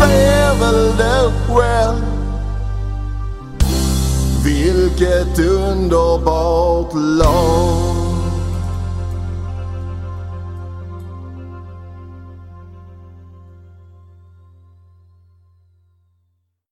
du 0.00 0.06
ser 0.06 0.54
väl 0.60 0.96
det 0.96 1.30
själv 1.48 2.04
Vilket 4.44 5.38
underbart 5.38 6.94
lag 6.94 7.89